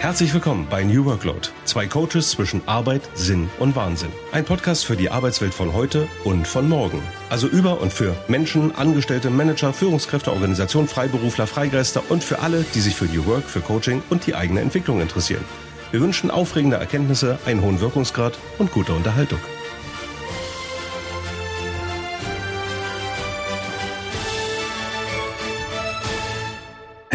Herzlich 0.00 0.32
willkommen 0.32 0.66
bei 0.70 0.82
New 0.82 1.04
Workload. 1.04 1.48
Zwei 1.66 1.86
Coaches 1.86 2.30
zwischen 2.30 2.62
Arbeit, 2.64 3.02
Sinn 3.12 3.50
und 3.58 3.76
Wahnsinn. 3.76 4.08
Ein 4.32 4.46
Podcast 4.46 4.86
für 4.86 4.96
die 4.96 5.10
Arbeitswelt 5.10 5.52
von 5.52 5.74
heute 5.74 6.08
und 6.24 6.48
von 6.48 6.70
morgen. 6.70 7.02
Also 7.28 7.48
über 7.48 7.82
und 7.82 7.92
für 7.92 8.16
Menschen, 8.26 8.74
Angestellte, 8.74 9.28
Manager, 9.28 9.74
Führungskräfte, 9.74 10.32
Organisationen, 10.32 10.88
Freiberufler, 10.88 11.46
Freigeister 11.46 12.02
und 12.08 12.24
für 12.24 12.38
alle, 12.38 12.64
die 12.74 12.80
sich 12.80 12.96
für 12.96 13.04
New 13.04 13.26
Work, 13.26 13.44
für 13.44 13.60
Coaching 13.60 14.02
und 14.08 14.26
die 14.26 14.34
eigene 14.34 14.62
Entwicklung 14.62 15.02
interessieren. 15.02 15.44
Wir 15.90 16.00
wünschen 16.00 16.30
aufregende 16.30 16.78
Erkenntnisse, 16.78 17.38
einen 17.44 17.60
hohen 17.60 17.82
Wirkungsgrad 17.82 18.38
und 18.56 18.72
gute 18.72 18.94
Unterhaltung. 18.94 19.40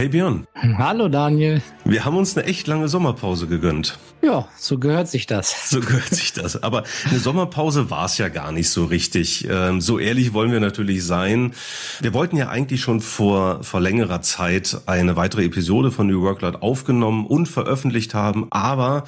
Hey 0.06 0.12
Björn. 0.12 0.46
Hallo 0.78 1.08
Daniel. 1.08 1.64
Wir 1.84 2.06
haben 2.06 2.16
uns 2.16 2.38
eine 2.38 2.46
echt 2.46 2.68
lange 2.68 2.88
Sommerpause 2.88 3.48
gegönnt. 3.48 3.98
Ja, 4.22 4.48
so 4.56 4.78
gehört 4.78 5.08
sich 5.08 5.26
das. 5.26 5.56
So 5.72 5.80
gehört 5.80 6.14
sich 6.14 6.32
das. 6.32 6.62
Aber 6.62 6.84
eine 7.10 7.18
Sommerpause 7.18 7.90
war 7.90 8.06
es 8.06 8.20
ja 8.20 8.30
gar 8.30 8.52
nicht 8.52 8.70
so 8.70 8.86
richtig. 8.86 9.48
Ähm, 9.50 9.82
so 9.82 9.98
ehrlich 9.98 10.32
wollen 10.34 10.52
wir 10.52 10.60
natürlich 10.60 11.04
sein. 11.04 11.56
Wir 12.02 12.14
wollten 12.14 12.38
ja 12.38 12.50
eigentlich 12.50 12.82
schon 12.82 13.02
vor, 13.02 13.64
vor 13.64 13.82
längerer 13.82 14.22
Zeit 14.22 14.78
eine 14.86 15.16
weitere 15.16 15.44
Episode 15.44 15.90
von 15.90 16.06
New 16.06 16.22
Workload 16.22 16.60
aufgenommen 16.62 17.26
und 17.26 17.48
veröffentlicht 17.48 18.14
haben, 18.14 18.46
aber 18.52 19.06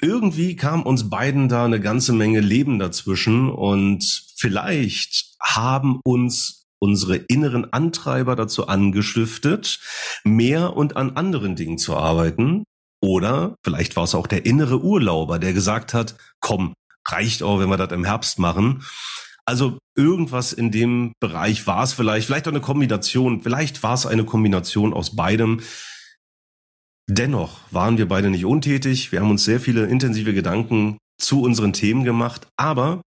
irgendwie 0.00 0.56
kam 0.56 0.82
uns 0.82 1.10
beiden 1.10 1.48
da 1.48 1.64
eine 1.64 1.78
ganze 1.78 2.12
Menge 2.12 2.40
Leben 2.40 2.80
dazwischen 2.80 3.48
und 3.50 4.24
vielleicht 4.34 5.36
haben 5.40 6.00
uns 6.02 6.63
unsere 6.84 7.16
inneren 7.16 7.72
Antreiber 7.72 8.36
dazu 8.36 8.68
angestiftet, 8.68 9.80
mehr 10.22 10.76
und 10.76 10.98
an 10.98 11.16
anderen 11.16 11.56
Dingen 11.56 11.78
zu 11.78 11.96
arbeiten. 11.96 12.64
Oder 13.00 13.56
vielleicht 13.64 13.96
war 13.96 14.04
es 14.04 14.14
auch 14.14 14.26
der 14.26 14.44
innere 14.44 14.82
Urlauber, 14.82 15.38
der 15.38 15.54
gesagt 15.54 15.94
hat, 15.94 16.16
komm, 16.40 16.74
reicht 17.08 17.42
auch, 17.42 17.58
wenn 17.58 17.70
wir 17.70 17.78
das 17.78 17.92
im 17.92 18.04
Herbst 18.04 18.38
machen. 18.38 18.84
Also 19.46 19.78
irgendwas 19.96 20.52
in 20.52 20.70
dem 20.70 21.12
Bereich 21.20 21.66
war 21.66 21.82
es 21.84 21.94
vielleicht, 21.94 22.26
vielleicht 22.26 22.48
auch 22.48 22.52
eine 22.52 22.60
Kombination, 22.60 23.42
vielleicht 23.42 23.82
war 23.82 23.94
es 23.94 24.04
eine 24.04 24.24
Kombination 24.24 24.92
aus 24.92 25.16
beidem. 25.16 25.60
Dennoch 27.08 27.60
waren 27.70 27.96
wir 27.96 28.08
beide 28.08 28.28
nicht 28.30 28.44
untätig. 28.44 29.10
Wir 29.10 29.20
haben 29.20 29.30
uns 29.30 29.44
sehr 29.44 29.60
viele 29.60 29.86
intensive 29.86 30.34
Gedanken 30.34 30.98
zu 31.18 31.42
unseren 31.42 31.72
Themen 31.72 32.04
gemacht, 32.04 32.48
aber 32.56 33.02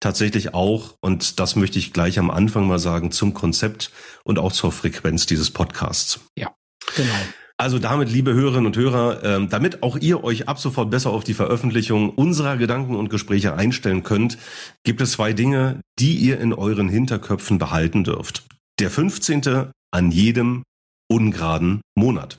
tatsächlich 0.00 0.54
auch, 0.54 0.94
und 1.00 1.38
das 1.40 1.56
möchte 1.56 1.78
ich 1.78 1.92
gleich 1.92 2.18
am 2.18 2.30
Anfang 2.30 2.66
mal 2.66 2.78
sagen, 2.78 3.12
zum 3.12 3.34
Konzept 3.34 3.90
und 4.24 4.38
auch 4.38 4.52
zur 4.52 4.72
Frequenz 4.72 5.26
dieses 5.26 5.50
Podcasts. 5.50 6.20
Ja, 6.36 6.54
genau. 6.96 7.14
Also 7.56 7.78
damit, 7.78 8.10
liebe 8.10 8.34
Hörerinnen 8.34 8.66
und 8.66 8.76
Hörer, 8.76 9.22
ähm, 9.22 9.48
damit 9.48 9.84
auch 9.84 9.96
ihr 9.96 10.24
euch 10.24 10.48
ab 10.48 10.58
sofort 10.58 10.90
besser 10.90 11.10
auf 11.10 11.22
die 11.22 11.34
Veröffentlichung 11.34 12.10
unserer 12.10 12.56
Gedanken 12.56 12.96
und 12.96 13.08
Gespräche 13.08 13.54
einstellen 13.54 14.02
könnt, 14.02 14.36
gibt 14.82 15.00
es 15.00 15.12
zwei 15.12 15.32
Dinge, 15.32 15.80
die 16.00 16.16
ihr 16.16 16.40
in 16.40 16.52
euren 16.52 16.88
Hinterköpfen 16.88 17.58
behalten 17.58 18.02
dürft. 18.02 18.44
Der 18.80 18.90
15. 18.90 19.70
an 19.92 20.10
jedem 20.10 20.64
ungeraden 21.08 21.82
Monat. 21.94 22.38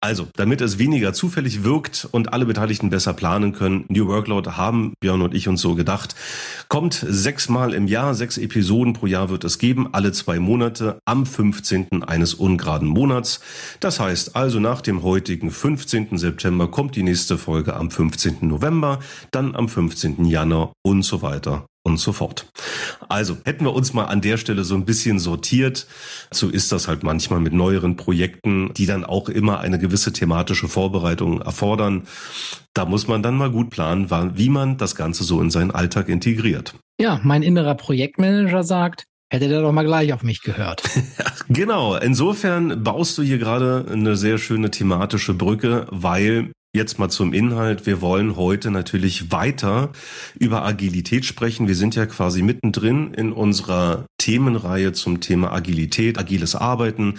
Also, 0.00 0.28
damit 0.34 0.60
es 0.60 0.78
weniger 0.78 1.12
zufällig 1.12 1.64
wirkt 1.64 2.06
und 2.10 2.32
alle 2.32 2.44
Beteiligten 2.44 2.90
besser 2.90 3.14
planen 3.14 3.52
können, 3.52 3.84
New 3.88 4.06
Workload 4.06 4.50
haben 4.52 4.92
Björn 5.00 5.22
und 5.22 5.34
ich 5.34 5.48
uns 5.48 5.62
so 5.62 5.74
gedacht, 5.74 6.14
kommt 6.68 7.04
sechsmal 7.08 7.72
im 7.72 7.86
Jahr, 7.86 8.14
sechs 8.14 8.36
Episoden 8.36 8.92
pro 8.92 9.06
Jahr 9.06 9.30
wird 9.30 9.44
es 9.44 9.58
geben, 9.58 9.88
alle 9.92 10.12
zwei 10.12 10.38
Monate 10.38 10.98
am 11.06 11.24
15. 11.24 12.02
eines 12.02 12.34
ungeraden 12.34 12.88
Monats. 12.88 13.40
Das 13.80 14.00
heißt 14.00 14.36
also, 14.36 14.60
nach 14.60 14.82
dem 14.82 15.02
heutigen 15.02 15.50
15. 15.50 16.18
September 16.18 16.68
kommt 16.68 16.94
die 16.94 17.02
nächste 17.02 17.38
Folge 17.38 17.74
am 17.74 17.90
15. 17.90 18.36
November, 18.42 19.00
dann 19.30 19.54
am 19.54 19.68
15. 19.68 20.26
Januar 20.26 20.72
und 20.82 21.02
so 21.02 21.22
weiter 21.22 21.66
und 21.82 21.98
so 21.98 22.12
fort. 22.12 22.46
Also 23.08 23.38
hätten 23.44 23.64
wir 23.64 23.74
uns 23.74 23.94
mal 23.94 24.04
an 24.04 24.20
der 24.20 24.36
Stelle 24.36 24.64
so 24.64 24.74
ein 24.74 24.84
bisschen 24.84 25.18
sortiert. 25.18 25.86
So 26.30 26.48
ist 26.48 26.72
das 26.72 26.88
halt 26.88 27.02
manchmal 27.02 27.40
mit 27.40 27.52
neueren 27.52 27.96
Projekten, 27.96 28.72
die 28.74 28.86
dann 28.90 29.04
auch 29.04 29.28
immer 29.28 29.60
eine 29.60 29.78
gewisse 29.78 30.12
thematische 30.12 30.68
Vorbereitung 30.68 31.40
erfordern. 31.40 32.02
Da 32.74 32.84
muss 32.84 33.08
man 33.08 33.22
dann 33.22 33.36
mal 33.36 33.50
gut 33.50 33.70
planen, 33.70 34.10
wie 34.36 34.48
man 34.48 34.76
das 34.76 34.94
Ganze 34.94 35.24
so 35.24 35.40
in 35.40 35.50
seinen 35.50 35.70
Alltag 35.70 36.08
integriert. 36.08 36.74
Ja, 37.00 37.20
mein 37.22 37.42
innerer 37.42 37.74
Projektmanager 37.74 38.62
sagt, 38.62 39.04
Hätte 39.32 39.48
der 39.48 39.62
doch 39.62 39.70
mal 39.70 39.84
gleich 39.84 40.12
auf 40.12 40.24
mich 40.24 40.42
gehört. 40.42 40.82
genau. 41.48 41.94
Insofern 41.94 42.82
baust 42.82 43.16
du 43.16 43.22
hier 43.22 43.38
gerade 43.38 43.86
eine 43.88 44.16
sehr 44.16 44.38
schöne 44.38 44.72
thematische 44.72 45.34
Brücke, 45.34 45.86
weil 45.90 46.50
Jetzt 46.72 47.00
mal 47.00 47.08
zum 47.08 47.32
Inhalt. 47.32 47.84
Wir 47.84 48.00
wollen 48.00 48.36
heute 48.36 48.70
natürlich 48.70 49.32
weiter 49.32 49.90
über 50.38 50.64
Agilität 50.64 51.24
sprechen. 51.24 51.66
Wir 51.66 51.74
sind 51.74 51.96
ja 51.96 52.06
quasi 52.06 52.42
mittendrin 52.42 53.12
in 53.12 53.32
unserer 53.32 54.06
Themenreihe 54.18 54.92
zum 54.92 55.20
Thema 55.20 55.50
Agilität, 55.52 56.16
agiles 56.16 56.54
Arbeiten, 56.54 57.14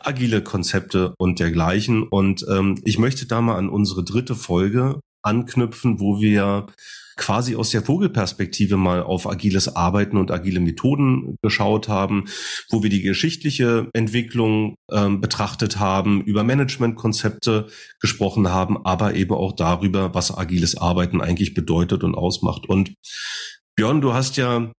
agile 0.00 0.42
Konzepte 0.42 1.12
und 1.18 1.38
dergleichen. 1.38 2.04
Und 2.04 2.46
ähm, 2.48 2.80
ich 2.86 2.98
möchte 2.98 3.26
da 3.26 3.42
mal 3.42 3.58
an 3.58 3.68
unsere 3.68 4.04
dritte 4.04 4.34
Folge 4.34 5.00
anknüpfen, 5.24 6.00
wo 6.00 6.20
wir 6.20 6.66
quasi 7.16 7.54
aus 7.54 7.70
der 7.70 7.82
Vogelperspektive 7.82 8.76
mal 8.76 9.02
auf 9.02 9.28
agiles 9.28 9.74
Arbeiten 9.76 10.16
und 10.16 10.30
agile 10.30 10.60
Methoden 10.60 11.36
geschaut 11.42 11.88
haben, 11.88 12.24
wo 12.70 12.82
wir 12.82 12.90
die 12.90 13.02
geschichtliche 13.02 13.88
Entwicklung 13.92 14.74
ähm, 14.90 15.20
betrachtet 15.20 15.78
haben, 15.78 16.22
über 16.22 16.42
Managementkonzepte 16.42 17.68
gesprochen 18.00 18.48
haben, 18.48 18.84
aber 18.84 19.14
eben 19.14 19.32
auch 19.32 19.52
darüber, 19.52 20.14
was 20.14 20.36
agiles 20.36 20.76
Arbeiten 20.76 21.20
eigentlich 21.20 21.54
bedeutet 21.54 22.02
und 22.02 22.14
ausmacht. 22.14 22.68
Und 22.68 22.94
Björn, 23.76 24.00
du 24.00 24.12
hast 24.12 24.36
ja 24.36 24.72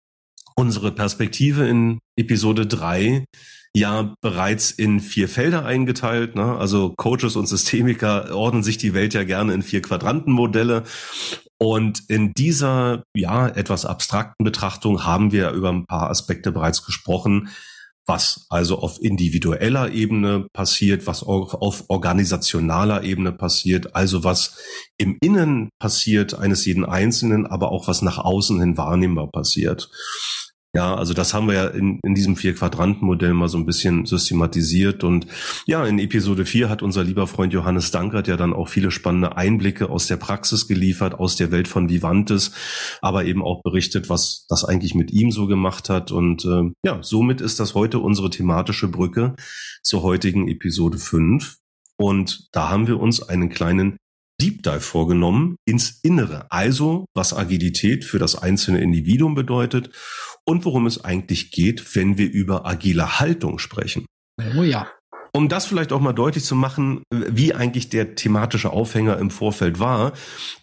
unsere 0.55 0.91
Perspektive 0.91 1.67
in 1.67 1.99
Episode 2.17 2.65
drei 2.65 3.25
ja 3.75 4.13
bereits 4.21 4.71
in 4.71 4.99
vier 4.99 5.27
Felder 5.27 5.65
eingeteilt. 5.65 6.35
Ne? 6.35 6.57
Also 6.57 6.93
Coaches 6.95 7.35
und 7.35 7.47
Systemiker 7.47 8.33
ordnen 8.35 8.63
sich 8.63 8.77
die 8.77 8.93
Welt 8.93 9.13
ja 9.13 9.23
gerne 9.23 9.53
in 9.53 9.61
vier 9.61 9.81
Quadrantenmodelle. 9.81 10.83
Und 11.57 12.09
in 12.09 12.33
dieser, 12.33 13.03
ja, 13.15 13.47
etwas 13.47 13.85
abstrakten 13.85 14.43
Betrachtung 14.43 15.05
haben 15.05 15.31
wir 15.31 15.51
über 15.51 15.71
ein 15.71 15.85
paar 15.85 16.09
Aspekte 16.09 16.51
bereits 16.51 16.85
gesprochen, 16.85 17.49
was 18.07 18.45
also 18.49 18.79
auf 18.79 19.01
individueller 19.01 19.91
Ebene 19.91 20.47
passiert, 20.53 21.07
was 21.07 21.23
auf 21.23 21.85
organisationaler 21.87 23.03
Ebene 23.03 23.31
passiert, 23.31 23.95
also 23.95 24.23
was 24.23 24.57
im 24.97 25.17
Innen 25.21 25.69
passiert 25.79 26.37
eines 26.37 26.65
jeden 26.65 26.85
Einzelnen, 26.85 27.47
aber 27.47 27.71
auch 27.71 27.87
was 27.87 28.01
nach 28.01 28.19
außen 28.19 28.59
hin 28.59 28.77
wahrnehmbar 28.77 29.31
passiert. 29.31 29.89
Ja, 30.75 30.93
also 30.93 31.13
das 31.13 31.33
haben 31.33 31.47
wir 31.47 31.53
ja 31.53 31.67
in, 31.67 32.01
in 32.03 32.15
diesem 32.15 32.35
Vier-Quadranten-Modell 32.35 33.33
mal 33.33 33.47
so 33.47 33.57
ein 33.57 33.65
bisschen 33.65 34.05
systematisiert. 34.05 35.05
Und 35.05 35.25
ja, 35.65 35.85
in 35.85 35.99
Episode 35.99 36.45
4 36.45 36.69
hat 36.69 36.83
unser 36.83 37.01
lieber 37.01 37.27
Freund 37.27 37.53
Johannes 37.53 37.91
Dankert 37.91 38.27
ja 38.27 38.35
dann 38.35 38.51
auch 38.51 38.67
viele 38.67 38.91
spannende 38.91 39.37
Einblicke 39.37 39.89
aus 39.89 40.07
der 40.07 40.17
Praxis 40.17 40.67
geliefert, 40.67 41.13
aus 41.17 41.37
der 41.37 41.51
Welt 41.51 41.69
von 41.69 41.87
Vivantes, 41.87 42.51
aber 43.01 43.23
eben 43.23 43.41
auch 43.41 43.61
berichtet, 43.63 44.09
was 44.09 44.47
das 44.49 44.65
eigentlich 44.65 44.95
mit 44.95 45.11
ihm 45.11 45.31
so 45.31 45.47
gemacht 45.47 45.87
hat. 45.87 46.11
Und 46.11 46.43
äh, 46.43 46.69
ja, 46.85 47.01
somit 47.01 47.39
ist 47.39 47.61
das 47.61 47.73
heute 47.73 47.99
unsere 47.99 48.29
thematische 48.29 48.89
Brücke 48.89 49.33
zur 49.81 50.03
heutigen 50.03 50.49
Episode 50.49 50.97
5. 50.97 51.55
Und 51.97 52.49
da 52.51 52.67
haben 52.69 52.87
wir 52.87 52.99
uns 52.99 53.23
einen 53.23 53.47
kleinen 53.47 53.95
Deep 54.41 54.63
Dive 54.63 54.81
vorgenommen 54.81 55.55
ins 55.65 55.99
Innere, 56.03 56.47
also 56.49 57.05
was 57.13 57.33
Agilität 57.33 58.03
für 58.03 58.19
das 58.19 58.35
einzelne 58.35 58.79
Individuum 58.79 59.35
bedeutet 59.35 59.91
und 60.45 60.65
worum 60.65 60.85
es 60.85 61.03
eigentlich 61.03 61.51
geht, 61.51 61.95
wenn 61.95 62.17
wir 62.17 62.29
über 62.29 62.65
agile 62.65 63.19
Haltung 63.19 63.59
sprechen. 63.59 64.05
Oh 64.57 64.63
ja. 64.63 64.87
Um 65.33 65.49
das 65.49 65.65
vielleicht 65.65 65.91
auch 65.91 65.99
mal 65.99 66.13
deutlich 66.13 66.45
zu 66.45 66.55
machen, 66.55 67.03
wie 67.11 67.53
eigentlich 67.53 67.89
der 67.89 68.15
thematische 68.15 68.71
Aufhänger 68.71 69.17
im 69.17 69.29
Vorfeld 69.31 69.79
war. 69.79 70.13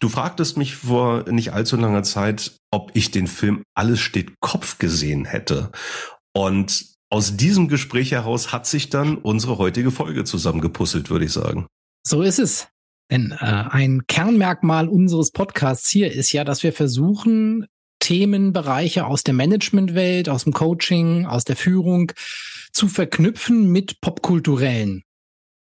Du 0.00 0.08
fragtest 0.08 0.56
mich 0.56 0.76
vor 0.76 1.30
nicht 1.30 1.52
allzu 1.52 1.76
langer 1.76 2.04
Zeit, 2.04 2.56
ob 2.70 2.90
ich 2.94 3.10
den 3.10 3.26
Film 3.26 3.62
Alles 3.74 4.00
steht 4.00 4.32
Kopf 4.40 4.78
gesehen 4.78 5.26
hätte. 5.26 5.72
Und 6.34 6.86
aus 7.10 7.36
diesem 7.36 7.68
Gespräch 7.68 8.12
heraus 8.12 8.52
hat 8.52 8.66
sich 8.66 8.88
dann 8.88 9.18
unsere 9.18 9.58
heutige 9.58 9.90
Folge 9.90 10.24
zusammengepuzzelt, 10.24 11.10
würde 11.10 11.26
ich 11.26 11.32
sagen. 11.32 11.66
So 12.06 12.22
ist 12.22 12.38
es. 12.38 12.68
Denn 13.10 13.32
äh, 13.32 13.36
ein 13.44 14.06
Kernmerkmal 14.06 14.88
unseres 14.88 15.30
Podcasts 15.30 15.88
hier 15.88 16.12
ist 16.12 16.32
ja, 16.32 16.44
dass 16.44 16.62
wir 16.62 16.72
versuchen, 16.72 17.66
Themenbereiche 17.98 19.06
aus 19.06 19.22
der 19.22 19.34
Managementwelt, 19.34 20.28
aus 20.28 20.44
dem 20.44 20.52
Coaching, 20.52 21.26
aus 21.26 21.44
der 21.44 21.56
Führung 21.56 22.12
zu 22.72 22.88
verknüpfen 22.88 23.70
mit 23.70 24.00
popkulturellen 24.00 25.04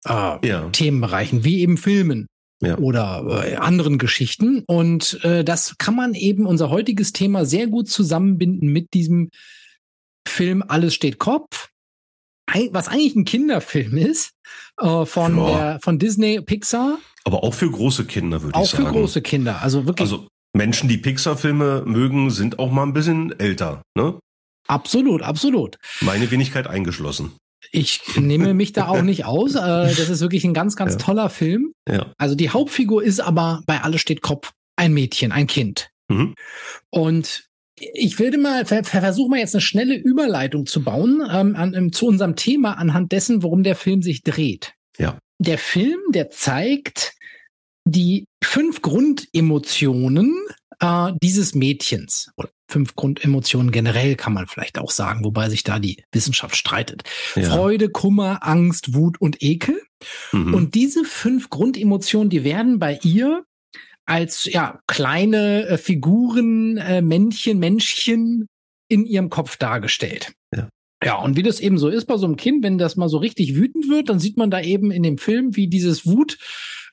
äh, 0.07 0.47
ja. 0.47 0.69
Themenbereichen, 0.71 1.45
wie 1.45 1.61
eben 1.61 1.77
Filmen. 1.77 2.27
Ja. 2.63 2.77
oder 2.77 3.47
äh, 3.47 3.57
anderen 3.57 3.97
Geschichten. 3.97 4.65
Und 4.67 5.25
äh, 5.25 5.45
das 5.45 5.77
kann 5.79 5.97
man 5.97 6.13
eben 6.13 6.45
unser 6.45 6.69
heutiges 6.69 7.15
Thema 7.15 7.47
sehr 7.47 7.67
gut 7.69 7.89
zusammenbinden 7.89 8.71
mit 8.71 8.93
diesem 8.93 9.31
Film 10.29 10.63
Alles 10.69 10.95
steht 10.95 11.19
Kopf, 11.19 11.71
was 12.71 12.89
eigentlich 12.89 13.17
ein 13.17 13.25
Kinderfilm 13.25 13.97
ist, 13.97 14.33
äh, 14.81 15.07
von, 15.07 15.39
ja. 15.39 15.47
der, 15.47 15.79
von 15.83 15.99
Disney 15.99 16.41
Pixar. 16.41 16.99
Aber 17.25 17.45
auch 17.45 17.55
für 17.55 17.71
große 17.71 18.05
Kinder, 18.07 18.43
würde 18.43 18.59
ich 18.61 18.71
sagen. 18.71 18.85
Auch 18.85 18.89
für 18.89 18.99
große 18.99 19.23
Kinder, 19.23 19.63
also 19.63 19.87
wirklich. 19.87 20.01
Also 20.01 20.29
Menschen, 20.53 20.89
die 20.89 20.99
Pixar-Filme 20.99 21.85
mögen, 21.87 22.31
sind 22.31 22.59
auch 22.59 22.71
mal 22.71 22.83
ein 22.83 22.93
bisschen 22.93 23.39
älter, 23.39 23.83
ne? 23.97 24.19
Absolut, 24.67 25.23
absolut. 25.23 25.77
Meine 26.01 26.31
Wenigkeit 26.31 26.67
eingeschlossen. 26.67 27.33
Ich 27.73 28.01
nehme 28.17 28.55
mich 28.55 28.73
da 28.73 28.89
auch 28.89 29.03
nicht 29.03 29.25
aus. 29.25 29.55
Äh, 29.55 29.59
das 29.59 30.09
ist 30.09 30.21
wirklich 30.21 30.45
ein 30.45 30.55
ganz, 30.55 30.77
ganz 30.77 30.93
ja. 30.93 30.99
toller 30.99 31.31
Film. 31.31 31.73
Ja. 31.89 32.13
Also 32.19 32.35
die 32.35 32.51
Hauptfigur 32.51 33.03
ist 33.03 33.21
aber 33.21 33.63
bei 33.67 33.83
Alle 33.83 33.99
steht 33.99 34.23
Kopf 34.23 34.53
ein 34.77 34.95
Mädchen, 34.95 35.33
ein 35.33 35.47
Kind. 35.47 35.91
Mhm. 36.09 36.35
Und 36.91 37.50
ich 37.95 38.19
würde 38.19 38.39
mal 38.39 38.65
ver 38.67 38.85
versuche 38.85 39.31
mal 39.31 39.39
jetzt 39.39 39.55
eine 39.55 39.63
schnelle 39.63 39.97
Überleitung 39.97 40.67
zu 40.67 40.83
bauen 40.83 41.23
ähm, 41.31 41.57
an, 41.57 41.75
ähm, 41.75 41.93
zu 41.93 42.07
unserem 42.07 42.37
Thema 42.37 42.75
anhand 42.75 43.13
dessen, 43.13 43.43
worum 43.43 43.63
der 43.63 43.77
Film 43.77 44.03
sich 44.03 44.23
dreht. 44.23 44.75
Ja. 44.99 45.19
Der 45.39 45.59
Film, 45.59 45.99
der 46.13 46.31
zeigt 46.31 47.15
die 47.87 48.27
fünf 48.45 48.83
Grundemotionen 48.83 50.37
äh, 50.81 51.13
dieses 51.23 51.55
Mädchens 51.55 52.31
oder 52.37 52.51
fünf 52.71 52.95
Grundemotionen 52.95 53.73
generell 53.73 54.17
kann 54.17 54.33
man 54.33 54.47
vielleicht 54.47 54.79
auch 54.79 54.91
sagen, 54.91 55.25
wobei 55.25 55.49
sich 55.49 55.65
da 55.65 55.79
die 55.79 56.03
Wissenschaft 56.13 56.57
streitet. 56.57 57.03
Ja. 57.35 57.51
Freude, 57.51 57.89
Kummer, 57.89 58.47
Angst, 58.47 58.95
Wut 58.95 59.21
und 59.21 59.43
Ekel. 59.43 59.81
Mhm. 60.33 60.55
Und 60.55 60.75
diese 60.75 61.05
fünf 61.05 61.51
Grundemotionen, 61.51 62.31
die 62.31 62.45
werden 62.45 62.79
bei 62.79 62.99
ihr 63.03 63.45
als 64.11 64.47
ja 64.47 64.81
kleine 64.89 65.67
äh, 65.69 65.79
Figuren, 65.79 66.77
äh, 66.79 67.01
Männchen, 67.01 67.61
Menschchen 67.61 68.49
in 68.89 69.07
ihrem 69.07 69.31
Kopf 69.31 69.57
dargestellt. 69.57 70.33
Ja. 70.55 70.69
Ja, 71.03 71.15
und 71.15 71.37
wie 71.37 71.43
das 71.43 71.61
eben 71.61 71.79
so 71.79 71.89
ist 71.89 72.07
bei 72.07 72.19
so 72.19 72.27
einem 72.27 72.37
Kind, 72.37 72.63
wenn 72.63 72.77
das 72.77 72.97
mal 72.97 73.09
so 73.09 73.17
richtig 73.17 73.55
wütend 73.55 73.89
wird, 73.89 74.11
dann 74.11 74.19
sieht 74.19 74.37
man 74.37 74.51
da 74.51 74.61
eben 74.61 74.91
in 74.91 75.03
dem 75.03 75.17
Film, 75.17 75.57
wie 75.57 75.69
dieses 75.69 76.07
Wut 76.07 76.37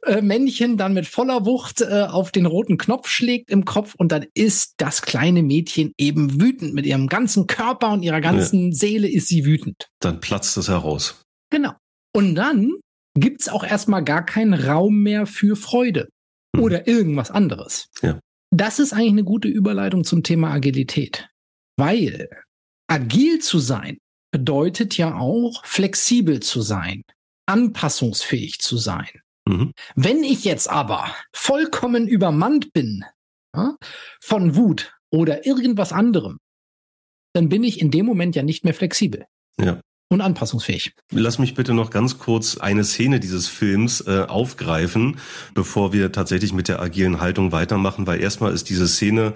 äh, 0.05 0.21
Männchen 0.21 0.77
dann 0.77 0.93
mit 0.93 1.07
voller 1.07 1.45
Wucht 1.45 1.81
äh, 1.81 2.03
auf 2.03 2.31
den 2.31 2.45
roten 2.45 2.77
Knopf 2.77 3.09
schlägt 3.09 3.49
im 3.49 3.65
Kopf 3.65 3.95
und 3.97 4.11
dann 4.11 4.27
ist 4.33 4.75
das 4.77 5.01
kleine 5.01 5.41
Mädchen 5.41 5.91
eben 5.97 6.39
wütend. 6.39 6.75
Mit 6.75 6.85
ihrem 6.85 7.07
ganzen 7.07 7.47
Körper 7.47 7.91
und 7.91 8.03
ihrer 8.03 8.21
ganzen 8.21 8.69
ja. 8.69 8.75
Seele 8.75 9.09
ist 9.09 9.27
sie 9.27 9.43
wütend. 9.43 9.87
Dann 9.99 10.21
platzt 10.21 10.55
es 10.55 10.69
heraus. 10.69 11.21
Genau. 11.49 11.73
Und 12.15 12.35
dann 12.35 12.73
gibt's 13.15 13.49
auch 13.49 13.63
erstmal 13.63 14.03
gar 14.03 14.23
keinen 14.23 14.53
Raum 14.53 15.01
mehr 15.01 15.25
für 15.25 15.55
Freude 15.55 16.07
hm. 16.57 16.63
oder 16.63 16.87
irgendwas 16.87 17.31
anderes. 17.31 17.89
Ja. 18.01 18.19
Das 18.51 18.79
ist 18.79 18.93
eigentlich 18.93 19.11
eine 19.11 19.23
gute 19.23 19.47
Überleitung 19.47 20.03
zum 20.03 20.23
Thema 20.23 20.51
Agilität. 20.51 21.27
Weil 21.77 22.29
agil 22.87 23.39
zu 23.39 23.59
sein 23.59 23.97
bedeutet 24.31 24.97
ja 24.97 25.17
auch 25.17 25.65
flexibel 25.65 26.39
zu 26.41 26.61
sein, 26.61 27.03
anpassungsfähig 27.45 28.59
zu 28.59 28.77
sein. 28.77 29.09
Mhm. 29.47 29.73
Wenn 29.95 30.23
ich 30.23 30.43
jetzt 30.43 30.69
aber 30.69 31.13
vollkommen 31.33 32.07
übermannt 32.07 32.73
bin 32.73 33.05
ja, 33.55 33.75
von 34.21 34.55
Wut 34.55 34.93
oder 35.11 35.45
irgendwas 35.45 35.93
anderem, 35.93 36.37
dann 37.33 37.49
bin 37.49 37.63
ich 37.63 37.79
in 37.79 37.91
dem 37.91 38.05
Moment 38.05 38.35
ja 38.35 38.43
nicht 38.43 38.63
mehr 38.63 38.73
flexibel. 38.73 39.25
Ja 39.59 39.81
und 40.09 40.21
anpassungsfähig. 40.21 40.93
Lass 41.11 41.39
mich 41.39 41.53
bitte 41.53 41.73
noch 41.73 41.89
ganz 41.89 42.17
kurz 42.17 42.57
eine 42.57 42.83
Szene 42.83 43.19
dieses 43.19 43.47
Films 43.47 44.01
äh, 44.01 44.25
aufgreifen, 44.27 45.19
bevor 45.53 45.93
wir 45.93 46.11
tatsächlich 46.11 46.53
mit 46.53 46.67
der 46.67 46.81
agilen 46.81 47.19
Haltung 47.19 47.51
weitermachen, 47.51 48.07
weil 48.07 48.21
erstmal 48.21 48.53
ist 48.53 48.69
diese 48.69 48.87
Szene 48.87 49.33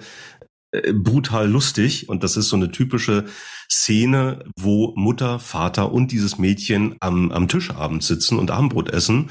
äh, 0.72 0.92
brutal 0.92 1.48
lustig 1.48 2.08
und 2.08 2.22
das 2.22 2.36
ist 2.36 2.48
so 2.48 2.56
eine 2.56 2.70
typische 2.70 3.26
Szene, 3.70 4.44
wo 4.58 4.92
Mutter, 4.96 5.38
Vater 5.38 5.92
und 5.92 6.12
dieses 6.12 6.38
Mädchen 6.38 6.96
am, 7.00 7.30
am 7.32 7.48
Tisch 7.48 7.70
abends 7.70 8.06
sitzen 8.06 8.38
und 8.38 8.50
Abendbrot 8.50 8.90
essen 8.90 9.30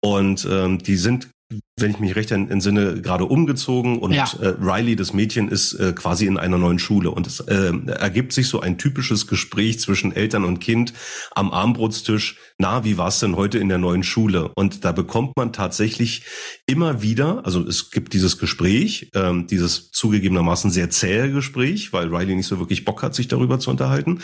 und 0.00 0.46
ähm, 0.50 0.78
die 0.78 0.96
sind 0.96 1.30
wenn 1.76 1.90
ich 1.90 1.98
mich 1.98 2.14
recht 2.14 2.30
entsinne, 2.30 3.00
gerade 3.00 3.24
umgezogen 3.24 3.98
und 3.98 4.12
ja. 4.12 4.30
äh, 4.40 4.54
Riley, 4.60 4.94
das 4.94 5.12
Mädchen, 5.12 5.48
ist 5.48 5.72
äh, 5.74 5.92
quasi 5.92 6.26
in 6.26 6.38
einer 6.38 6.58
neuen 6.58 6.78
Schule 6.78 7.10
und 7.10 7.26
es 7.26 7.40
äh, 7.40 7.72
ergibt 7.86 8.32
sich 8.32 8.48
so 8.48 8.60
ein 8.60 8.78
typisches 8.78 9.26
Gespräch 9.26 9.80
zwischen 9.80 10.14
Eltern 10.14 10.44
und 10.44 10.60
Kind 10.60 10.92
am 11.34 11.50
Armbrotstisch. 11.50 12.38
Na, 12.60 12.84
wie 12.84 12.98
war's 12.98 13.20
denn 13.20 13.36
heute 13.36 13.56
in 13.56 13.70
der 13.70 13.78
neuen 13.78 14.02
Schule? 14.02 14.50
Und 14.54 14.84
da 14.84 14.92
bekommt 14.92 15.34
man 15.34 15.54
tatsächlich 15.54 16.24
immer 16.66 17.00
wieder, 17.00 17.46
also 17.46 17.66
es 17.66 17.90
gibt 17.90 18.12
dieses 18.12 18.36
Gespräch, 18.36 19.10
ähm, 19.14 19.46
dieses 19.46 19.90
zugegebenermaßen 19.92 20.70
sehr 20.70 20.90
zähe 20.90 21.32
Gespräch, 21.32 21.94
weil 21.94 22.14
Riley 22.14 22.36
nicht 22.36 22.48
so 22.48 22.58
wirklich 22.58 22.84
Bock 22.84 23.02
hat, 23.02 23.14
sich 23.14 23.28
darüber 23.28 23.58
zu 23.60 23.70
unterhalten. 23.70 24.20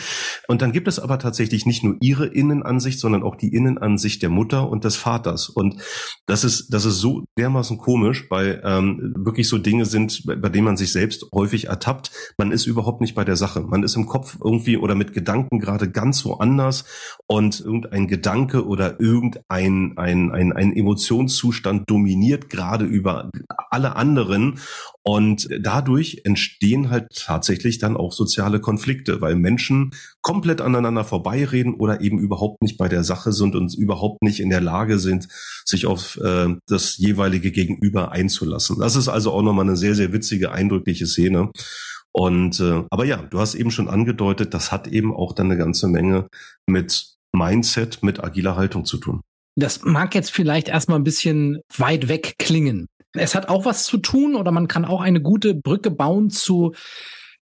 Und 0.47 0.61
dann 0.61 0.71
gibt 0.71 0.87
es 0.87 0.99
aber 0.99 1.17
tatsächlich 1.17 1.65
nicht 1.65 1.83
nur 1.83 1.95
ihre 1.99 2.27
Innenansicht, 2.27 2.99
sondern 2.99 3.23
auch 3.23 3.37
die 3.37 3.51
Innenansicht 3.55 4.21
der 4.21 4.29
Mutter 4.29 4.69
und 4.69 4.83
des 4.83 4.97
Vaters. 4.97 5.49
Und 5.49 5.81
das 6.27 6.43
ist, 6.43 6.71
das 6.71 6.85
ist 6.85 6.99
so 6.99 7.25
dermaßen 7.39 7.79
komisch, 7.79 8.27
weil 8.29 8.61
ähm, 8.63 9.15
wirklich 9.17 9.49
so 9.49 9.57
Dinge 9.57 9.87
sind, 9.87 10.27
bei, 10.27 10.35
bei 10.35 10.49
denen 10.49 10.65
man 10.65 10.77
sich 10.77 10.91
selbst 10.91 11.25
häufig 11.33 11.69
ertappt. 11.69 12.11
Man 12.37 12.51
ist 12.51 12.67
überhaupt 12.67 13.01
nicht 13.01 13.15
bei 13.15 13.25
der 13.25 13.35
Sache. 13.35 13.61
Man 13.61 13.81
ist 13.81 13.95
im 13.95 14.05
Kopf 14.05 14.37
irgendwie 14.43 14.77
oder 14.77 14.93
mit 14.93 15.13
Gedanken 15.13 15.59
gerade 15.59 15.89
ganz 15.89 16.23
woanders 16.23 16.85
und 17.25 17.61
irgendein 17.61 18.07
Gedanke 18.07 18.26
oder 18.27 18.99
irgendein 18.99 19.43
ein, 19.97 20.31
ein, 20.31 20.53
ein 20.53 20.75
Emotionszustand 20.75 21.89
dominiert 21.89 22.49
gerade 22.49 22.85
über 22.85 23.29
alle 23.69 23.95
anderen 23.95 24.59
und 25.03 25.47
dadurch 25.61 26.21
entstehen 26.25 26.89
halt 26.89 27.07
tatsächlich 27.15 27.77
dann 27.77 27.95
auch 27.95 28.11
soziale 28.11 28.59
Konflikte, 28.59 29.21
weil 29.21 29.35
Menschen 29.35 29.91
komplett 30.21 30.59
aneinander 30.59 31.05
vorbeireden 31.05 31.75
oder 31.75 32.01
eben 32.01 32.19
überhaupt 32.19 32.61
nicht 32.61 32.77
bei 32.77 32.89
der 32.89 33.03
Sache 33.03 33.31
sind 33.31 33.55
und 33.55 33.73
überhaupt 33.73 34.21
nicht 34.21 34.39
in 34.39 34.49
der 34.49 34.61
Lage 34.61 34.99
sind, 34.99 35.27
sich 35.65 35.85
auf 35.85 36.17
äh, 36.17 36.53
das 36.67 36.97
jeweilige 36.97 37.51
Gegenüber 37.51 38.11
einzulassen. 38.11 38.79
Das 38.79 38.95
ist 38.95 39.07
also 39.07 39.31
auch 39.31 39.41
nochmal 39.41 39.65
eine 39.65 39.77
sehr, 39.77 39.95
sehr 39.95 40.11
witzige, 40.11 40.51
eindrückliche 40.51 41.07
Szene. 41.07 41.51
Und 42.11 42.59
äh, 42.59 42.83
aber 42.89 43.05
ja, 43.05 43.17
du 43.17 43.39
hast 43.39 43.55
eben 43.55 43.71
schon 43.71 43.87
angedeutet, 43.87 44.53
das 44.53 44.71
hat 44.71 44.87
eben 44.87 45.15
auch 45.15 45.33
dann 45.33 45.47
eine 45.47 45.57
ganze 45.57 45.87
Menge 45.87 46.27
mit 46.65 47.16
Mindset, 47.37 48.03
mit 48.03 48.23
agiler 48.23 48.55
Haltung 48.55 48.85
zu 48.85 48.97
tun. 48.97 49.21
Das 49.55 49.83
mag 49.83 50.13
jetzt 50.13 50.31
vielleicht 50.31 50.67
erstmal 50.67 50.99
ein 50.99 51.03
bisschen 51.03 51.59
weit 51.75 52.07
weg 52.09 52.35
klingen. 52.37 52.87
Es 53.13 53.33
hat 53.33 53.49
auch 53.49 53.65
was 53.65 53.85
zu 53.85 53.97
tun 53.97 54.35
oder 54.35 54.51
man 54.51 54.67
kann 54.67 54.85
auch 54.85 55.01
eine 55.01 55.21
gute 55.21 55.55
Brücke 55.55 55.89
bauen 55.89 56.29
zu 56.29 56.73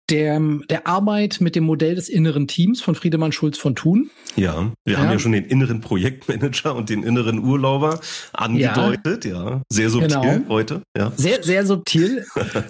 der, 0.10 0.40
der 0.70 0.88
Arbeit 0.88 1.42
mit 1.42 1.56
dem 1.56 1.64
Modell 1.64 1.96
des 1.96 2.10
inneren 2.10 2.48
Teams 2.48 2.82
von 2.82 2.96
Friedemann 2.96 3.32
Schulz 3.32 3.58
von 3.58 3.76
Thun. 3.76 4.10
Ja, 4.36 4.72
wir 4.84 4.94
ja. 4.94 5.00
haben 5.00 5.12
ja 5.12 5.20
schon 5.20 5.32
den 5.32 5.46
inneren 5.46 5.82
Projektmanager 5.82 6.76
und 6.76 6.90
den 6.90 7.04
inneren 7.04 7.40
Urlauber 7.40 8.00
angedeutet, 8.34 9.26
ja. 9.26 9.50
ja. 9.50 9.62
Sehr 9.70 9.90
subtil 9.90 10.20
genau. 10.22 10.50
heute. 10.50 10.84
Ja. 10.96 11.12
Sehr, 11.16 11.44
sehr 11.44 11.66
subtil. 11.66 12.26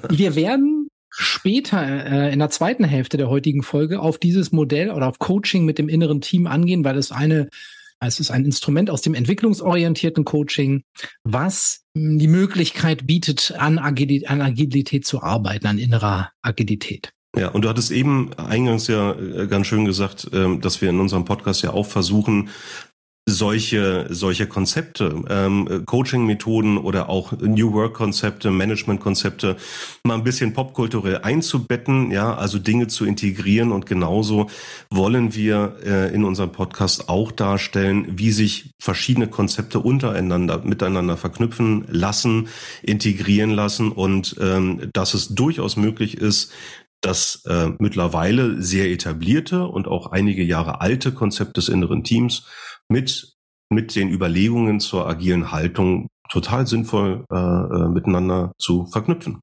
wir 0.10 0.36
werden 0.36 0.85
später 1.17 1.81
äh, 1.81 2.34
in 2.34 2.39
der 2.39 2.50
zweiten 2.50 2.84
Hälfte 2.84 3.17
der 3.17 3.29
heutigen 3.29 3.63
Folge 3.63 4.00
auf 4.00 4.17
dieses 4.17 4.51
Modell 4.51 4.91
oder 4.91 5.07
auf 5.07 5.19
Coaching 5.19 5.65
mit 5.65 5.77
dem 5.77 5.89
inneren 5.89 6.22
Team 6.22 6.48
angehen, 6.48 6.84
weil 6.84 6.98
es 6.98 7.12
eine 7.12 7.50
es 8.01 8.19
ist 8.19 8.29
ein 8.29 8.45
Instrument 8.45 8.89
aus 8.89 9.01
dem 9.01 9.13
entwicklungsorientierten 9.13 10.25
Coaching, 10.25 10.84
was 11.24 11.86
die 11.95 12.27
Möglichkeit 12.27 13.07
bietet, 13.07 13.53
an 13.57 13.79
Agilität, 13.79 14.29
an 14.29 14.41
Agilität 14.41 15.05
zu 15.05 15.24
arbeiten, 15.24 15.65
an 15.67 15.77
innerer 15.77 16.31
Agilität. 16.41 17.13
Ja, 17.38 17.50
und 17.50 17.63
du 17.63 17.69
hattest 17.69 17.91
eben 17.91 18.34
eingangs 18.34 18.88
ja 18.88 19.13
äh, 19.13 19.48
ganz 19.48 19.67
schön 19.67 19.86
gesagt, 19.86 20.29
ähm, 20.34 20.62
dass 20.62 20.81
wir 20.81 20.89
in 20.89 21.00
unserem 21.00 21.25
Podcast 21.25 21.63
ja 21.63 21.72
auch 21.72 21.86
versuchen, 21.86 22.50
solche 23.27 24.05
solche 24.12 24.46
Konzepte, 24.46 25.24
ähm, 25.29 25.84
Coaching-Methoden 25.86 26.77
oder 26.77 27.10
auch 27.10 27.32
New 27.32 27.74
Work-Konzepte, 27.74 28.51
Management-Konzepte 28.51 29.58
mal 30.03 30.13
ein 30.13 30.24
bisschen 30.24 30.53
popkulturell 30.53 31.20
einzubetten, 31.24 32.12
ja, 32.12 32.36
also 32.36 32.60
Dinge 32.60 32.86
zu 32.88 33.03
integrieren. 33.03 33.72
Und 33.72 33.88
genauso 33.88 34.48
wollen 34.91 35.34
wir 35.34 35.77
äh, 35.84 36.13
in 36.13 36.24
unserem 36.24 36.51
Podcast 36.51 37.10
auch 37.10 37.32
darstellen, 37.32 38.05
wie 38.15 38.32
sich 38.32 38.70
verschiedene 38.79 39.27
Konzepte 39.27 39.79
untereinander 39.79 40.62
miteinander 40.63 41.17
verknüpfen 41.17 41.86
lassen, 41.89 42.48
integrieren 42.84 43.50
lassen. 43.50 43.91
Und 43.91 44.36
ähm, 44.39 44.89
dass 44.94 45.15
es 45.15 45.29
durchaus 45.29 45.77
möglich 45.77 46.17
ist, 46.17 46.51
dass 47.01 47.44
äh, 47.46 47.70
mittlerweile 47.77 48.62
sehr 48.62 48.89
etablierte 48.91 49.67
und 49.67 49.88
auch 49.88 50.08
einige 50.08 50.44
Jahre 50.44 50.82
alte 50.82 51.12
Konzept 51.12 51.58
des 51.58 51.70
inneren 51.70 52.03
Teams 52.03 52.46
mit, 52.89 53.34
mit 53.70 53.96
den 53.96 54.10
Überlegungen 54.10 54.80
zur 54.80 55.08
agilen 55.08 55.51
Haltung 55.51 56.08
total 56.30 56.68
sinnvoll 56.68 57.25
äh, 57.32 57.36
äh, 57.36 57.88
miteinander 57.89 58.51
zu 58.58 58.86
verknüpfen. 58.88 59.39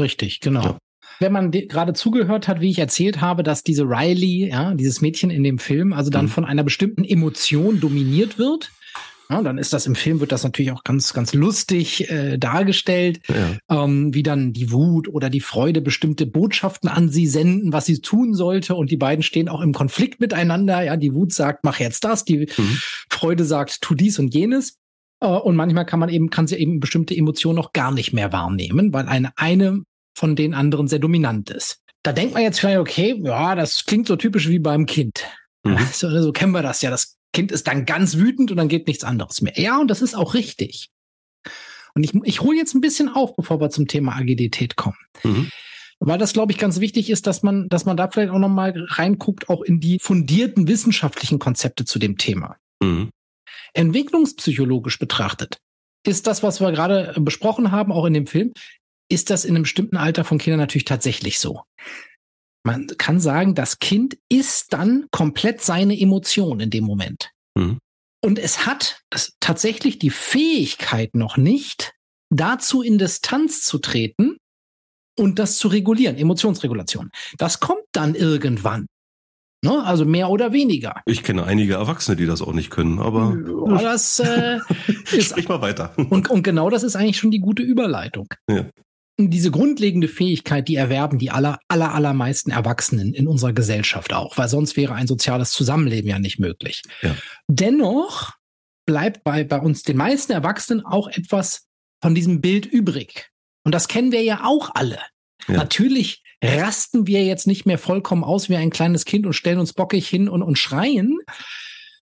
Richtig, 0.00 0.40
genau. 0.40 0.62
Ja. 0.62 0.78
Wenn 1.20 1.32
man 1.32 1.50
gerade 1.52 1.92
zugehört 1.92 2.48
hat, 2.48 2.60
wie 2.60 2.70
ich 2.70 2.78
erzählt 2.78 3.20
habe, 3.20 3.42
dass 3.42 3.62
diese 3.62 3.84
Riley, 3.84 4.48
ja, 4.48 4.74
dieses 4.74 5.00
Mädchen 5.00 5.30
in 5.30 5.44
dem 5.44 5.58
Film, 5.58 5.92
also 5.92 6.10
dann 6.10 6.26
mhm. 6.26 6.30
von 6.30 6.44
einer 6.44 6.64
bestimmten 6.64 7.04
Emotion 7.04 7.80
dominiert 7.80 8.38
wird, 8.38 8.72
Ja, 9.30 9.42
dann 9.42 9.58
ist 9.58 9.72
das 9.72 9.86
im 9.86 9.94
Film, 9.94 10.20
wird 10.20 10.32
das 10.32 10.44
natürlich 10.44 10.72
auch 10.72 10.84
ganz, 10.84 11.12
ganz 11.14 11.32
lustig 11.32 12.10
äh, 12.10 12.36
dargestellt, 12.36 13.20
ja. 13.28 13.84
ähm, 13.84 14.12
wie 14.12 14.22
dann 14.22 14.52
die 14.52 14.70
Wut 14.70 15.08
oder 15.08 15.30
die 15.30 15.40
Freude 15.40 15.80
bestimmte 15.80 16.26
Botschaften 16.26 16.88
an 16.88 17.08
sie 17.08 17.26
senden, 17.26 17.72
was 17.72 17.86
sie 17.86 18.00
tun 18.00 18.34
sollte. 18.34 18.74
Und 18.74 18.90
die 18.90 18.96
beiden 18.96 19.22
stehen 19.22 19.48
auch 19.48 19.62
im 19.62 19.72
Konflikt 19.72 20.20
miteinander. 20.20 20.82
Ja, 20.82 20.96
die 20.96 21.14
Wut 21.14 21.32
sagt, 21.32 21.64
mach 21.64 21.80
jetzt 21.80 22.04
das, 22.04 22.24
die 22.24 22.48
mhm. 22.56 22.78
Freude 23.08 23.44
sagt, 23.44 23.80
tu 23.80 23.94
dies 23.94 24.18
und 24.18 24.34
jenes. 24.34 24.76
Äh, 25.20 25.26
und 25.26 25.56
manchmal 25.56 25.86
kann 25.86 26.00
man 26.00 26.10
eben, 26.10 26.30
kann 26.30 26.46
sie 26.46 26.56
eben 26.56 26.80
bestimmte 26.80 27.16
Emotionen 27.16 27.56
noch 27.56 27.72
gar 27.72 27.92
nicht 27.92 28.12
mehr 28.12 28.32
wahrnehmen, 28.32 28.92
weil 28.92 29.08
eine, 29.08 29.32
eine 29.36 29.82
von 30.14 30.36
den 30.36 30.54
anderen 30.54 30.86
sehr 30.86 30.98
dominant 30.98 31.50
ist. 31.50 31.80
Da 32.02 32.12
denkt 32.12 32.34
man 32.34 32.42
jetzt 32.42 32.60
vielleicht, 32.60 32.78
okay, 32.78 33.18
ja, 33.24 33.54
das 33.54 33.86
klingt 33.86 34.06
so 34.06 34.16
typisch 34.16 34.48
wie 34.48 34.58
beim 34.58 34.84
Kind. 34.84 35.24
Mhm. 35.64 35.78
So, 35.92 36.10
so 36.22 36.32
kennen 36.32 36.52
wir 36.52 36.62
das 36.62 36.82
ja. 36.82 36.90
Das 36.90 37.16
Kind 37.34 37.52
ist 37.52 37.66
dann 37.66 37.84
ganz 37.84 38.16
wütend 38.16 38.50
und 38.50 38.56
dann 38.56 38.68
geht 38.68 38.86
nichts 38.86 39.04
anderes 39.04 39.42
mehr. 39.42 39.52
Ja, 39.56 39.78
und 39.78 39.88
das 39.88 40.00
ist 40.00 40.14
auch 40.14 40.32
richtig. 40.32 40.88
Und 41.94 42.02
ich, 42.02 42.14
ich 42.24 42.40
hole 42.40 42.56
jetzt 42.56 42.74
ein 42.74 42.80
bisschen 42.80 43.08
auf, 43.08 43.36
bevor 43.36 43.60
wir 43.60 43.70
zum 43.70 43.86
Thema 43.86 44.16
Agilität 44.16 44.76
kommen. 44.76 44.96
Mhm. 45.22 45.50
Weil 46.00 46.18
das, 46.18 46.32
glaube 46.32 46.52
ich, 46.52 46.58
ganz 46.58 46.80
wichtig 46.80 47.10
ist, 47.10 47.26
dass 47.26 47.42
man, 47.42 47.68
dass 47.68 47.84
man 47.84 47.96
da 47.96 48.10
vielleicht 48.10 48.32
auch 48.32 48.38
nochmal 48.38 48.74
reinguckt, 48.88 49.48
auch 49.48 49.62
in 49.62 49.80
die 49.80 49.98
fundierten 50.00 50.66
wissenschaftlichen 50.66 51.38
Konzepte 51.38 51.84
zu 51.84 51.98
dem 51.98 52.16
Thema. 52.16 52.56
Mhm. 52.82 53.10
Entwicklungspsychologisch 53.74 54.98
betrachtet 54.98 55.58
ist 56.06 56.26
das, 56.26 56.42
was 56.42 56.60
wir 56.60 56.70
gerade 56.72 57.14
besprochen 57.18 57.70
haben, 57.70 57.92
auch 57.92 58.04
in 58.04 58.14
dem 58.14 58.26
Film, 58.26 58.52
ist 59.08 59.30
das 59.30 59.44
in 59.44 59.54
einem 59.54 59.62
bestimmten 59.62 59.96
Alter 59.96 60.24
von 60.24 60.38
Kindern 60.38 60.60
natürlich 60.60 60.84
tatsächlich 60.84 61.38
so. 61.38 61.62
Man 62.66 62.86
kann 62.98 63.20
sagen, 63.20 63.54
das 63.54 63.78
Kind 63.78 64.16
ist 64.30 64.72
dann 64.72 65.06
komplett 65.10 65.60
seine 65.60 65.98
Emotion 65.98 66.60
in 66.60 66.70
dem 66.70 66.84
Moment. 66.84 67.30
Mhm. 67.54 67.78
Und 68.24 68.38
es 68.38 68.64
hat 68.64 69.02
es 69.10 69.36
tatsächlich 69.38 69.98
die 69.98 70.10
Fähigkeit 70.10 71.14
noch 71.14 71.36
nicht, 71.36 71.92
dazu 72.30 72.80
in 72.80 72.96
Distanz 72.96 73.62
zu 73.62 73.78
treten 73.78 74.38
und 75.18 75.38
das 75.38 75.58
zu 75.58 75.68
regulieren, 75.68 76.16
Emotionsregulation. 76.16 77.10
Das 77.36 77.60
kommt 77.60 77.84
dann 77.92 78.14
irgendwann. 78.14 78.86
Ne? 79.62 79.82
Also 79.84 80.06
mehr 80.06 80.30
oder 80.30 80.52
weniger. 80.52 81.02
Ich 81.04 81.22
kenne 81.22 81.44
einige 81.44 81.74
Erwachsene, 81.74 82.16
die 82.16 82.26
das 82.26 82.40
auch 82.40 82.54
nicht 82.54 82.70
können, 82.70 82.98
aber. 82.98 83.36
Ja, 83.68 83.82
das 83.82 84.18
äh, 84.20 84.58
ist. 85.12 85.30
Sprich 85.30 85.48
mal 85.48 85.60
weiter. 85.60 85.92
Und, 85.96 86.30
und 86.30 86.42
genau 86.42 86.70
das 86.70 86.82
ist 86.82 86.96
eigentlich 86.96 87.18
schon 87.18 87.30
die 87.30 87.40
gute 87.40 87.62
Überleitung. 87.62 88.28
Ja 88.48 88.64
diese 89.16 89.50
grundlegende 89.50 90.08
Fähigkeit, 90.08 90.66
die 90.66 90.76
erwerben 90.76 91.18
die 91.18 91.30
aller, 91.30 91.60
aller, 91.68 91.94
allermeisten 91.94 92.50
Erwachsenen 92.50 93.14
in 93.14 93.28
unserer 93.28 93.52
Gesellschaft 93.52 94.12
auch, 94.12 94.36
weil 94.36 94.48
sonst 94.48 94.76
wäre 94.76 94.94
ein 94.94 95.06
soziales 95.06 95.52
Zusammenleben 95.52 96.10
ja 96.10 96.18
nicht 96.18 96.40
möglich. 96.40 96.82
Ja. 97.02 97.14
Dennoch 97.46 98.32
bleibt 98.86 99.22
bei, 99.22 99.44
bei 99.44 99.58
uns 99.60 99.82
den 99.82 99.96
meisten 99.96 100.32
Erwachsenen 100.32 100.84
auch 100.84 101.08
etwas 101.08 101.66
von 102.02 102.14
diesem 102.14 102.40
Bild 102.40 102.66
übrig. 102.66 103.30
Und 103.64 103.72
das 103.74 103.88
kennen 103.88 104.12
wir 104.12 104.22
ja 104.22 104.44
auch 104.44 104.70
alle. 104.74 104.98
Ja. 105.48 105.54
Natürlich 105.54 106.22
rasten 106.42 107.06
wir 107.06 107.24
jetzt 107.24 107.46
nicht 107.46 107.66
mehr 107.66 107.78
vollkommen 107.78 108.24
aus 108.24 108.48
wie 108.48 108.56
ein 108.56 108.70
kleines 108.70 109.04
Kind 109.04 109.26
und 109.26 109.32
stellen 109.32 109.58
uns 109.58 109.72
bockig 109.72 110.08
hin 110.08 110.28
und, 110.28 110.42
und 110.42 110.58
schreien. 110.58 111.18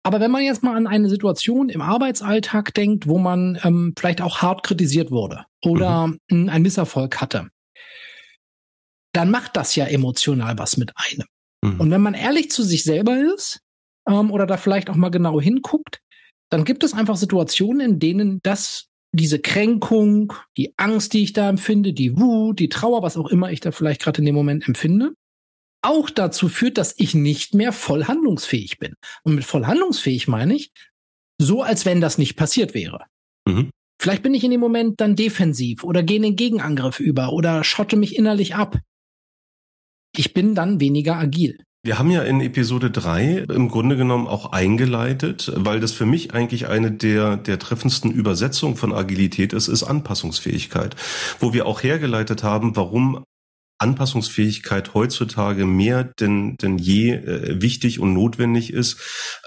Aber 0.06 0.20
wenn 0.20 0.30
man 0.30 0.44
jetzt 0.44 0.62
mal 0.62 0.78
an 0.78 0.86
eine 0.86 1.10
Situation 1.10 1.68
im 1.68 1.82
Arbeitsalltag 1.82 2.76
denkt, 2.76 3.08
wo 3.08 3.18
man 3.18 3.60
ähm, 3.64 3.92
vielleicht 3.98 4.22
auch 4.22 4.38
hart 4.38 4.62
kritisiert 4.62 5.10
wurde 5.10 5.46
oder 5.64 6.14
mhm. 6.30 6.48
einen 6.48 6.62
Misserfolg 6.62 7.20
hatte, 7.20 7.50
dann 9.14 9.32
macht 9.32 9.58
das 9.58 9.76
ja 9.76 9.86
emotional 9.86 10.60
was 10.60 10.78
mit 10.78 10.92
einem. 10.96 11.26
Mhm. 11.64 11.80
Und 11.80 11.90
wenn 11.90 12.02
man 12.02 12.14
ehrlich 12.14 12.52
zu 12.52 12.62
sich 12.62 12.84
selber 12.84 13.18
ist 13.34 13.62
ähm, 14.08 14.30
oder 14.30 14.46
da 14.46 14.58
vielleicht 14.58 14.92
auch 14.92 14.96
mal 14.96 15.10
genau 15.10 15.42
hinguckt, 15.42 16.02
dann 16.52 16.66
gibt 16.66 16.84
es 16.84 16.94
einfach 16.94 17.16
Situationen, 17.16 17.80
in 17.80 18.00
denen 18.00 18.42
das 18.44 18.90
diese 19.12 19.40
Kränkung, 19.40 20.34
die 20.56 20.76
Angst, 20.78 21.14
die 21.14 21.24
ich 21.24 21.34
da 21.34 21.50
empfinde, 21.50 21.94
die 21.94 22.16
Wut, 22.16 22.60
die 22.60 22.70
Trauer, 22.70 23.02
was 23.02 23.18
auch 23.18 23.32
immer 23.32 23.52
ich 23.52 23.60
da 23.60 23.72
vielleicht 23.72 24.04
gerade 24.04 24.20
in 24.20 24.26
dem 24.26 24.36
Moment 24.36 24.68
empfinde, 24.68 25.16
auch 25.86 26.10
dazu 26.10 26.50
führt, 26.50 26.78
dass 26.78 26.96
ich 26.98 27.14
nicht 27.14 27.54
mehr 27.54 27.72
voll 27.72 28.06
handlungsfähig 28.06 28.80
bin. 28.80 28.96
Und 29.24 29.36
mit 29.36 29.46
voll 29.46 29.66
handlungsfähig 29.66 30.28
meine 30.28 30.56
ich, 30.56 30.72
so 31.40 31.62
als 31.62 31.86
wenn 31.86 32.02
das 32.02 32.18
nicht 32.18 32.36
passiert 32.36 32.74
wäre. 32.74 33.06
Mhm. 33.48 33.70
Vielleicht 34.02 34.24
bin 34.24 34.34
ich 34.34 34.44
in 34.44 34.52
dem 34.52 34.60
Moment 34.60 35.00
dann 35.00 35.16
defensiv 35.16 35.84
oder 35.84 36.04
gehe 36.04 36.18
in 36.18 36.24
den 36.24 36.36
Gegenangriff 36.36 37.00
über 37.00 37.32
oder 37.32 37.64
schotte 37.64 37.96
mich 37.96 38.18
innerlich 38.18 38.56
ab. 38.56 38.78
Ich 40.16 40.34
bin 40.34 40.56
dann 40.56 40.80
weniger 40.80 41.16
agil. 41.16 41.60
Wir 41.84 42.00
haben 42.00 42.10
ja 42.10 42.24
in 42.24 42.42
Episode 42.42 42.90
drei 42.90 43.46
im 43.48 43.70
Grunde 43.70 43.96
genommen 43.96 44.26
auch 44.26 44.52
eingeleitet, 44.52 45.52
weil 45.56 45.80
das 45.80 45.92
für 45.92 46.08
mich 46.08 46.34
eigentlich 46.34 46.68
eine 46.68 46.92
der, 46.92 47.38
der 47.38 47.60
treffendsten 47.60 48.12
Übersetzungen 48.12 48.76
von 48.76 48.92
Agilität 48.92 49.54
ist, 49.54 49.68
ist 49.68 49.84
Anpassungsfähigkeit. 49.84 50.96
Wo 51.40 51.54
wir 51.54 51.68
auch 51.68 51.84
hergeleitet 51.84 52.42
haben, 52.44 52.76
warum 52.76 53.24
Anpassungsfähigkeit 53.78 54.94
heutzutage 54.94 55.66
mehr 55.66 56.04
denn, 56.04 56.56
denn 56.58 56.78
je 56.78 57.12
äh, 57.12 57.62
wichtig 57.62 58.00
und 58.00 58.14
notwendig 58.14 58.72
ist, 58.72 58.98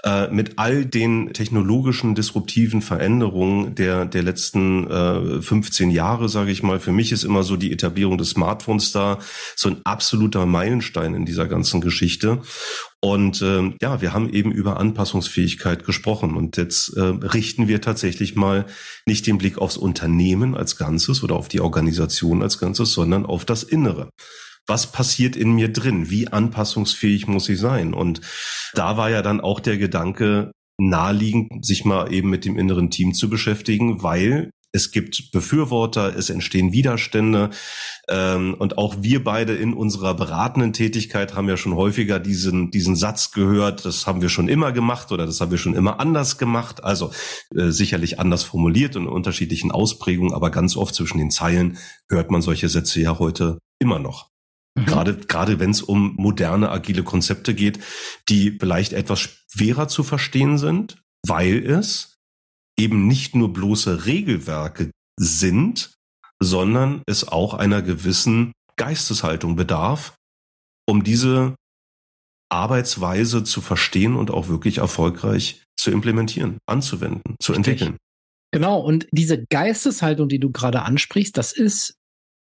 äh, 0.03 0.27
mit 0.27 0.59
all 0.59 0.85
den 0.85 1.33
technologischen 1.33 2.13
disruptiven 2.13 2.81
Veränderungen 2.81 3.73
der, 3.75 4.05
der 4.05 4.21
letzten 4.21 4.87
äh, 4.89 5.41
15 5.41 5.89
Jahre, 5.89 6.29
sage 6.29 6.51
ich 6.51 6.61
mal. 6.61 6.79
Für 6.79 6.91
mich 6.91 7.11
ist 7.11 7.23
immer 7.23 7.43
so 7.43 7.55
die 7.55 7.71
Etablierung 7.71 8.17
des 8.17 8.31
Smartphones 8.31 8.91
da 8.91 9.19
so 9.55 9.69
ein 9.69 9.77
absoluter 9.83 10.45
Meilenstein 10.45 11.15
in 11.15 11.25
dieser 11.25 11.47
ganzen 11.47 11.81
Geschichte. 11.81 12.41
Und 13.01 13.41
äh, 13.41 13.73
ja, 13.81 14.01
wir 14.01 14.13
haben 14.13 14.29
eben 14.29 14.51
über 14.51 14.77
Anpassungsfähigkeit 14.77 15.85
gesprochen. 15.85 16.35
Und 16.35 16.57
jetzt 16.57 16.95
äh, 16.97 17.01
richten 17.01 17.67
wir 17.67 17.81
tatsächlich 17.81 18.35
mal 18.35 18.65
nicht 19.05 19.25
den 19.25 19.37
Blick 19.37 19.57
aufs 19.57 19.77
Unternehmen 19.77 20.55
als 20.55 20.75
Ganzes 20.75 21.23
oder 21.23 21.35
auf 21.35 21.47
die 21.47 21.61
Organisation 21.61 22.43
als 22.43 22.59
Ganzes, 22.59 22.91
sondern 22.91 23.25
auf 23.25 23.45
das 23.45 23.63
Innere. 23.63 24.09
Was 24.67 24.91
passiert 24.91 25.35
in 25.35 25.53
mir 25.53 25.71
drin? 25.71 26.09
Wie 26.09 26.27
anpassungsfähig 26.27 27.27
muss 27.27 27.47
ich 27.49 27.59
sein? 27.59 27.93
Und 27.93 28.21
da 28.73 28.97
war 28.97 29.09
ja 29.09 29.21
dann 29.21 29.39
auch 29.41 29.61
der 29.61 29.77
Gedanke, 29.77 30.51
naheliegend, 30.79 31.65
sich 31.65 31.85
mal 31.85 32.11
eben 32.11 32.29
mit 32.29 32.45
dem 32.45 32.57
inneren 32.57 32.89
Team 32.89 33.13
zu 33.13 33.29
beschäftigen, 33.29 34.03
weil 34.03 34.51
es 34.71 34.91
gibt 34.91 35.31
Befürworter, 35.31 36.15
es 36.15 36.29
entstehen 36.29 36.71
Widerstände. 36.71 37.49
Ähm, 38.07 38.53
und 38.53 38.77
auch 38.77 38.97
wir 38.99 39.23
beide 39.23 39.55
in 39.55 39.73
unserer 39.73 40.13
beratenden 40.13 40.73
Tätigkeit 40.73 41.35
haben 41.35 41.49
ja 41.49 41.57
schon 41.57 41.75
häufiger 41.75 42.19
diesen, 42.19 42.69
diesen 42.71 42.95
Satz 42.95 43.31
gehört, 43.31 43.85
das 43.85 44.05
haben 44.05 44.21
wir 44.21 44.29
schon 44.29 44.47
immer 44.47 44.71
gemacht 44.71 45.11
oder 45.11 45.25
das 45.25 45.41
haben 45.41 45.51
wir 45.51 45.57
schon 45.57 45.73
immer 45.73 45.99
anders 45.99 46.37
gemacht. 46.37 46.83
Also 46.83 47.11
äh, 47.55 47.69
sicherlich 47.69 48.19
anders 48.19 48.43
formuliert 48.43 48.95
und 48.95 49.03
in 49.03 49.09
unterschiedlichen 49.09 49.71
Ausprägungen, 49.71 50.33
aber 50.33 50.51
ganz 50.51 50.75
oft 50.75 50.93
zwischen 50.93 51.17
den 51.17 51.31
Zeilen 51.31 51.77
hört 52.07 52.29
man 52.29 52.41
solche 52.41 52.69
Sätze 52.69 53.01
ja 53.01 53.17
heute 53.17 53.59
immer 53.79 53.99
noch. 53.99 54.29
Mhm. 54.75 54.85
Gerade, 54.85 55.15
gerade 55.15 55.59
wenn 55.59 55.71
es 55.71 55.81
um 55.81 56.13
moderne, 56.17 56.69
agile 56.69 57.03
Konzepte 57.03 57.55
geht, 57.55 57.79
die 58.27 58.57
vielleicht 58.59 58.93
etwas 58.93 59.19
schwerer 59.19 59.87
zu 59.87 60.03
verstehen 60.03 60.57
sind, 60.57 61.01
weil 61.25 61.65
es 61.65 62.08
eben 62.79 63.07
nicht 63.07 63.35
nur 63.35 63.53
bloße 63.53 64.05
Regelwerke 64.05 64.91
sind, 65.19 65.93
sondern 66.41 67.03
es 67.05 67.27
auch 67.27 67.53
einer 67.53 67.81
gewissen 67.81 68.53
Geisteshaltung 68.77 69.55
bedarf, 69.55 70.15
um 70.87 71.03
diese 71.03 71.55
Arbeitsweise 72.49 73.43
zu 73.43 73.61
verstehen 73.61 74.15
und 74.15 74.31
auch 74.31 74.47
wirklich 74.47 74.79
erfolgreich 74.79 75.63
zu 75.77 75.91
implementieren, 75.91 76.57
anzuwenden, 76.65 77.35
zu 77.41 77.53
entwickeln. 77.53 77.97
Genau, 78.51 78.79
und 78.79 79.07
diese 79.11 79.45
Geisteshaltung, 79.45 80.27
die 80.27 80.39
du 80.39 80.51
gerade 80.51 80.81
ansprichst, 80.81 81.37
das 81.37 81.51
ist 81.51 81.93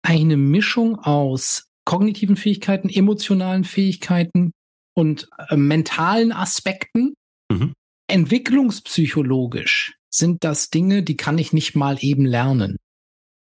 eine 0.04 0.36
Mischung 0.36 1.00
aus 1.00 1.68
kognitiven 1.86 2.36
Fähigkeiten, 2.36 2.90
emotionalen 2.90 3.64
Fähigkeiten 3.64 4.52
und 4.96 5.30
äh, 5.50 5.56
mentalen 5.56 6.34
Aspekten. 6.34 7.14
Mhm. 7.52 7.74
Entwicklungspsychologisch 8.08 9.96
sind 10.18 10.44
das 10.44 10.70
Dinge, 10.70 11.04
die 11.04 11.18
kann 11.18 11.38
ich 11.38 11.54
nicht 11.54 11.76
mal 11.76 11.98
eben 12.02 12.26
lernen. 12.26 12.78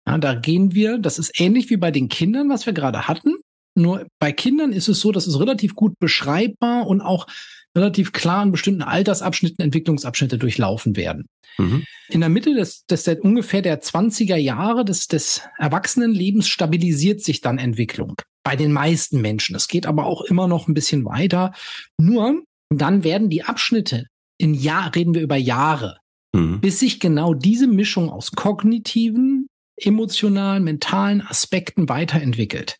Ja, 0.07 0.17
da 0.17 0.35
gehen 0.35 0.73
wir, 0.73 0.97
das 0.97 1.19
ist 1.19 1.39
ähnlich 1.39 1.69
wie 1.69 1.77
bei 1.77 1.91
den 1.91 2.07
Kindern, 2.07 2.49
was 2.49 2.65
wir 2.65 2.73
gerade 2.73 3.07
hatten. 3.07 3.35
Nur 3.75 4.07
bei 4.19 4.31
Kindern 4.31 4.71
ist 4.71 4.87
es 4.87 5.01
so, 5.01 5.11
dass 5.11 5.27
es 5.27 5.39
relativ 5.39 5.75
gut 5.75 5.93
beschreibbar 5.99 6.87
und 6.87 7.01
auch 7.01 7.27
relativ 7.75 8.11
klar 8.11 8.43
in 8.43 8.51
bestimmten 8.51 8.81
Altersabschnitten 8.81 9.63
Entwicklungsabschnitte 9.63 10.37
durchlaufen 10.37 10.95
werden. 10.95 11.27
Mhm. 11.57 11.83
In 12.09 12.21
der 12.21 12.29
Mitte 12.29 12.55
des, 12.55 12.85
des 12.85 13.03
der, 13.03 13.23
ungefähr 13.23 13.61
der 13.61 13.81
20er 13.81 14.35
Jahre 14.35 14.85
des, 14.85 15.07
des 15.07 15.41
Erwachsenenlebens 15.57 16.47
stabilisiert 16.47 17.21
sich 17.21 17.41
dann 17.41 17.57
Entwicklung. 17.57 18.15
Bei 18.43 18.55
den 18.55 18.71
meisten 18.71 19.21
Menschen. 19.21 19.55
Es 19.55 19.67
geht 19.67 19.85
aber 19.85 20.05
auch 20.05 20.21
immer 20.21 20.47
noch 20.47 20.67
ein 20.67 20.73
bisschen 20.73 21.05
weiter. 21.05 21.53
Nur 21.99 22.43
dann 22.69 23.03
werden 23.03 23.29
die 23.29 23.43
Abschnitte 23.43 24.05
in 24.37 24.53
Jahr, 24.53 24.95
reden 24.95 25.13
wir 25.13 25.21
über 25.21 25.35
Jahre, 25.35 25.97
mhm. 26.33 26.61
bis 26.61 26.79
sich 26.79 26.99
genau 26.99 27.33
diese 27.33 27.67
Mischung 27.67 28.09
aus 28.09 28.31
kognitiven, 28.31 29.47
emotionalen, 29.75 30.63
mentalen 30.63 31.21
Aspekten 31.21 31.89
weiterentwickelt. 31.89 32.77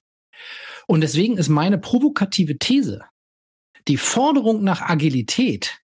Und 0.88 1.02
deswegen 1.02 1.38
ist 1.38 1.50
meine 1.50 1.78
provokative 1.78 2.58
These, 2.58 3.02
die 3.88 3.98
Forderung 3.98 4.64
nach 4.64 4.82
Agilität 4.82 5.80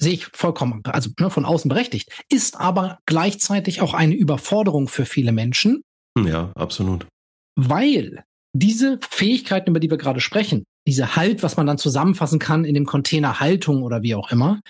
sehe 0.00 0.14
ich 0.14 0.26
vollkommen, 0.32 0.82
also 0.84 1.10
ne, 1.20 1.30
von 1.30 1.44
außen 1.44 1.68
berechtigt, 1.68 2.10
ist 2.30 2.58
aber 2.58 3.00
gleichzeitig 3.04 3.82
auch 3.82 3.92
eine 3.92 4.14
Überforderung 4.14 4.88
für 4.88 5.04
viele 5.04 5.30
Menschen. 5.30 5.82
Ja, 6.18 6.52
absolut. 6.54 7.06
Weil 7.54 8.24
diese 8.54 8.98
Fähigkeiten, 9.08 9.70
über 9.70 9.80
die 9.80 9.90
wir 9.90 9.98
gerade 9.98 10.20
sprechen, 10.20 10.64
diese 10.86 11.16
Halt, 11.16 11.42
was 11.42 11.56
man 11.56 11.66
dann 11.66 11.78
zusammenfassen 11.78 12.38
kann 12.38 12.64
in 12.64 12.74
dem 12.74 12.86
Container 12.86 13.40
Haltung 13.40 13.82
oder 13.82 14.02
wie 14.02 14.14
auch 14.14 14.30
immer, 14.30 14.60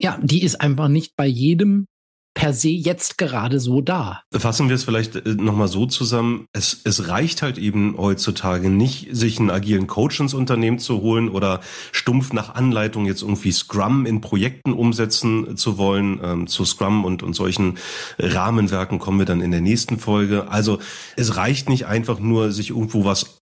ja, 0.00 0.18
die 0.22 0.42
ist 0.42 0.60
einfach 0.60 0.88
nicht 0.88 1.14
bei 1.16 1.26
jedem 1.26 1.86
per 2.34 2.54
se 2.54 2.70
jetzt 2.70 3.18
gerade 3.18 3.60
so 3.60 3.80
da. 3.80 4.22
Fassen 4.32 4.68
wir 4.68 4.74
es 4.74 4.84
vielleicht 4.84 5.16
äh, 5.16 5.34
nochmal 5.34 5.68
so 5.68 5.86
zusammen. 5.86 6.46
Es, 6.52 6.80
es 6.84 7.08
reicht 7.08 7.42
halt 7.42 7.58
eben 7.58 7.96
heutzutage 7.98 8.70
nicht, 8.70 9.14
sich 9.14 9.38
einen 9.38 9.50
agilen 9.50 9.86
Coach 9.86 10.18
ins 10.20 10.34
Unternehmen 10.34 10.78
zu 10.78 11.02
holen 11.02 11.28
oder 11.28 11.60
stumpf 11.92 12.32
nach 12.32 12.54
Anleitung 12.54 13.04
jetzt 13.04 13.22
irgendwie 13.22 13.52
Scrum 13.52 14.06
in 14.06 14.20
Projekten 14.20 14.72
umsetzen 14.72 15.56
zu 15.56 15.76
wollen. 15.78 16.20
Ähm, 16.22 16.46
zu 16.46 16.64
Scrum 16.64 17.04
und, 17.04 17.22
und 17.22 17.34
solchen 17.34 17.78
Rahmenwerken 18.18 18.98
kommen 18.98 19.18
wir 19.18 19.26
dann 19.26 19.40
in 19.40 19.50
der 19.50 19.60
nächsten 19.60 19.98
Folge. 19.98 20.50
Also 20.50 20.78
es 21.16 21.36
reicht 21.36 21.68
nicht 21.68 21.86
einfach 21.86 22.18
nur, 22.18 22.50
sich 22.52 22.70
irgendwo 22.70 23.04
was 23.04 23.41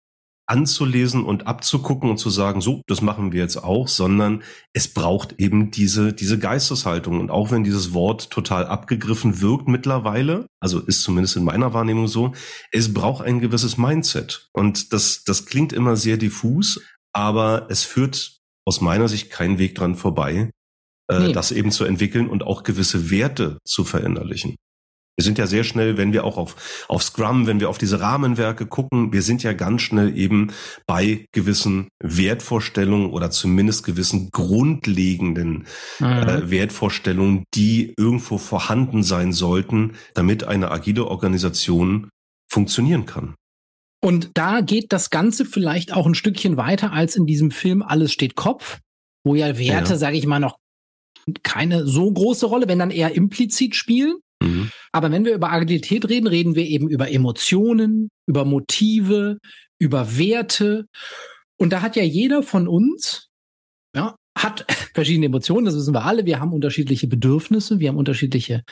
anzulesen 0.48 1.24
und 1.24 1.46
abzugucken 1.46 2.10
und 2.10 2.16
zu 2.16 2.30
sagen, 2.30 2.60
so, 2.60 2.82
das 2.86 3.02
machen 3.02 3.32
wir 3.32 3.42
jetzt 3.42 3.58
auch, 3.58 3.86
sondern 3.86 4.42
es 4.72 4.88
braucht 4.88 5.34
eben 5.38 5.70
diese, 5.70 6.14
diese 6.14 6.38
Geisteshaltung. 6.38 7.20
Und 7.20 7.30
auch 7.30 7.50
wenn 7.50 7.64
dieses 7.64 7.92
Wort 7.92 8.30
total 8.30 8.66
abgegriffen 8.66 9.42
wirkt 9.42 9.68
mittlerweile, 9.68 10.46
also 10.58 10.80
ist 10.80 11.02
zumindest 11.02 11.36
in 11.36 11.44
meiner 11.44 11.74
Wahrnehmung 11.74 12.08
so, 12.08 12.32
es 12.72 12.94
braucht 12.94 13.24
ein 13.24 13.40
gewisses 13.40 13.76
Mindset. 13.76 14.48
Und 14.52 14.92
das, 14.94 15.22
das 15.24 15.44
klingt 15.44 15.74
immer 15.74 15.96
sehr 15.96 16.16
diffus, 16.16 16.80
aber 17.12 17.66
es 17.68 17.84
führt 17.84 18.38
aus 18.64 18.80
meiner 18.80 19.08
Sicht 19.08 19.30
keinen 19.30 19.58
Weg 19.58 19.74
dran 19.74 19.96
vorbei, 19.96 20.50
äh, 21.10 21.18
nee. 21.18 21.32
das 21.32 21.52
eben 21.52 21.70
zu 21.70 21.84
entwickeln 21.84 22.28
und 22.28 22.42
auch 22.42 22.62
gewisse 22.62 23.10
Werte 23.10 23.58
zu 23.64 23.84
verinnerlichen. 23.84 24.56
Wir 25.18 25.24
sind 25.24 25.36
ja 25.36 25.48
sehr 25.48 25.64
schnell, 25.64 25.96
wenn 25.96 26.12
wir 26.12 26.22
auch 26.22 26.36
auf, 26.36 26.86
auf 26.86 27.02
Scrum, 27.02 27.48
wenn 27.48 27.58
wir 27.58 27.68
auf 27.68 27.78
diese 27.78 27.98
Rahmenwerke 27.98 28.66
gucken, 28.66 29.12
wir 29.12 29.22
sind 29.22 29.42
ja 29.42 29.52
ganz 29.52 29.82
schnell 29.82 30.16
eben 30.16 30.52
bei 30.86 31.26
gewissen 31.32 31.88
Wertvorstellungen 32.00 33.10
oder 33.10 33.32
zumindest 33.32 33.84
gewissen 33.84 34.30
grundlegenden 34.30 35.66
mhm. 35.98 36.06
äh, 36.06 36.50
Wertvorstellungen, 36.52 37.42
die 37.54 37.94
irgendwo 37.98 38.38
vorhanden 38.38 39.02
sein 39.02 39.32
sollten, 39.32 39.94
damit 40.14 40.44
eine 40.44 40.70
agile 40.70 41.06
Organisation 41.08 42.10
funktionieren 42.48 43.04
kann. 43.04 43.34
Und 44.00 44.30
da 44.34 44.60
geht 44.60 44.92
das 44.92 45.10
Ganze 45.10 45.44
vielleicht 45.44 45.92
auch 45.92 46.06
ein 46.06 46.14
Stückchen 46.14 46.56
weiter 46.56 46.92
als 46.92 47.16
in 47.16 47.26
diesem 47.26 47.50
Film 47.50 47.82
Alles 47.82 48.12
steht 48.12 48.36
Kopf, 48.36 48.78
wo 49.24 49.34
ja 49.34 49.58
Werte, 49.58 49.90
ja. 49.94 49.98
sage 49.98 50.16
ich 50.16 50.26
mal, 50.26 50.38
noch 50.38 50.58
keine 51.42 51.88
so 51.88 52.08
große 52.08 52.46
Rolle, 52.46 52.68
wenn 52.68 52.78
dann 52.78 52.92
eher 52.92 53.16
implizit 53.16 53.74
spielen. 53.74 54.20
Mhm. 54.42 54.70
Aber 54.92 55.10
wenn 55.10 55.24
wir 55.24 55.34
über 55.34 55.50
Agilität 55.50 56.08
reden, 56.08 56.26
reden 56.26 56.54
wir 56.54 56.66
eben 56.66 56.88
über 56.88 57.10
Emotionen, 57.10 58.08
über 58.26 58.44
Motive, 58.44 59.38
über 59.78 60.16
Werte. 60.16 60.86
Und 61.56 61.72
da 61.72 61.82
hat 61.82 61.96
ja 61.96 62.02
jeder 62.02 62.42
von 62.42 62.68
uns, 62.68 63.28
ja, 63.94 64.16
hat 64.36 64.64
verschiedene 64.94 65.26
Emotionen, 65.26 65.66
das 65.66 65.76
wissen 65.76 65.94
wir 65.94 66.04
alle. 66.04 66.26
Wir 66.26 66.40
haben 66.40 66.52
unterschiedliche 66.52 67.08
Bedürfnisse, 67.08 67.80
wir 67.80 67.88
haben 67.88 67.98
unterschiedliche 67.98 68.62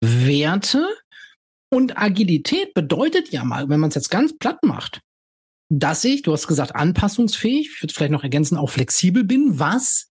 Werte. 0.00 0.88
Und 1.70 1.96
Agilität 1.96 2.74
bedeutet 2.74 3.30
ja 3.30 3.44
mal, 3.44 3.68
wenn 3.68 3.80
man 3.80 3.88
es 3.88 3.94
jetzt 3.94 4.10
ganz 4.10 4.36
platt 4.36 4.62
macht, 4.62 5.00
dass 5.70 6.04
ich, 6.04 6.20
du 6.22 6.32
hast 6.32 6.46
gesagt, 6.48 6.74
anpassungsfähig, 6.74 7.70
ich 7.74 7.82
würde 7.82 7.94
vielleicht 7.94 8.12
noch 8.12 8.24
ergänzen, 8.24 8.58
auch 8.58 8.68
flexibel 8.68 9.24
bin, 9.24 9.58
was 9.58 10.10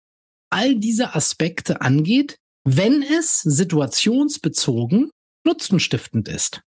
all 0.51 0.75
diese 0.75 1.15
Aspekte 1.15 1.81
angeht, 1.81 2.37
wenn 2.67 3.03
es 3.03 3.41
situationsbezogen 3.43 5.11
nutzenstiftend 5.45 6.29
ist. 6.29 6.61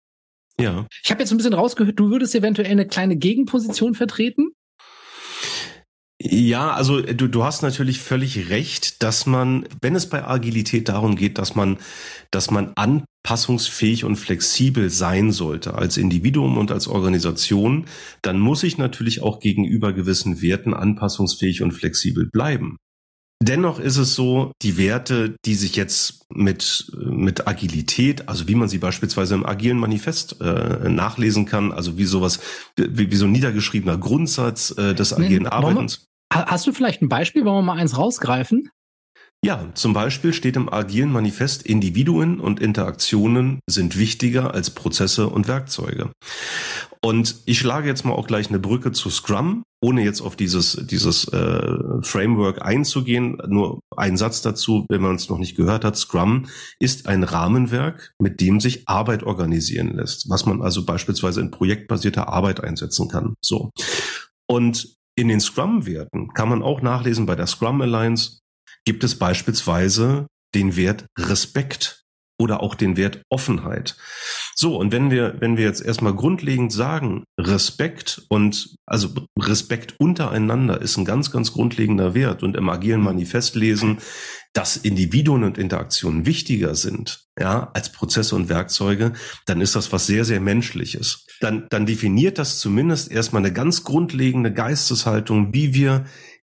Ja. 0.61 0.87
Ich 1.03 1.11
habe 1.11 1.21
jetzt 1.23 1.33
ein 1.33 1.39
bisschen 1.39 1.55
rausgehört, 1.55 1.99
du 1.99 2.11
würdest 2.11 2.35
eventuell 2.35 2.71
eine 2.71 2.87
kleine 2.87 3.17
Gegenposition 3.17 3.95
vertreten. 3.95 4.51
Ja, 6.19 6.73
also 6.73 7.03
du, 7.03 7.29
du 7.29 7.45
hast 7.45 7.63
natürlich 7.63 8.01
völlig 8.01 8.49
recht, 8.49 9.03
dass 9.03 9.27
man, 9.27 9.67
wenn 9.83 9.95
es 9.95 10.09
bei 10.09 10.27
Agilität 10.27 10.89
darum 10.89 11.15
geht, 11.15 11.37
dass 11.39 11.55
man, 11.55 11.79
dass 12.31 12.51
man 12.51 12.73
anpassungsfähig 12.75 14.05
und 14.05 14.17
flexibel 14.17 14.89
sein 14.89 15.31
sollte 15.31 15.75
als 15.75 15.99
Individuum 15.99 16.57
und 16.57 16.73
als 16.73 16.89
Organisation, 16.89 17.85
dann 18.23 18.39
muss 18.39 18.63
ich 18.63 18.79
natürlich 18.79 19.23
auch 19.23 19.41
gegenüber 19.41 19.93
gewissen 19.93 20.41
Werten 20.41 20.73
anpassungsfähig 20.73 21.63
und 21.63 21.73
flexibel 21.73 22.29
bleiben. 22.31 22.77
Dennoch 23.43 23.79
ist 23.79 23.99
es 23.99 24.15
so, 24.15 24.53
die 24.63 24.79
Werte, 24.79 25.37
die 25.45 25.55
sich 25.55 25.77
jetzt 25.77 26.25
mit, 26.31 26.91
mit 26.97 27.47
Agilität, 27.47 28.29
also 28.29 28.49
wie 28.49 28.55
man 28.55 28.69
sie 28.69 28.79
beispielsweise 28.79 29.35
im 29.35 29.45
agilen 29.45 29.79
Manifest 29.79 30.41
äh, 30.41 30.89
nachlesen 30.89 31.45
kann, 31.45 31.71
also 31.71 31.99
wie 31.99 32.07
sowas, 32.07 32.41
wie, 32.77 33.11
wie 33.11 33.17
so 33.17 33.27
ein 33.27 33.33
niedergeschriebener 33.33 33.99
Grundsatz 33.99 34.75
äh, 34.79 34.95
des 34.95 35.13
agilen 35.13 35.47
Arbeitens. 35.47 36.07
Hast 36.33 36.67
du 36.67 36.73
vielleicht 36.73 37.03
ein 37.03 37.09
Beispiel, 37.09 37.45
wollen 37.45 37.57
wir 37.57 37.75
mal 37.75 37.79
eins 37.79 37.97
rausgreifen? 37.99 38.71
Ja, 39.45 39.69
zum 39.75 39.93
Beispiel 39.93 40.33
steht 40.33 40.57
im 40.57 40.73
agilen 40.73 41.13
Manifest, 41.13 41.63
Individuen 41.63 42.41
und 42.41 42.59
Interaktionen 42.59 43.61
sind 43.69 43.99
wichtiger 43.99 44.55
als 44.55 44.71
Prozesse 44.71 45.29
und 45.29 45.47
Werkzeuge. 45.47 46.11
Und 47.07 47.37
ich 47.45 47.61
schlage 47.61 47.87
jetzt 47.87 48.05
mal 48.05 48.15
auch 48.15 48.27
gleich 48.27 48.49
eine 48.49 48.59
Brücke 48.59 48.91
zu 48.91 49.11
Scrum, 49.11 49.63
ohne 49.81 50.03
jetzt 50.03 50.21
auf 50.21 50.35
dieses, 50.35 50.73
dieses 50.91 51.29
äh, 51.29 52.03
Framework 52.03 52.63
einzugehen. 52.63 53.39
Nur 53.47 53.79
ein 53.97 54.17
Satz 54.17 54.43
dazu, 54.43 54.87
wenn 54.89 55.03
man 55.03 55.15
es 55.15 55.29
noch 55.29 55.39
nicht 55.39 55.57
gehört 55.57 55.85
hat. 55.85 55.97
Scrum 55.97 56.47
ist 56.81 57.07
ein 57.07 57.23
Rahmenwerk, 57.23 58.11
mit 58.21 58.41
dem 58.41 58.59
sich 58.59 58.89
Arbeit 58.89 59.23
organisieren 59.23 59.95
lässt, 59.95 60.29
was 60.29 60.47
man 60.47 60.63
also 60.63 60.85
beispielsweise 60.85 61.41
in 61.43 61.53
projektbasierter 61.53 62.29
Arbeit 62.29 62.65
einsetzen 62.65 63.07
kann. 63.07 63.35
So. 63.41 63.71
Und 64.49 64.97
in 65.17 65.29
den 65.29 65.39
Scrum-Werten 65.39 66.35
kann 66.35 66.49
man 66.49 66.61
auch 66.61 66.83
nachlesen 66.83 67.25
bei 67.25 67.37
der 67.37 67.47
Scrum 67.47 67.81
Alliance, 67.83 68.41
gibt 68.85 69.05
es 69.05 69.17
beispielsweise 69.17 70.27
den 70.57 70.75
Wert 70.75 71.07
Respekt 71.17 72.03
oder 72.39 72.63
auch 72.63 72.75
den 72.75 72.97
Wert 72.97 73.23
Offenheit. 73.31 73.97
So, 74.55 74.77
und 74.77 74.93
wenn 74.93 75.11
wir, 75.11 75.37
wenn 75.41 75.57
wir 75.57 75.65
jetzt 75.65 75.85
erstmal 75.85 76.15
grundlegend 76.15 76.73
sagen, 76.73 77.25
Respekt 77.39 78.23
und 78.29 78.77
also 78.87 79.09
Respekt 79.39 79.95
untereinander 79.99 80.81
ist 80.81 80.97
ein 80.97 81.05
ganz, 81.05 81.31
ganz 81.31 81.53
grundlegender 81.53 82.15
Wert 82.15 82.43
und 82.43 82.57
im 82.57 82.69
agilen 82.69 83.01
Manifest 83.01 83.55
lesen, 83.55 83.99
dass 84.53 84.77
Individuen 84.77 85.45
und 85.45 85.59
Interaktionen 85.59 86.25
wichtiger 86.25 86.75
sind, 86.75 87.27
ja, 87.39 87.71
als 87.75 87.93
Prozesse 87.93 88.35
und 88.35 88.49
Werkzeuge, 88.49 89.13
dann 89.45 89.61
ist 89.61 89.77
das 89.77 89.93
was 89.93 90.07
sehr, 90.07 90.25
sehr 90.25 90.41
Menschliches. 90.41 91.27
Dann, 91.41 91.67
dann 91.69 91.85
definiert 91.85 92.39
das 92.39 92.59
zumindest 92.59 93.11
erstmal 93.11 93.43
eine 93.43 93.53
ganz 93.53 93.85
grundlegende 93.85 94.53
Geisteshaltung, 94.53 95.53
wie 95.53 95.75
wir 95.75 96.07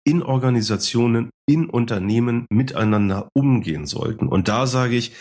in 0.05 0.23
Organisationen, 0.23 1.31
in 1.47 1.69
Unternehmen 1.69 2.47
miteinander 2.51 3.29
umgehen 3.33 3.87
sollten. 3.87 4.29
Und 4.29 4.49
da 4.49 4.67
sage 4.67 4.97
ich, 4.97 5.13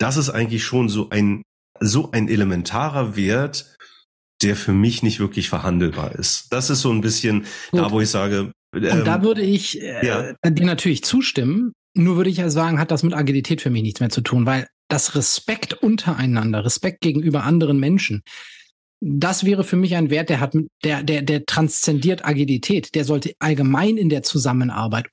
das 0.00 0.16
ist 0.16 0.30
eigentlich 0.30 0.64
schon 0.64 0.88
so 0.88 1.10
ein, 1.10 1.42
so 1.78 2.10
ein 2.10 2.28
elementarer 2.28 3.16
Wert, 3.16 3.76
der 4.42 4.56
für 4.56 4.72
mich 4.72 5.02
nicht 5.02 5.20
wirklich 5.20 5.48
verhandelbar 5.48 6.14
ist. 6.14 6.52
Das 6.52 6.70
ist 6.70 6.80
so 6.80 6.90
ein 6.90 7.02
bisschen 7.02 7.44
Gut. 7.70 7.80
da, 7.80 7.90
wo 7.90 8.00
ich 8.00 8.08
sage. 8.08 8.52
Ähm, 8.74 8.98
Und 8.98 9.06
da 9.06 9.16
ähm, 9.16 9.22
würde 9.22 9.42
ich 9.42 9.80
äh, 9.80 10.06
ja. 10.06 10.32
dir 10.32 10.66
natürlich 10.66 11.04
zustimmen. 11.04 11.72
Nur 11.94 12.16
würde 12.16 12.30
ich 12.30 12.38
ja 12.38 12.50
sagen, 12.50 12.78
hat 12.78 12.90
das 12.90 13.02
mit 13.02 13.14
Agilität 13.14 13.60
für 13.60 13.70
mich 13.70 13.82
nichts 13.82 14.00
mehr 14.00 14.10
zu 14.10 14.20
tun, 14.20 14.46
weil 14.46 14.66
das 14.88 15.14
Respekt 15.14 15.74
untereinander, 15.74 16.64
Respekt 16.64 17.00
gegenüber 17.00 17.44
anderen 17.44 17.78
Menschen, 17.78 18.22
das 19.00 19.44
wäre 19.44 19.64
für 19.64 19.76
mich 19.76 19.96
ein 19.96 20.10
Wert, 20.10 20.28
der 20.28 20.40
hat, 20.40 20.54
der, 20.84 21.02
der, 21.02 21.22
der 21.22 21.46
transzendiert 21.46 22.24
Agilität. 22.24 22.94
Der 22.94 23.04
sollte 23.04 23.32
allgemein 23.38 23.96
in 23.96 24.08
der 24.08 24.22
Zusammenarbeit 24.22 25.08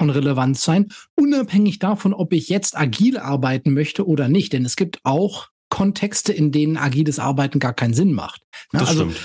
von 0.00 0.08
Relevanz 0.08 0.62
sein, 0.62 0.88
unabhängig 1.14 1.78
davon, 1.78 2.14
ob 2.14 2.32
ich 2.32 2.48
jetzt 2.48 2.74
agil 2.74 3.18
arbeiten 3.18 3.74
möchte 3.74 4.08
oder 4.08 4.30
nicht. 4.30 4.54
Denn 4.54 4.64
es 4.64 4.76
gibt 4.76 4.98
auch 5.04 5.48
Kontexte, 5.68 6.32
in 6.32 6.52
denen 6.52 6.78
agiles 6.78 7.18
Arbeiten 7.18 7.58
gar 7.58 7.74
keinen 7.74 7.92
Sinn 7.92 8.14
macht. 8.14 8.40
Ne? 8.72 8.80
also 8.80 9.10
stimmt. 9.10 9.20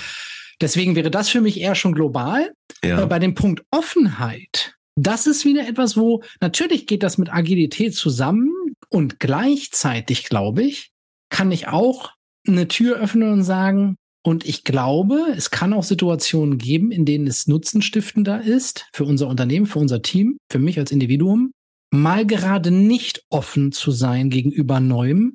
deswegen 0.60 0.94
wäre 0.94 1.10
das 1.10 1.30
für 1.30 1.40
mich 1.40 1.58
eher 1.58 1.74
schon 1.74 1.94
global. 1.94 2.52
Ja. 2.84 3.06
Bei 3.06 3.18
dem 3.18 3.34
Punkt 3.34 3.62
Offenheit, 3.70 4.74
das 4.96 5.26
ist 5.26 5.46
wieder 5.46 5.66
etwas, 5.66 5.96
wo 5.96 6.22
natürlich 6.42 6.86
geht 6.86 7.02
das 7.02 7.16
mit 7.16 7.32
Agilität 7.32 7.94
zusammen 7.94 8.52
und 8.90 9.18
gleichzeitig, 9.18 10.24
glaube 10.24 10.62
ich, 10.62 10.90
kann 11.30 11.50
ich 11.52 11.68
auch 11.68 12.12
eine 12.46 12.68
Tür 12.68 12.98
öffnen 12.98 13.32
und 13.32 13.44
sagen, 13.44 13.96
und 14.26 14.44
ich 14.44 14.64
glaube, 14.64 15.32
es 15.36 15.52
kann 15.52 15.72
auch 15.72 15.84
Situationen 15.84 16.58
geben, 16.58 16.90
in 16.90 17.04
denen 17.04 17.28
es 17.28 17.46
nutzenstiftender 17.46 18.42
ist 18.42 18.88
für 18.92 19.04
unser 19.04 19.28
Unternehmen, 19.28 19.66
für 19.66 19.78
unser 19.78 20.02
Team, 20.02 20.38
für 20.50 20.58
mich 20.58 20.80
als 20.80 20.90
Individuum, 20.90 21.52
mal 21.92 22.26
gerade 22.26 22.72
nicht 22.72 23.22
offen 23.30 23.70
zu 23.70 23.92
sein 23.92 24.28
gegenüber 24.28 24.80
Neuem 24.80 25.34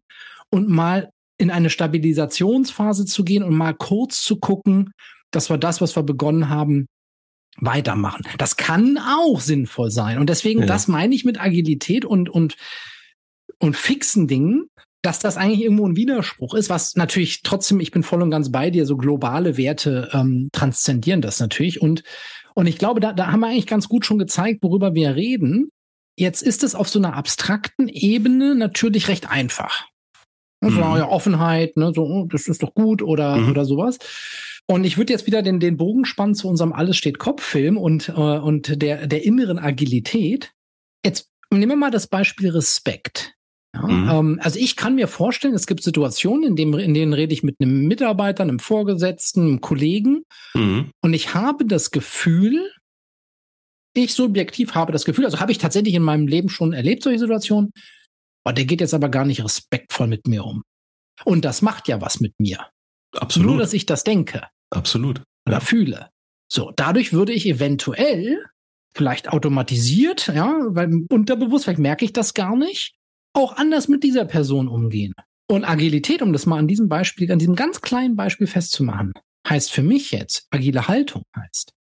und 0.49 0.67
mal 0.67 1.09
in 1.37 1.51
eine 1.51 1.69
Stabilisationsphase 1.69 3.05
zu 3.05 3.23
gehen 3.23 3.43
und 3.43 3.55
mal 3.55 3.73
kurz 3.73 4.21
zu 4.23 4.35
gucken, 4.41 4.91
dass 5.31 5.49
wir 5.49 5.57
das, 5.57 5.79
was 5.79 5.95
wir 5.95 6.03
begonnen 6.03 6.49
haben, 6.49 6.87
weitermachen. 7.61 8.25
Das 8.39 8.57
kann 8.57 8.97
auch 8.97 9.39
sinnvoll 9.39 9.89
sein. 9.89 10.17
Und 10.17 10.29
deswegen, 10.29 10.61
ja. 10.61 10.65
das 10.65 10.89
meine 10.89 11.15
ich 11.15 11.23
mit 11.23 11.39
Agilität 11.39 12.03
und, 12.03 12.29
und, 12.29 12.57
und 13.57 13.77
fixen 13.77 14.27
Dingen, 14.27 14.67
dass 15.01 15.19
das 15.19 15.37
eigentlich 15.37 15.61
irgendwo 15.61 15.87
ein 15.87 15.95
Widerspruch 15.95 16.53
ist, 16.53 16.69
was 16.69 16.95
natürlich 16.95 17.41
trotzdem, 17.41 17.79
ich 17.79 17.91
bin 17.91 18.03
voll 18.03 18.21
und 18.21 18.31
ganz 18.31 18.51
bei 18.51 18.69
dir, 18.69 18.85
so 18.85 18.97
globale 18.97 19.57
Werte 19.57 20.09
ähm, 20.13 20.49
transzendieren 20.51 21.21
das 21.21 21.39
natürlich. 21.39 21.81
Und, 21.81 22.03
und 22.53 22.67
ich 22.67 22.77
glaube, 22.77 22.99
da, 22.99 23.11
da 23.13 23.31
haben 23.31 23.39
wir 23.39 23.47
eigentlich 23.47 23.67
ganz 23.67 23.89
gut 23.89 24.05
schon 24.05 24.19
gezeigt, 24.19 24.61
worüber 24.61 24.93
wir 24.93 25.15
reden. 25.15 25.69
Jetzt 26.17 26.43
ist 26.43 26.63
es 26.63 26.75
auf 26.75 26.87
so 26.87 26.99
einer 26.99 27.15
abstrakten 27.15 27.87
Ebene 27.87 28.53
natürlich 28.53 29.07
recht 29.07 29.29
einfach. 29.29 29.87
Also 30.59 30.77
mhm. 30.77 30.97
ja, 30.97 31.07
Offenheit, 31.07 31.75
ne, 31.77 31.91
so, 31.95 32.03
oh, 32.03 32.27
das 32.27 32.47
ist 32.47 32.61
doch 32.61 32.75
gut 32.75 33.01
oder, 33.01 33.37
mhm. 33.37 33.49
oder 33.49 33.65
sowas. 33.65 33.97
Und 34.67 34.83
ich 34.83 34.97
würde 34.97 35.11
jetzt 35.11 35.25
wieder 35.25 35.41
den, 35.41 35.59
den 35.59 35.77
Bogen 35.77 36.05
spannen 36.05 36.35
zu 36.35 36.47
unserem 36.47 36.73
Alles 36.73 36.95
steht 36.95 37.17
Kopf-Film 37.17 37.77
und, 37.77 38.09
äh, 38.09 38.11
und 38.11 38.81
der, 38.81 39.07
der 39.07 39.25
inneren 39.25 39.57
Agilität. 39.57 40.53
Jetzt 41.03 41.29
nehmen 41.49 41.71
wir 41.71 41.75
mal 41.75 41.91
das 41.91 42.05
Beispiel 42.05 42.51
Respekt. 42.51 43.33
Ja, 43.73 43.87
mhm. 43.87 44.09
ähm, 44.09 44.39
also 44.41 44.59
ich 44.59 44.75
kann 44.75 44.95
mir 44.95 45.07
vorstellen, 45.07 45.53
es 45.53 45.67
gibt 45.67 45.83
Situationen, 45.83 46.43
in, 46.43 46.55
dem, 46.55 46.77
in 46.77 46.93
denen 46.93 47.13
rede 47.13 47.33
ich 47.33 47.43
mit 47.43 47.55
einem 47.59 47.87
Mitarbeiter, 47.87 48.43
einem 48.43 48.59
Vorgesetzten, 48.59 49.41
einem 49.41 49.61
Kollegen 49.61 50.23
mhm. 50.53 50.91
und 51.01 51.13
ich 51.13 51.33
habe 51.33 51.65
das 51.65 51.91
Gefühl, 51.91 52.69
ich 53.93 54.13
subjektiv 54.13 54.75
habe 54.75 54.91
das 54.91 55.05
Gefühl, 55.05 55.25
also 55.25 55.39
habe 55.39 55.51
ich 55.51 55.57
tatsächlich 55.57 55.95
in 55.95 56.03
meinem 56.03 56.27
Leben 56.27 56.49
schon 56.49 56.73
erlebt, 56.73 57.03
solche 57.03 57.19
Situationen, 57.19 57.71
aber 58.43 58.53
der 58.53 58.65
geht 58.65 58.81
jetzt 58.81 58.93
aber 58.93 59.09
gar 59.09 59.25
nicht 59.25 59.43
respektvoll 59.43 60.07
mit 60.07 60.27
mir 60.27 60.43
um. 60.45 60.63
Und 61.23 61.45
das 61.45 61.61
macht 61.61 61.87
ja 61.87 62.01
was 62.01 62.19
mit 62.19 62.33
mir. 62.39 62.67
Absolut. 63.15 63.51
Nur, 63.51 63.57
dass 63.59 63.73
ich 63.73 63.85
das 63.85 64.03
denke. 64.03 64.47
Absolut. 64.69 65.21
Oder 65.45 65.57
ja. 65.57 65.59
fühle. 65.59 66.09
So, 66.51 66.71
dadurch 66.75 67.13
würde 67.13 67.33
ich 67.33 67.45
eventuell, 67.45 68.43
vielleicht 68.93 69.29
automatisiert, 69.29 70.27
ja, 70.27 70.57
weil 70.69 71.05
unterbewusst, 71.09 71.65
vielleicht 71.65 71.79
merke 71.79 72.03
ich 72.05 72.13
das 72.13 72.33
gar 72.33 72.55
nicht, 72.57 72.95
auch 73.33 73.55
anders 73.57 73.87
mit 73.87 74.03
dieser 74.03 74.25
Person 74.25 74.67
umgehen. 74.67 75.13
Und 75.49 75.65
Agilität, 75.65 76.21
um 76.21 76.33
das 76.33 76.45
mal 76.45 76.59
an 76.59 76.67
diesem 76.67 76.87
Beispiel, 76.87 77.31
an 77.31 77.39
diesem 77.39 77.55
ganz 77.55 77.81
kleinen 77.81 78.15
Beispiel 78.15 78.47
festzumachen, 78.47 79.13
heißt 79.47 79.71
für 79.71 79.83
mich 79.83 80.11
jetzt, 80.11 80.47
agile 80.49 80.87
Haltung 80.87 81.23
heißt, 81.35 81.73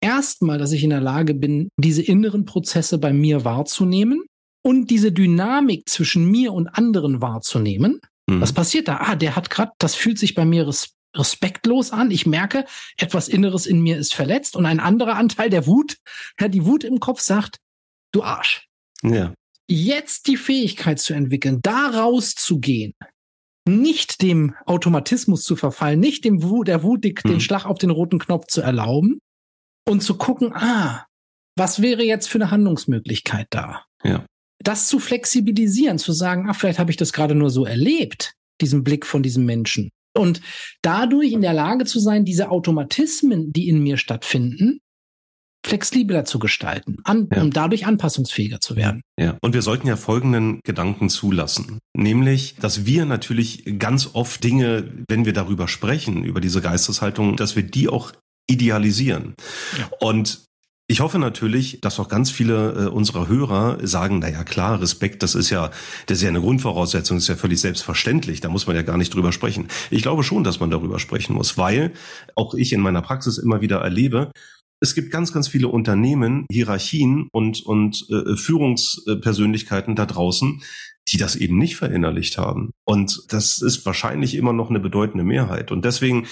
erstmal, 0.00 0.58
dass 0.58 0.72
ich 0.72 0.82
in 0.82 0.90
der 0.90 1.00
Lage 1.00 1.34
bin, 1.34 1.68
diese 1.76 2.02
inneren 2.02 2.44
Prozesse 2.46 2.98
bei 2.98 3.12
mir 3.12 3.44
wahrzunehmen 3.44 4.24
und 4.62 4.90
diese 4.90 5.12
Dynamik 5.12 5.88
zwischen 5.88 6.28
mir 6.30 6.52
und 6.52 6.68
anderen 6.68 7.22
wahrzunehmen. 7.22 8.00
Mhm. 8.28 8.40
Was 8.40 8.52
passiert 8.52 8.88
da? 8.88 8.98
Ah, 9.02 9.14
der 9.14 9.36
hat 9.36 9.50
gerade, 9.50 9.72
das 9.78 9.94
fühlt 9.94 10.18
sich 10.18 10.34
bei 10.34 10.44
mir 10.44 10.66
res 10.66 10.90
respektlos 11.16 11.92
an. 11.92 12.10
Ich 12.10 12.26
merke, 12.26 12.64
etwas 12.96 13.28
Inneres 13.28 13.66
in 13.66 13.80
mir 13.80 13.98
ist 13.98 14.14
verletzt 14.14 14.56
und 14.56 14.66
ein 14.66 14.80
anderer 14.80 15.14
Anteil 15.14 15.48
der 15.48 15.68
Wut, 15.68 15.98
ja, 16.40 16.48
die 16.48 16.66
Wut 16.66 16.82
im 16.82 16.98
Kopf 16.98 17.20
sagt, 17.20 17.58
du 18.10 18.24
Arsch. 18.24 18.66
Ja 19.04 19.32
jetzt 19.68 20.26
die 20.26 20.36
Fähigkeit 20.36 20.98
zu 20.98 21.14
entwickeln, 21.14 21.60
da 21.62 21.88
rauszugehen, 21.88 22.94
nicht 23.66 24.20
dem 24.20 24.54
Automatismus 24.66 25.42
zu 25.42 25.56
verfallen, 25.56 26.00
nicht 26.00 26.24
dem 26.24 26.42
Wut, 26.42 26.68
der 26.68 26.82
Wut 26.82 27.04
hm. 27.04 27.14
den 27.26 27.40
Schlag 27.40 27.64
auf 27.64 27.78
den 27.78 27.90
roten 27.90 28.18
Knopf 28.18 28.46
zu 28.46 28.60
erlauben 28.60 29.20
und 29.88 30.02
zu 30.02 30.16
gucken, 30.16 30.52
ah, 30.54 31.06
was 31.56 31.80
wäre 31.80 32.02
jetzt 32.02 32.28
für 32.28 32.38
eine 32.38 32.50
Handlungsmöglichkeit 32.50 33.46
da? 33.50 33.84
Ja. 34.02 34.26
Das 34.62 34.88
zu 34.88 34.98
flexibilisieren, 34.98 35.98
zu 35.98 36.12
sagen, 36.12 36.48
ach, 36.48 36.56
vielleicht 36.56 36.78
habe 36.78 36.90
ich 36.90 36.96
das 36.96 37.12
gerade 37.12 37.34
nur 37.34 37.50
so 37.50 37.64
erlebt, 37.64 38.34
diesen 38.60 38.84
Blick 38.84 39.06
von 39.06 39.22
diesem 39.22 39.44
Menschen. 39.44 39.90
Und 40.16 40.40
dadurch 40.82 41.32
in 41.32 41.42
der 41.42 41.52
Lage 41.52 41.84
zu 41.84 41.98
sein, 41.98 42.24
diese 42.24 42.50
Automatismen, 42.50 43.52
die 43.52 43.68
in 43.68 43.82
mir 43.82 43.96
stattfinden, 43.96 44.80
flexibler 45.64 46.24
zu 46.24 46.38
gestalten, 46.38 46.98
an, 47.04 47.28
ja. 47.32 47.42
um 47.42 47.50
dadurch 47.50 47.86
anpassungsfähiger 47.86 48.60
zu 48.60 48.76
werden. 48.76 49.02
Ja, 49.18 49.36
und 49.40 49.54
wir 49.54 49.62
sollten 49.62 49.86
ja 49.86 49.96
folgenden 49.96 50.60
Gedanken 50.64 51.08
zulassen, 51.08 51.78
nämlich, 51.96 52.56
dass 52.60 52.86
wir 52.86 53.06
natürlich 53.06 53.78
ganz 53.78 54.10
oft 54.12 54.44
Dinge, 54.44 54.84
wenn 55.08 55.24
wir 55.24 55.32
darüber 55.32 55.66
sprechen, 55.68 56.24
über 56.24 56.40
diese 56.40 56.60
Geisteshaltung, 56.60 57.36
dass 57.36 57.56
wir 57.56 57.62
die 57.62 57.88
auch 57.88 58.12
idealisieren. 58.46 59.34
Ja. 59.78 59.88
Und 60.00 60.44
ich 60.86 61.00
hoffe 61.00 61.18
natürlich, 61.18 61.80
dass 61.80 61.98
auch 61.98 62.08
ganz 62.08 62.30
viele 62.30 62.72
äh, 62.72 62.86
unserer 62.88 63.26
Hörer 63.26 63.78
sagen, 63.86 64.18
na 64.18 64.28
ja, 64.28 64.44
klar, 64.44 64.82
Respekt, 64.82 65.22
das 65.22 65.34
ist 65.34 65.48
ja, 65.48 65.70
das 66.06 66.18
ist 66.18 66.22
ja 66.22 66.28
eine 66.28 66.42
Grundvoraussetzung, 66.42 67.16
das 67.16 67.24
ist 67.24 67.28
ja 67.28 67.36
völlig 67.36 67.60
selbstverständlich, 67.62 68.42
da 68.42 68.50
muss 68.50 68.66
man 68.66 68.76
ja 68.76 68.82
gar 68.82 68.98
nicht 68.98 69.14
drüber 69.14 69.32
sprechen. 69.32 69.68
Ich 69.90 70.02
glaube 70.02 70.24
schon, 70.24 70.44
dass 70.44 70.60
man 70.60 70.70
darüber 70.70 70.98
sprechen 70.98 71.32
muss, 71.34 71.56
weil 71.56 71.94
auch 72.34 72.52
ich 72.52 72.74
in 72.74 72.82
meiner 72.82 73.00
Praxis 73.00 73.38
immer 73.38 73.62
wieder 73.62 73.78
erlebe, 73.80 74.30
es 74.84 74.94
gibt 74.94 75.10
ganz, 75.10 75.32
ganz 75.32 75.48
viele 75.48 75.68
Unternehmen, 75.68 76.44
Hierarchien 76.50 77.28
und, 77.32 77.64
und 77.64 78.06
äh, 78.10 78.36
Führungspersönlichkeiten 78.36 79.96
da 79.96 80.04
draußen, 80.04 80.60
die 81.08 81.16
das 81.16 81.36
eben 81.36 81.58
nicht 81.58 81.76
verinnerlicht 81.76 82.38
haben. 82.38 82.70
Und 82.84 83.22
das 83.28 83.60
ist 83.60 83.84
wahrscheinlich 83.84 84.34
immer 84.34 84.52
noch 84.52 84.70
eine 84.70 84.80
bedeutende 84.80 85.24
Mehrheit. 85.24 85.70
Und 85.70 85.84
deswegen 85.84 86.26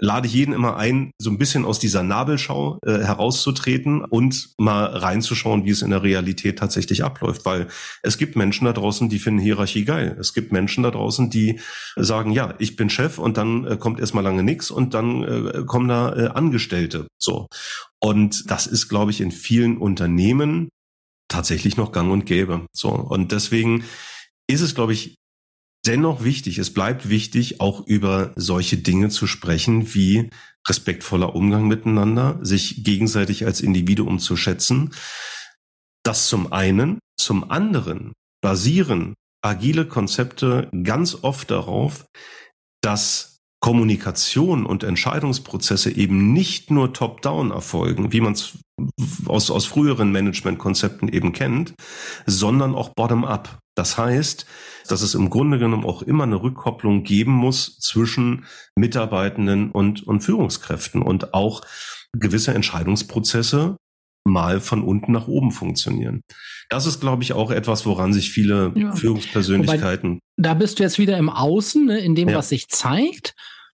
lade 0.00 0.26
ich 0.26 0.34
jeden 0.34 0.52
immer 0.52 0.76
ein, 0.76 1.12
so 1.18 1.30
ein 1.30 1.38
bisschen 1.38 1.64
aus 1.64 1.78
dieser 1.78 2.02
Nabelschau 2.02 2.78
äh, 2.84 2.98
herauszutreten 2.98 4.04
und 4.04 4.50
mal 4.58 4.84
reinzuschauen, 4.84 5.64
wie 5.64 5.70
es 5.70 5.82
in 5.82 5.90
der 5.90 6.02
Realität 6.02 6.58
tatsächlich 6.58 7.04
abläuft. 7.04 7.44
Weil 7.44 7.68
es 8.02 8.18
gibt 8.18 8.36
Menschen 8.36 8.66
da 8.66 8.72
draußen, 8.72 9.08
die 9.08 9.18
finden 9.18 9.40
Hierarchie 9.40 9.84
geil. 9.84 10.16
Es 10.20 10.34
gibt 10.34 10.52
Menschen 10.52 10.82
da 10.82 10.90
draußen, 10.90 11.30
die 11.30 11.60
sagen, 11.96 12.30
ja, 12.30 12.54
ich 12.58 12.76
bin 12.76 12.90
Chef 12.90 13.18
und 13.18 13.36
dann 13.36 13.66
äh, 13.66 13.76
kommt 13.76 14.00
erstmal 14.00 14.24
lange 14.24 14.42
nichts 14.42 14.70
und 14.70 14.94
dann 14.94 15.22
äh, 15.24 15.64
kommen 15.66 15.88
da 15.88 16.14
äh, 16.14 16.28
Angestellte. 16.28 17.06
So. 17.18 17.48
Und 18.00 18.50
das 18.50 18.66
ist, 18.66 18.88
glaube 18.88 19.10
ich, 19.10 19.20
in 19.20 19.32
vielen 19.32 19.78
Unternehmen 19.78 20.68
tatsächlich 21.28 21.76
noch 21.76 21.92
gang 21.92 22.10
und 22.10 22.24
gäbe. 22.24 22.66
So. 22.72 22.90
Und 22.90 23.32
deswegen 23.32 23.84
ist 24.48 24.60
es, 24.62 24.74
glaube 24.74 24.92
ich, 24.92 25.14
dennoch 25.86 26.24
wichtig, 26.24 26.58
es 26.58 26.72
bleibt 26.72 27.08
wichtig, 27.08 27.60
auch 27.60 27.86
über 27.86 28.32
solche 28.36 28.78
Dinge 28.78 29.08
zu 29.10 29.26
sprechen, 29.26 29.94
wie 29.94 30.30
respektvoller 30.68 31.34
Umgang 31.34 31.68
miteinander, 31.68 32.38
sich 32.42 32.84
gegenseitig 32.84 33.46
als 33.46 33.60
Individuum 33.60 34.18
zu 34.18 34.36
schätzen. 34.36 34.92
Das 36.04 36.28
zum 36.28 36.52
einen. 36.52 36.98
Zum 37.18 37.50
anderen 37.50 38.12
basieren 38.40 39.14
agile 39.42 39.86
Konzepte 39.86 40.70
ganz 40.84 41.18
oft 41.22 41.50
darauf, 41.50 42.06
dass 42.80 43.38
Kommunikation 43.60 44.66
und 44.66 44.84
Entscheidungsprozesse 44.84 45.90
eben 45.90 46.32
nicht 46.32 46.70
nur 46.70 46.92
top-down 46.92 47.50
erfolgen, 47.50 48.12
wie 48.12 48.20
man 48.20 48.34
es 48.34 48.56
aus, 49.26 49.50
aus 49.50 49.66
früheren 49.66 50.12
Managementkonzepten 50.12 51.08
eben 51.08 51.32
kennt, 51.32 51.74
sondern 52.26 52.76
auch 52.76 52.90
bottom-up. 52.94 53.58
Das 53.78 53.96
heißt, 53.96 54.44
dass 54.88 55.02
es 55.02 55.14
im 55.14 55.30
Grunde 55.30 55.58
genommen 55.58 55.84
auch 55.84 56.02
immer 56.02 56.24
eine 56.24 56.42
Rückkopplung 56.42 57.04
geben 57.04 57.32
muss 57.32 57.78
zwischen 57.78 58.44
Mitarbeitenden 58.74 59.70
und, 59.70 60.06
und 60.06 60.20
Führungskräften 60.20 61.00
und 61.00 61.32
auch 61.32 61.62
gewisse 62.12 62.54
Entscheidungsprozesse 62.54 63.76
mal 64.24 64.60
von 64.60 64.82
unten 64.82 65.12
nach 65.12 65.28
oben 65.28 65.52
funktionieren. 65.52 66.22
Das 66.68 66.86
ist, 66.86 67.00
glaube 67.00 67.22
ich, 67.22 67.32
auch 67.32 67.50
etwas, 67.50 67.86
woran 67.86 68.12
sich 68.12 68.30
viele 68.30 68.72
ja. 68.74 68.94
Führungspersönlichkeiten. 68.94 70.14
Wobei, 70.14 70.20
da 70.36 70.54
bist 70.54 70.78
du 70.78 70.82
jetzt 70.82 70.98
wieder 70.98 71.16
im 71.16 71.30
Außen, 71.30 71.86
ne, 71.86 71.98
in 72.00 72.14
dem, 72.14 72.28
ja. 72.28 72.36
was 72.36 72.48
sich 72.48 72.68
zeigt. 72.68 73.34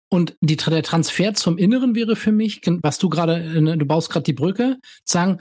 Und 0.09 0.35
die, 0.41 0.57
der 0.57 0.83
Transfer 0.83 1.33
zum 1.33 1.57
Inneren 1.57 1.95
wäre 1.95 2.15
für 2.15 2.31
mich, 2.31 2.61
was 2.83 2.99
du 2.99 3.09
gerade, 3.09 3.61
ne, 3.61 3.77
du 3.77 3.85
baust 3.85 4.11
gerade 4.11 4.25
die 4.25 4.33
Brücke, 4.33 4.77
sagen, 5.05 5.39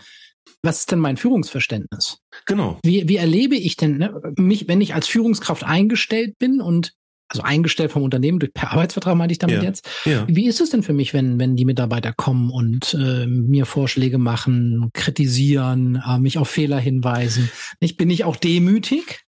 was 0.63 0.81
ist 0.81 0.93
denn 0.93 0.99
mein 0.99 1.17
Führungsverständnis? 1.17 2.19
Genau. 2.47 2.79
Wie, 2.85 3.09
wie 3.09 3.17
erlebe 3.17 3.57
ich 3.57 3.77
denn 3.77 3.99
ne, 3.99 4.21
mich, 4.37 4.69
wenn 4.69 4.81
ich 4.81 4.95
als 4.95 5.09
Führungskraft 5.09 5.65
eingestellt 5.65 6.39
bin 6.39 6.61
und 6.61 6.93
also 7.29 7.43
eingestellt 7.43 7.91
vom 7.91 8.03
Unternehmen 8.03 8.39
durch 8.39 8.53
per 8.53 8.73
Arbeitsvertrag 8.73 9.17
meinte 9.17 9.33
ich 9.33 9.39
damit 9.39 9.57
ja, 9.57 9.63
jetzt. 9.63 9.89
Ja. 10.05 10.27
Wie 10.29 10.47
ist 10.47 10.61
es 10.61 10.69
denn 10.69 10.83
für 10.83 10.93
mich, 10.93 11.15
wenn 11.15 11.39
wenn 11.39 11.57
die 11.57 11.65
Mitarbeiter 11.65 12.13
kommen 12.13 12.51
und 12.51 12.95
äh, 12.95 13.27
mir 13.27 13.65
Vorschläge 13.65 14.19
machen, 14.19 14.91
kritisieren, 14.93 16.03
äh, 16.07 16.19
mich 16.19 16.37
auf 16.37 16.49
Fehler 16.49 16.79
hinweisen? 16.79 17.51
Ich 17.81 17.97
bin 17.97 18.11
ich 18.11 18.25
auch 18.25 18.37
demütig 18.37 19.23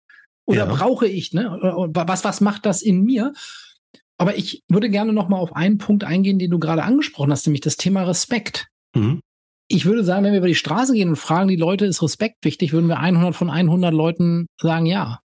oder 0.46 0.66
ja. 0.68 0.74
brauche 0.74 1.08
ich 1.08 1.34
ne? 1.34 1.58
Was 1.94 2.26
was 2.26 2.42
macht 2.42 2.66
das 2.66 2.82
in 2.82 3.04
mir? 3.04 3.32
Aber 4.18 4.38
ich 4.38 4.64
würde 4.68 4.90
gerne 4.90 5.14
noch 5.14 5.30
mal 5.30 5.38
auf 5.38 5.56
einen 5.56 5.78
Punkt 5.78 6.04
eingehen, 6.04 6.40
den 6.40 6.52
du 6.52 6.60
gerade 6.60 6.84
angesprochen 6.84 7.32
hast, 7.32 7.48
nämlich 7.48 7.62
das 7.62 7.78
Thema 7.78 8.04
Respekt. 8.04 8.68
Mhm. 8.94 9.22
Ich 9.68 9.86
würde 9.86 10.04
sagen, 10.04 10.26
wenn 10.26 10.34
wir 10.34 10.40
über 10.40 10.48
die 10.48 10.56
Straße 10.56 10.94
gehen 10.94 11.10
und 11.10 11.16
fragen 11.16 11.48
die 11.48 11.56
Leute, 11.56 11.86
ist 11.86 12.04
Respekt 12.04 12.44
wichtig, 12.44 12.74
würden 12.74 12.88
wir 12.88 13.00
100 13.00 13.36
von 13.36 13.50
100 13.50 13.94
Leuten 13.94 14.48
sagen, 14.60 14.86
ja. 14.86 15.20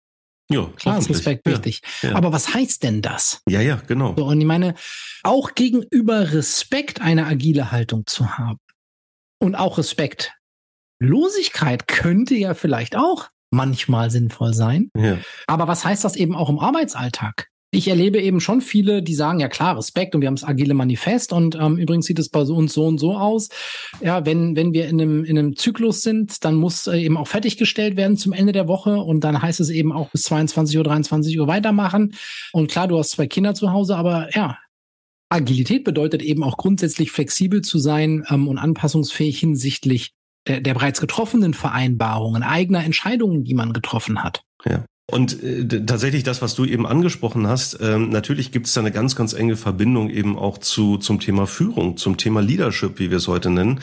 Ja, 0.51 0.69
klar 0.77 0.99
ist 0.99 1.09
Respekt 1.09 1.47
wichtig. 1.47 1.81
Ja. 2.03 2.17
Aber 2.17 2.33
was 2.33 2.53
heißt 2.53 2.83
denn 2.83 3.01
das? 3.01 3.41
Ja, 3.49 3.63
ja, 3.63 3.81
genau. 3.87 4.15
So, 4.17 4.27
und 4.27 4.39
ich 4.39 4.47
meine, 4.47 4.75
auch 5.23 5.55
gegenüber 5.55 6.33
Respekt 6.33 7.01
eine 7.01 7.25
agile 7.27 7.73
Haltung 7.73 8.05
zu 8.07 8.37
haben 8.37 8.59
und 9.41 9.55
auch 9.55 9.79
Respektlosigkeit 9.79 11.89
könnte 11.89 12.35
ja 12.35 12.53
vielleicht 12.53 12.95
auch 12.95 13.31
manchmal 13.51 14.11
sinnvoll 14.11 14.53
sein. 14.53 14.91
Ja. 14.97 15.17
Aber 15.47 15.67
was 15.67 15.83
heißt 15.85 16.05
das 16.05 16.17
eben 16.17 16.37
auch 16.37 16.51
im 16.51 16.59
Arbeitsalltag? 16.59 17.49
Ich 17.75 17.89
erlebe 17.89 18.21
eben 18.21 18.41
schon 18.41 18.61
viele, 18.61 19.03
die 19.03 19.15
sagen, 19.15 19.41
ja 19.41 19.49
klar, 19.49 19.77
Respekt 19.77 20.15
und 20.15 20.21
wir 20.21 20.29
haben 20.29 20.37
das 20.37 20.45
agile 20.45 20.75
Manifest 20.75 21.33
und 21.33 21.55
ähm, 21.55 21.77
übrigens 21.77 22.07
sieht 22.07 22.19
es 22.19 22.29
bei 22.29 22.41
uns 22.41 22.73
so 22.73 22.87
und 22.87 22.99
so 22.99 23.17
aus. 23.17 23.49
Ja, 24.01 24.25
wenn, 24.27 24.57
wenn 24.57 24.73
wir 24.73 24.89
in 24.89 25.01
einem, 25.01 25.25
in 25.25 25.39
einem 25.39 25.57
Zyklus 25.57 26.03
sind, 26.03 26.45
dann 26.45 26.55
muss 26.55 26.87
äh, 26.87 26.99
eben 26.99 27.17
auch 27.17 27.29
fertiggestellt 27.29 27.97
werden 27.97 28.17
zum 28.17 28.33
Ende 28.33 28.53
der 28.53 28.69
Woche 28.69 28.97
und 28.97 29.25
dann 29.25 29.41
heißt 29.41 29.61
es 29.61 29.71
eben 29.71 29.93
auch 29.93 30.11
bis 30.11 30.23
22 30.23 30.79
Uhr, 30.79 30.85
23 30.85 31.39
Uhr 31.39 31.47
weitermachen. 31.47 32.15
Und 32.53 32.71
klar, 32.71 32.89
du 32.89 32.99
hast 32.99 33.11
zwei 33.11 33.27
Kinder 33.27 33.55
zu 33.55 33.73
Hause, 33.73 33.97
aber 33.97 34.29
ja, 34.35 34.59
Agilität 35.29 35.85
bedeutet 35.85 36.23
eben 36.23 36.45
auch 36.45 36.57
grundsätzlich 36.57 37.11
flexibel 37.11 37.63
zu 37.63 37.79
sein 37.79 38.25
ähm, 38.31 38.49
und 38.49 38.59
anpassungsfähig 38.59 39.39
hinsichtlich 39.39 40.13
der, 40.47 40.61
der 40.61 40.75
bereits 40.75 41.01
getroffenen 41.01 41.55
Vereinbarungen, 41.55 42.43
eigener 42.43 42.85
Entscheidungen, 42.85 43.45
die 43.45 43.55
man 43.55 43.73
getroffen 43.73 44.23
hat. 44.23 44.43
Ja. 44.65 44.85
Und 45.11 45.43
äh, 45.43 45.85
tatsächlich 45.85 46.23
das, 46.23 46.41
was 46.41 46.55
du 46.55 46.65
eben 46.65 46.87
angesprochen 46.87 47.47
hast, 47.47 47.79
ähm, 47.83 48.09
natürlich 48.09 48.53
gibt 48.53 48.67
es 48.67 48.73
da 48.73 48.81
eine 48.81 48.91
ganz, 48.91 49.15
ganz 49.15 49.35
enge 49.35 49.57
Verbindung 49.57 50.09
eben 50.09 50.39
auch 50.39 50.57
zu 50.57 50.97
zum 50.97 51.21
Thema 51.21 51.47
Führung, 51.47 51.99
zum 51.99 52.17
Thema 52.17 52.41
Leadership, 52.41 52.99
wie 52.99 53.11
wir 53.11 53.19
es 53.19 53.29
heute 53.29 53.51
nennen. 53.51 53.81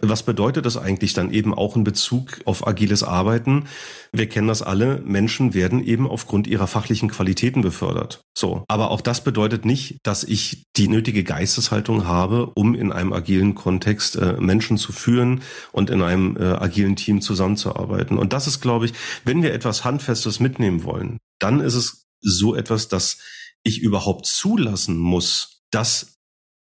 Was 0.00 0.24
bedeutet 0.24 0.66
das 0.66 0.76
eigentlich 0.76 1.12
dann 1.12 1.30
eben 1.30 1.54
auch 1.54 1.76
in 1.76 1.84
Bezug 1.84 2.40
auf 2.44 2.66
agiles 2.66 3.04
Arbeiten? 3.04 3.66
Wir 4.10 4.28
kennen 4.28 4.48
das 4.48 4.62
alle. 4.62 5.00
Menschen 5.04 5.54
werden 5.54 5.82
eben 5.82 6.08
aufgrund 6.08 6.48
ihrer 6.48 6.66
fachlichen 6.66 7.08
Qualitäten 7.08 7.62
befördert. 7.62 8.24
So. 8.34 8.64
Aber 8.66 8.90
auch 8.90 9.00
das 9.00 9.22
bedeutet 9.22 9.64
nicht, 9.64 9.98
dass 10.02 10.24
ich 10.24 10.64
die 10.76 10.88
nötige 10.88 11.22
Geisteshaltung 11.22 12.06
habe, 12.06 12.46
um 12.54 12.74
in 12.74 12.90
einem 12.90 13.12
agilen 13.12 13.54
Kontext 13.54 14.16
äh, 14.16 14.34
Menschen 14.40 14.76
zu 14.76 14.92
führen 14.92 15.42
und 15.70 15.90
in 15.90 16.02
einem 16.02 16.36
äh, 16.36 16.44
agilen 16.44 16.96
Team 16.96 17.20
zusammenzuarbeiten. 17.20 18.18
Und 18.18 18.32
das 18.32 18.48
ist, 18.48 18.60
glaube 18.60 18.86
ich, 18.86 18.92
wenn 19.24 19.42
wir 19.42 19.54
etwas 19.54 19.84
Handfestes 19.84 20.40
mitnehmen 20.40 20.63
wollen, 20.84 21.18
dann 21.38 21.60
ist 21.60 21.74
es 21.74 22.06
so 22.20 22.54
etwas, 22.54 22.88
dass 22.88 23.18
ich 23.62 23.80
überhaupt 23.80 24.26
zulassen 24.26 24.96
muss, 24.98 25.62
dass 25.70 26.14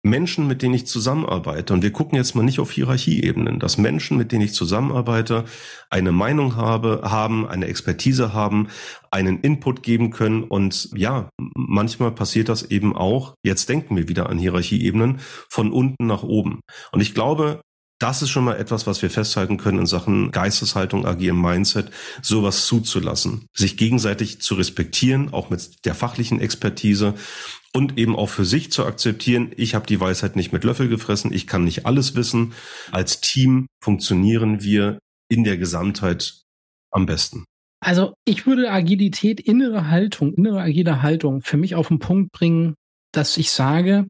Menschen, 0.04 0.48
mit 0.48 0.62
denen 0.62 0.74
ich 0.74 0.86
zusammenarbeite, 0.86 1.72
und 1.72 1.82
wir 1.82 1.92
gucken 1.92 2.16
jetzt 2.16 2.34
mal 2.34 2.42
nicht 2.42 2.58
auf 2.58 2.72
Hierarchieebenen, 2.72 3.60
dass 3.60 3.78
Menschen, 3.78 4.16
mit 4.16 4.32
denen 4.32 4.42
ich 4.42 4.52
zusammenarbeite, 4.52 5.44
eine 5.90 6.10
Meinung 6.10 6.56
habe, 6.56 7.02
haben, 7.04 7.46
eine 7.46 7.66
Expertise 7.66 8.32
haben, 8.32 8.66
einen 9.12 9.38
Input 9.40 9.84
geben 9.84 10.10
können. 10.10 10.42
Und 10.42 10.90
ja, 10.96 11.30
manchmal 11.54 12.10
passiert 12.10 12.48
das 12.48 12.64
eben 12.64 12.96
auch, 12.96 13.34
jetzt 13.44 13.68
denken 13.68 13.96
wir 13.96 14.08
wieder 14.08 14.28
an 14.28 14.38
Hierarchieebenen, 14.38 15.20
von 15.48 15.70
unten 15.70 16.06
nach 16.06 16.24
oben. 16.24 16.62
Und 16.90 17.00
ich 17.00 17.14
glaube, 17.14 17.60
das 18.02 18.20
ist 18.20 18.30
schon 18.30 18.44
mal 18.44 18.56
etwas, 18.56 18.86
was 18.86 19.00
wir 19.00 19.10
festhalten 19.10 19.58
können 19.58 19.78
in 19.78 19.86
Sachen 19.86 20.32
Geisteshaltung, 20.32 21.06
agilem 21.06 21.40
Mindset, 21.40 21.90
sowas 22.20 22.66
zuzulassen, 22.66 23.46
sich 23.54 23.76
gegenseitig 23.76 24.40
zu 24.40 24.54
respektieren, 24.54 25.32
auch 25.32 25.50
mit 25.50 25.84
der 25.84 25.94
fachlichen 25.94 26.40
Expertise 26.40 27.14
und 27.72 27.98
eben 27.98 28.16
auch 28.16 28.28
für 28.28 28.44
sich 28.44 28.72
zu 28.72 28.84
akzeptieren, 28.84 29.52
ich 29.56 29.74
habe 29.74 29.86
die 29.86 30.00
Weisheit 30.00 30.36
nicht 30.36 30.52
mit 30.52 30.64
Löffel 30.64 30.88
gefressen, 30.88 31.32
ich 31.32 31.46
kann 31.46 31.64
nicht 31.64 31.86
alles 31.86 32.16
wissen. 32.16 32.52
Als 32.90 33.20
Team 33.20 33.66
funktionieren 33.82 34.62
wir 34.62 34.98
in 35.28 35.44
der 35.44 35.56
Gesamtheit 35.56 36.42
am 36.90 37.06
besten. 37.06 37.44
Also 37.80 38.14
ich 38.24 38.46
würde 38.46 38.70
Agilität, 38.70 39.40
innere 39.40 39.88
Haltung, 39.88 40.34
innere 40.34 40.60
agile 40.60 41.02
Haltung 41.02 41.42
für 41.42 41.56
mich 41.56 41.74
auf 41.74 41.88
den 41.88 41.98
Punkt 41.98 42.32
bringen, 42.32 42.74
dass 43.12 43.36
ich 43.36 43.50
sage, 43.50 44.06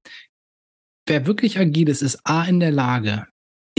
wer 1.07 1.27
wirklich 1.27 1.59
agil 1.59 1.89
ist, 1.89 2.03
ist 2.03 2.21
A 2.25 2.45
in 2.45 2.61
der 2.61 2.71
Lage, 2.71 3.27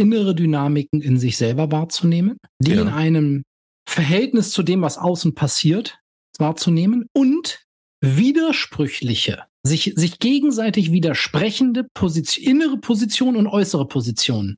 innere 0.03 0.35
Dynamiken 0.35 1.01
in 1.01 1.17
sich 1.17 1.37
selber 1.37 1.71
wahrzunehmen, 1.71 2.37
die 2.59 2.71
ja. 2.71 2.81
in 2.81 2.89
einem 2.89 3.43
Verhältnis 3.87 4.51
zu 4.51 4.63
dem, 4.63 4.81
was 4.81 4.97
außen 4.97 5.33
passiert, 5.33 5.99
wahrzunehmen 6.37 7.07
und 7.13 7.63
widersprüchliche 8.01 9.43
sich, 9.65 9.93
sich 9.95 10.19
gegenseitig 10.19 10.91
widersprechende 10.91 11.85
Position, 11.93 12.45
innere 12.45 12.77
Position 12.77 13.37
und 13.37 13.47
äußere 13.47 13.87
Position 13.87 14.57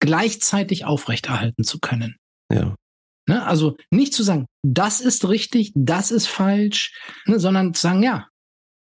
gleichzeitig 0.00 0.86
aufrechterhalten 0.86 1.62
zu 1.62 1.78
können. 1.78 2.16
Ja. 2.50 2.74
Ne? 3.28 3.44
Also 3.44 3.76
nicht 3.90 4.14
zu 4.14 4.22
sagen, 4.22 4.46
das 4.66 5.00
ist 5.00 5.28
richtig, 5.28 5.72
das 5.74 6.10
ist 6.10 6.26
falsch, 6.26 6.98
ne? 7.26 7.38
sondern 7.38 7.74
zu 7.74 7.82
sagen, 7.82 8.02
ja, 8.02 8.28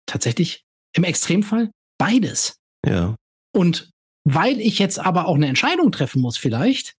tatsächlich 0.05 0.63
im 0.93 1.05
Extremfall 1.05 1.71
beides. 1.97 2.58
Ja. 2.86 3.15
Und 3.53 3.91
weil 4.25 4.59
ich 4.59 4.79
jetzt 4.79 4.99
aber 4.99 5.27
auch 5.27 5.35
eine 5.35 5.47
Entscheidung 5.47 5.91
treffen 5.91 6.21
muss, 6.21 6.38
vielleicht, 6.38 6.95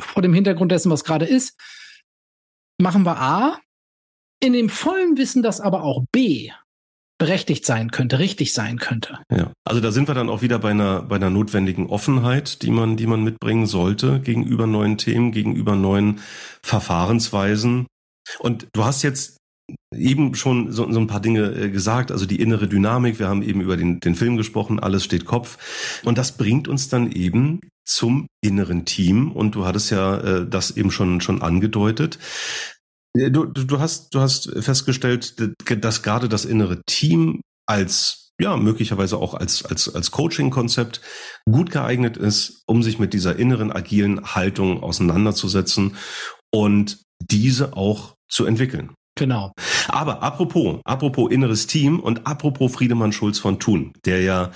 vor 0.00 0.22
dem 0.22 0.34
Hintergrund 0.34 0.72
dessen, 0.72 0.90
was 0.90 1.04
gerade 1.04 1.26
ist, 1.26 1.56
machen 2.80 3.04
wir 3.04 3.18
A, 3.18 3.60
in 4.40 4.54
dem 4.54 4.68
vollen 4.68 5.16
Wissen, 5.16 5.42
dass 5.42 5.60
aber 5.60 5.84
auch 5.84 6.04
B 6.10 6.50
berechtigt 7.18 7.64
sein 7.64 7.92
könnte, 7.92 8.18
richtig 8.18 8.52
sein 8.52 8.78
könnte. 8.78 9.20
Ja, 9.30 9.52
also 9.64 9.80
da 9.80 9.92
sind 9.92 10.08
wir 10.08 10.14
dann 10.14 10.28
auch 10.28 10.42
wieder 10.42 10.58
bei 10.58 10.70
einer 10.70 11.02
bei 11.02 11.14
einer 11.16 11.30
notwendigen 11.30 11.86
Offenheit, 11.86 12.62
die 12.62 12.72
man 12.72 12.96
die 12.96 13.06
man 13.06 13.22
mitbringen 13.22 13.66
sollte 13.66 14.18
gegenüber 14.18 14.66
neuen 14.66 14.98
Themen, 14.98 15.30
gegenüber 15.30 15.76
neuen 15.76 16.18
Verfahrensweisen. 16.64 17.86
Und 18.40 18.66
du 18.72 18.84
hast 18.84 19.02
jetzt 19.02 19.36
eben 19.94 20.34
schon 20.34 20.72
so, 20.72 20.90
so 20.90 20.98
ein 20.98 21.06
paar 21.06 21.20
Dinge 21.20 21.52
äh, 21.54 21.70
gesagt, 21.70 22.10
also 22.10 22.26
die 22.26 22.40
innere 22.40 22.68
Dynamik, 22.68 23.18
wir 23.18 23.28
haben 23.28 23.42
eben 23.42 23.60
über 23.60 23.76
den, 23.76 24.00
den 24.00 24.14
Film 24.14 24.36
gesprochen, 24.36 24.80
alles 24.80 25.04
steht 25.04 25.24
Kopf. 25.24 26.00
Und 26.04 26.18
das 26.18 26.36
bringt 26.36 26.68
uns 26.68 26.88
dann 26.88 27.10
eben 27.12 27.60
zum 27.84 28.26
inneren 28.42 28.84
Team. 28.84 29.32
Und 29.32 29.54
du 29.54 29.64
hattest 29.66 29.90
ja 29.90 30.18
äh, 30.18 30.48
das 30.48 30.76
eben 30.76 30.90
schon, 30.90 31.20
schon 31.20 31.42
angedeutet. 31.42 32.18
Du, 33.14 33.44
du, 33.44 33.78
hast, 33.78 34.14
du 34.14 34.20
hast 34.20 34.50
festgestellt, 34.62 35.34
dass 35.82 36.02
gerade 36.02 36.30
das 36.30 36.46
innere 36.46 36.80
Team 36.86 37.42
als 37.66 38.22
ja, 38.40 38.56
möglicherweise 38.56 39.18
auch 39.18 39.34
als, 39.34 39.64
als, 39.64 39.94
als 39.94 40.10
Coaching-Konzept 40.10 41.02
gut 41.44 41.70
geeignet 41.70 42.16
ist, 42.16 42.62
um 42.66 42.82
sich 42.82 42.98
mit 42.98 43.12
dieser 43.12 43.36
inneren 43.36 43.70
agilen 43.70 44.34
Haltung 44.34 44.82
auseinanderzusetzen 44.82 45.96
und 46.50 47.02
diese 47.20 47.76
auch 47.76 48.14
zu 48.28 48.46
entwickeln. 48.46 48.94
Genau. 49.14 49.52
Aber 49.88 50.22
apropos, 50.22 50.80
apropos 50.84 51.30
inneres 51.30 51.66
Team 51.66 52.00
und 52.00 52.26
apropos 52.26 52.72
Friedemann 52.72 53.12
Schulz 53.12 53.38
von 53.38 53.58
Thun, 53.58 53.92
der 54.06 54.22
ja 54.22 54.50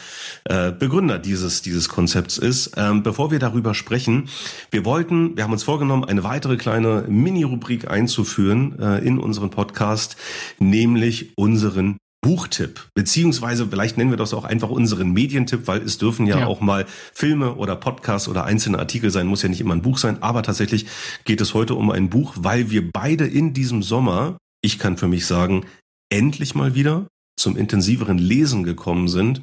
äh, 0.45 0.73
Begründer 0.73 1.19
dieses 1.19 1.61
dieses 1.61 1.91
Konzepts 1.91 2.39
ist. 2.39 2.73
Ähm, 2.77 3.03
bevor 3.03 3.31
wir 3.31 3.39
darüber 3.39 3.75
sprechen, 3.75 4.29
wir 4.71 4.87
wollten, 4.87 5.37
wir 5.37 5.45
haben 5.45 5.53
uns 5.53 5.63
vorgenommen, 5.63 6.05
eine 6.05 6.25
weitere 6.25 6.57
kleine 6.57 7.05
Mini-Rubrik 7.07 7.91
einzuführen 7.91 8.79
äh, 8.79 8.99
in 9.07 9.19
unseren 9.19 9.51
Podcast, 9.51 10.17
nämlich 10.59 11.37
unseren 11.37 11.99
Buchtipp, 12.23 12.89
beziehungsweise 12.95 13.69
vielleicht 13.69 13.99
nennen 13.99 14.11
wir 14.11 14.17
das 14.17 14.35
auch 14.35 14.45
einfach 14.45 14.71
unseren 14.71 15.13
Medientipp, 15.13 15.69
weil 15.69 15.83
es 15.83 15.99
dürfen 15.99 16.27
ja, 16.27 16.41
ja, 16.41 16.47
auch 16.47 16.61
mal 16.61 16.87
Filme 17.13 17.55
oder 17.55 17.77
Podcasts 17.77 18.29
oder 18.29 18.45
einzelne 18.45 18.81
Artikel 18.81 19.13
sein, 19.13 19.29
muss 19.29 19.43
ja 19.43 19.49
nicht 19.49 19.61
immer 19.61 19.75
ein 19.75 19.83
Buch 19.83 19.99
sein, 19.99 20.23
aber 20.25 20.43
tatsächlich 20.43 20.87
geht 21.25 21.41
es 21.41 21.55
heute 21.55 21.75
um 21.75 21.91
ein 21.91 22.11
Buch, 22.11 22.35
weil 22.37 22.71
wir 22.71 22.91
beide 22.91 23.27
in 23.27 23.55
diesem 23.55 23.83
Sommer 23.83 24.39
ich 24.67 24.79
kann 24.79 24.97
für 24.97 25.09
mich 25.09 25.27
sagen, 25.27 25.65
endlich 26.11 26.55
mal 26.55 26.75
wieder 26.75 27.07
zum 27.37 27.57
intensiveren 27.57 28.19
Lesen 28.19 28.65
gekommen 28.65 29.09
sind. 29.09 29.43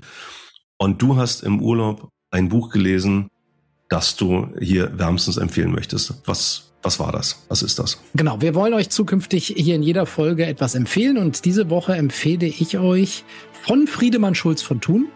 Und 0.78 1.02
du 1.02 1.16
hast 1.16 1.44
im 1.44 1.62
Urlaub 1.62 2.10
ein 2.30 2.50
Buch 2.50 2.70
gelesen, 2.70 3.30
das 3.90 4.16
du 4.16 4.50
hier 4.60 4.98
wärmstens 5.00 5.38
empfehlen 5.38 5.72
möchtest. 5.72 6.22
Was, 6.26 6.74
was 6.82 7.00
war 7.00 7.12
das? 7.12 7.46
Was 7.48 7.64
ist 7.64 7.80
das? 7.80 8.02
Genau, 8.16 8.42
wir 8.42 8.54
wollen 8.54 8.74
euch 8.74 8.90
zukünftig 8.90 9.54
hier 9.56 9.76
in 9.76 9.84
jeder 9.84 10.06
Folge 10.06 10.46
etwas 10.46 10.76
empfehlen 10.76 11.18
und 11.18 11.46
diese 11.46 11.70
Woche 11.70 11.96
empfehle 11.96 12.48
ich 12.48 12.78
euch 12.78 13.24
von 13.62 13.88
Friedemann 13.88 14.36
Schulz 14.36 14.62
von 14.62 14.82
Thun, 14.82 15.08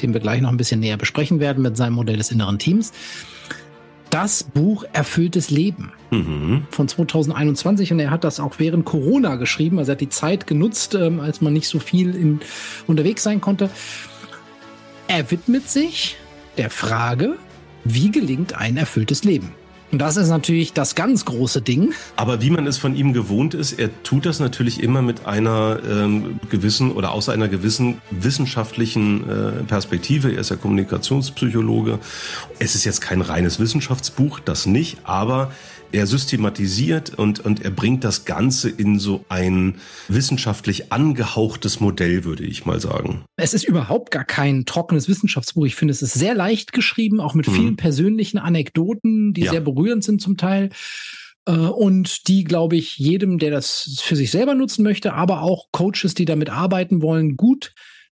den 0.00 0.12
wir 0.12 0.20
gleich 0.20 0.42
noch 0.42 0.50
ein 0.50 0.58
bisschen 0.58 0.80
näher 0.80 0.96
besprechen 0.96 1.40
werden 1.40 1.62
mit 1.62 1.76
seinem 1.76 1.94
Modell 1.94 2.18
des 2.18 2.30
inneren 2.30 2.58
Teams 2.58 2.92
das 4.10 4.42
Buch 4.42 4.84
Erfülltes 4.92 5.50
Leben 5.50 5.92
mhm. 6.10 6.66
von 6.70 6.88
2021 6.88 7.92
und 7.92 8.00
er 8.00 8.10
hat 8.10 8.24
das 8.24 8.40
auch 8.40 8.58
während 8.58 8.84
Corona 8.84 9.36
geschrieben. 9.36 9.78
Also 9.78 9.92
er 9.92 9.94
hat 9.94 10.00
die 10.00 10.08
Zeit 10.08 10.46
genutzt, 10.46 10.94
ähm, 10.94 11.20
als 11.20 11.40
man 11.40 11.52
nicht 11.52 11.68
so 11.68 11.78
viel 11.78 12.14
in, 12.14 12.40
unterwegs 12.86 13.22
sein 13.22 13.40
konnte. 13.40 13.70
Er 15.08 15.30
widmet 15.30 15.68
sich 15.68 16.16
der 16.56 16.70
Frage, 16.70 17.36
wie 17.84 18.10
gelingt 18.10 18.54
ein 18.54 18.76
erfülltes 18.76 19.24
Leben? 19.24 19.54
Und 19.92 19.98
das 19.98 20.16
ist 20.16 20.28
natürlich 20.28 20.72
das 20.72 20.94
ganz 20.94 21.24
große 21.24 21.62
Ding. 21.62 21.92
Aber 22.16 22.40
wie 22.40 22.50
man 22.50 22.66
es 22.66 22.78
von 22.78 22.94
ihm 22.94 23.12
gewohnt 23.12 23.54
ist, 23.54 23.72
er 23.72 23.90
tut 24.02 24.24
das 24.24 24.38
natürlich 24.38 24.82
immer 24.82 25.02
mit 25.02 25.26
einer 25.26 25.78
ähm, 25.88 26.38
gewissen 26.48 26.92
oder 26.92 27.12
aus 27.12 27.28
einer 27.28 27.48
gewissen 27.48 28.00
wissenschaftlichen 28.10 29.28
äh, 29.28 29.52
Perspektive. 29.64 30.32
Er 30.32 30.40
ist 30.40 30.50
ja 30.50 30.56
Kommunikationspsychologe. 30.56 31.98
Es 32.58 32.74
ist 32.74 32.84
jetzt 32.84 33.00
kein 33.00 33.20
reines 33.20 33.58
Wissenschaftsbuch, 33.58 34.38
das 34.40 34.66
nicht, 34.66 34.98
aber 35.04 35.50
er 35.92 36.06
systematisiert 36.06 37.18
und, 37.18 37.40
und 37.40 37.64
er 37.64 37.70
bringt 37.70 38.04
das 38.04 38.24
Ganze 38.24 38.70
in 38.70 38.98
so 38.98 39.24
ein 39.28 39.76
wissenschaftlich 40.08 40.92
angehauchtes 40.92 41.80
Modell, 41.80 42.24
würde 42.24 42.44
ich 42.44 42.66
mal 42.66 42.80
sagen. 42.80 43.24
Es 43.36 43.54
ist 43.54 43.64
überhaupt 43.64 44.10
gar 44.10 44.24
kein 44.24 44.64
trockenes 44.66 45.08
Wissenschaftsbuch. 45.08 45.66
Ich 45.66 45.74
finde, 45.74 45.92
es 45.92 46.02
ist 46.02 46.14
sehr 46.14 46.34
leicht 46.34 46.72
geschrieben, 46.72 47.20
auch 47.20 47.34
mit 47.34 47.48
mhm. 47.48 47.52
vielen 47.52 47.76
persönlichen 47.76 48.38
Anekdoten, 48.38 49.32
die 49.32 49.42
ja. 49.42 49.50
sehr 49.50 49.60
berührend 49.60 50.04
sind 50.04 50.20
zum 50.20 50.36
Teil. 50.36 50.70
Äh, 51.46 51.52
und 51.52 52.28
die, 52.28 52.44
glaube 52.44 52.76
ich, 52.76 52.98
jedem, 52.98 53.38
der 53.38 53.50
das 53.50 54.00
für 54.02 54.16
sich 54.16 54.30
selber 54.30 54.54
nutzen 54.54 54.82
möchte, 54.82 55.12
aber 55.14 55.42
auch 55.42 55.66
Coaches, 55.72 56.14
die 56.14 56.24
damit 56.24 56.50
arbeiten 56.50 57.02
wollen, 57.02 57.36
gut 57.36 57.74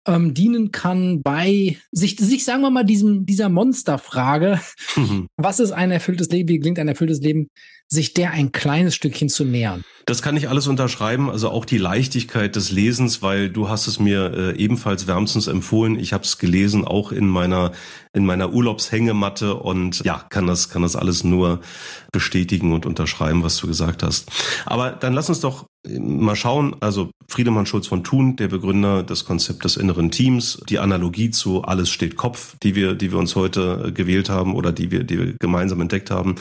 ähm, 0.06 0.34
dienen 0.34 0.72
kann 0.72 1.22
bei 1.22 1.76
sich, 1.92 2.16
sich, 2.18 2.44
sagen 2.44 2.62
wir 2.62 2.70
mal, 2.70 2.84
diesem, 2.84 3.26
dieser 3.26 3.48
Monsterfrage, 3.48 4.60
mhm. 4.96 5.28
was 5.36 5.60
ist 5.60 5.72
ein 5.72 5.90
erfülltes 5.90 6.28
Leben, 6.28 6.48
wie 6.48 6.60
klingt 6.60 6.78
ein 6.78 6.88
erfülltes 6.88 7.20
Leben, 7.20 7.50
sich 7.92 8.14
der 8.14 8.30
ein 8.30 8.52
kleines 8.52 8.94
Stückchen 8.94 9.28
zu 9.28 9.44
nähern. 9.44 9.84
Das 10.06 10.20
kann 10.20 10.36
ich 10.36 10.48
alles 10.48 10.66
unterschreiben, 10.66 11.30
also 11.30 11.50
auch 11.50 11.64
die 11.64 11.78
Leichtigkeit 11.78 12.56
des 12.56 12.72
Lesens, 12.72 13.22
weil 13.22 13.50
du 13.50 13.68
hast 13.68 13.86
es 13.86 14.00
mir 14.00 14.32
äh, 14.34 14.56
ebenfalls 14.56 15.06
wärmstens 15.06 15.46
empfohlen. 15.46 15.98
Ich 15.98 16.12
habe 16.12 16.24
es 16.24 16.38
gelesen, 16.38 16.84
auch 16.84 17.12
in 17.12 17.28
meiner 17.28 17.72
in 18.14 18.26
meiner 18.26 18.52
Urlaubshängematte 18.52 19.54
und 19.54 20.04
ja, 20.04 20.24
kann 20.28 20.46
das 20.46 20.70
kann 20.70 20.82
das 20.82 20.96
alles 20.96 21.22
nur 21.22 21.60
bestätigen 22.12 22.72
und 22.72 22.84
unterschreiben, 22.84 23.42
was 23.42 23.56
du 23.58 23.66
gesagt 23.66 24.02
hast. 24.02 24.30
Aber 24.66 24.90
dann 24.90 25.12
lass 25.12 25.28
uns 25.28 25.40
doch 25.40 25.66
äh, 25.86 25.98
mal 25.98 26.34
schauen. 26.34 26.74
Also 26.80 27.10
Friedemann 27.28 27.66
Schulz 27.66 27.86
von 27.86 28.02
Thun, 28.02 28.36
der 28.36 28.48
Begründer 28.48 29.02
des 29.04 29.24
Konzeptes 29.24 29.76
inneren 29.76 30.10
Teams, 30.10 30.60
die 30.68 30.78
Analogie 30.80 31.30
zu 31.30 31.62
alles 31.62 31.90
steht 31.90 32.16
Kopf, 32.16 32.56
die 32.62 32.74
wir 32.74 32.94
die 32.94 33.12
wir 33.12 33.18
uns 33.18 33.36
heute 33.36 33.84
äh, 33.86 33.92
gewählt 33.92 34.30
haben 34.30 34.56
oder 34.56 34.72
die 34.72 34.90
wir 34.90 35.04
die 35.04 35.18
wir 35.18 35.34
gemeinsam 35.38 35.80
entdeckt 35.80 36.10
haben. 36.10 36.36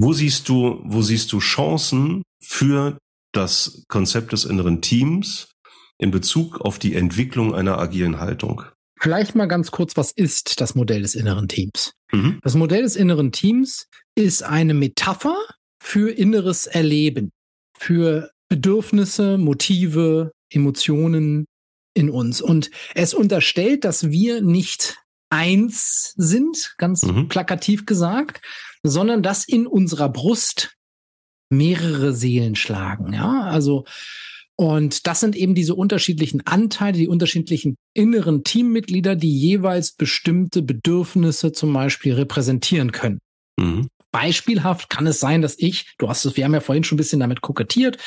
Wo 0.00 0.12
siehst 0.12 0.48
du, 0.48 0.80
wo 0.84 1.02
siehst 1.02 1.32
du 1.32 1.40
Chancen 1.40 2.22
für 2.40 2.98
das 3.32 3.84
Konzept 3.88 4.32
des 4.32 4.44
inneren 4.44 4.80
Teams 4.80 5.50
in 5.98 6.10
Bezug 6.10 6.60
auf 6.60 6.78
die 6.78 6.94
Entwicklung 6.94 7.54
einer 7.54 7.78
agilen 7.78 8.20
Haltung? 8.20 8.62
Vielleicht 9.00 9.34
mal 9.34 9.46
ganz 9.46 9.70
kurz, 9.70 9.96
was 9.96 10.12
ist 10.12 10.60
das 10.60 10.74
Modell 10.74 11.02
des 11.02 11.14
inneren 11.14 11.48
Teams? 11.48 11.92
Mhm. 12.12 12.38
Das 12.42 12.54
Modell 12.54 12.82
des 12.82 12.96
inneren 12.96 13.32
Teams 13.32 13.86
ist 14.14 14.42
eine 14.42 14.74
Metapher 14.74 15.36
für 15.80 16.10
inneres 16.10 16.66
Erleben, 16.66 17.30
für 17.76 18.30
Bedürfnisse, 18.48 19.38
Motive, 19.38 20.32
Emotionen 20.50 21.46
in 21.94 22.10
uns. 22.10 22.40
Und 22.40 22.70
es 22.94 23.14
unterstellt, 23.14 23.84
dass 23.84 24.10
wir 24.10 24.42
nicht 24.42 24.96
eins 25.30 26.14
sind, 26.16 26.74
ganz 26.78 27.02
mhm. 27.02 27.28
plakativ 27.28 27.86
gesagt, 27.86 28.40
sondern 28.82 29.22
dass 29.22 29.46
in 29.46 29.66
unserer 29.66 30.08
Brust 30.08 30.76
mehrere 31.50 32.12
Seelen 32.12 32.56
schlagen. 32.56 33.12
Ja, 33.12 33.42
also 33.42 33.84
und 34.60 35.06
das 35.06 35.20
sind 35.20 35.36
eben 35.36 35.54
diese 35.54 35.76
unterschiedlichen 35.76 36.44
Anteile, 36.44 36.98
die 36.98 37.06
unterschiedlichen 37.06 37.76
inneren 37.94 38.42
Teammitglieder, 38.42 39.14
die 39.14 39.32
jeweils 39.38 39.92
bestimmte 39.92 40.62
Bedürfnisse 40.62 41.52
zum 41.52 41.72
Beispiel 41.72 42.14
repräsentieren 42.14 42.90
können. 42.90 43.20
Mhm. 43.56 43.86
Beispielhaft 44.10 44.90
kann 44.90 45.06
es 45.06 45.20
sein, 45.20 45.42
dass 45.42 45.56
ich, 45.58 45.94
du 45.98 46.08
hast 46.08 46.24
es, 46.24 46.36
wir 46.36 46.44
haben 46.44 46.54
ja 46.54 46.60
vorhin 46.60 46.82
schon 46.82 46.96
ein 46.96 46.98
bisschen 46.98 47.20
damit 47.20 47.40
kokettiert, 47.40 47.98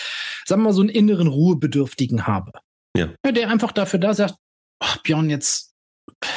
sagen 0.46 0.62
wir 0.62 0.70
mal, 0.70 0.74
so 0.74 0.82
einen 0.82 0.90
inneren 0.90 1.28
Ruhebedürftigen 1.28 2.28
habe. 2.28 2.52
Ja. 2.98 3.14
ja 3.26 3.32
der 3.32 3.50
einfach 3.50 3.72
dafür 3.72 4.00
da 4.00 4.14
sagt, 4.14 4.36
oh, 4.84 4.96
Björn, 5.04 5.30
jetzt 5.30 5.71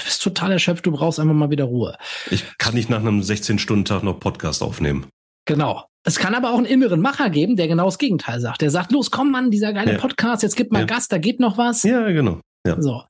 bist 0.04 0.22
total 0.22 0.52
erschöpft, 0.52 0.86
du 0.86 0.92
brauchst 0.92 1.20
einfach 1.20 1.34
mal 1.34 1.50
wieder 1.50 1.64
Ruhe. 1.64 1.96
Ich 2.30 2.44
kann 2.58 2.74
nicht 2.74 2.90
nach 2.90 3.00
einem 3.00 3.20
16-Stunden-Tag 3.20 4.02
noch 4.02 4.20
Podcast 4.20 4.62
aufnehmen. 4.62 5.06
Genau. 5.46 5.84
Es 6.06 6.18
kann 6.18 6.34
aber 6.34 6.52
auch 6.52 6.58
einen 6.58 6.66
inneren 6.66 7.00
Macher 7.00 7.30
geben, 7.30 7.56
der 7.56 7.66
genau 7.66 7.86
das 7.86 7.98
Gegenteil 7.98 8.40
sagt. 8.40 8.60
Der 8.60 8.70
sagt, 8.70 8.92
los, 8.92 9.10
komm 9.10 9.30
Mann, 9.30 9.50
dieser 9.50 9.72
geile 9.72 9.92
ja. 9.92 9.98
Podcast, 9.98 10.42
jetzt 10.42 10.56
gib 10.56 10.70
mal 10.70 10.80
ja. 10.80 10.86
Gas, 10.86 11.08
da 11.08 11.18
geht 11.18 11.40
noch 11.40 11.56
was. 11.56 11.82
Ja, 11.82 12.10
genau. 12.10 12.40
Ja. 12.66 12.80
So. 12.80 13.02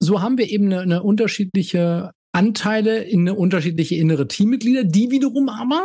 so 0.00 0.20
haben 0.20 0.36
wir 0.36 0.48
eben 0.48 0.66
eine, 0.66 0.80
eine 0.80 1.02
unterschiedliche 1.02 2.10
Anteile 2.32 3.02
in 3.02 3.20
eine 3.20 3.34
unterschiedliche 3.34 3.94
innere 3.94 4.28
Teammitglieder, 4.28 4.84
die 4.84 5.10
wiederum 5.10 5.48
aber, 5.48 5.84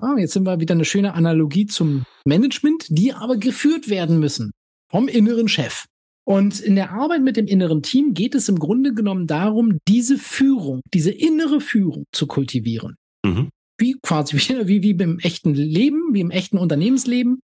ah, 0.00 0.16
jetzt 0.18 0.32
sind 0.32 0.44
wir 0.44 0.60
wieder 0.60 0.74
eine 0.74 0.84
schöne 0.84 1.14
Analogie 1.14 1.66
zum 1.66 2.04
Management, 2.24 2.86
die 2.88 3.12
aber 3.12 3.36
geführt 3.36 3.88
werden 3.88 4.18
müssen 4.18 4.52
vom 4.90 5.08
inneren 5.08 5.48
Chef. 5.48 5.86
Und 6.24 6.60
in 6.60 6.76
der 6.76 6.92
Arbeit 6.92 7.22
mit 7.22 7.36
dem 7.36 7.46
inneren 7.46 7.82
Team 7.82 8.14
geht 8.14 8.34
es 8.34 8.48
im 8.48 8.58
Grunde 8.58 8.94
genommen 8.94 9.26
darum, 9.26 9.78
diese 9.88 10.18
Führung, 10.18 10.80
diese 10.94 11.10
innere 11.10 11.60
Führung 11.60 12.04
zu 12.12 12.26
kultivieren. 12.26 12.96
Mhm. 13.24 13.50
Wie 13.78 13.96
quasi 14.02 14.36
wie, 14.66 14.82
wie, 14.82 14.98
wie 14.98 15.02
im 15.02 15.18
echten 15.18 15.54
Leben, 15.54 16.12
wie 16.12 16.20
im 16.20 16.30
echten 16.30 16.58
Unternehmensleben. 16.58 17.40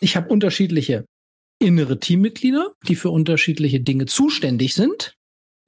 Ich 0.00 0.16
habe 0.16 0.28
unterschiedliche 0.28 1.04
innere 1.60 1.98
Teammitglieder, 1.98 2.72
die 2.86 2.94
für 2.94 3.10
unterschiedliche 3.10 3.80
Dinge 3.80 4.06
zuständig 4.06 4.74
sind, 4.74 5.14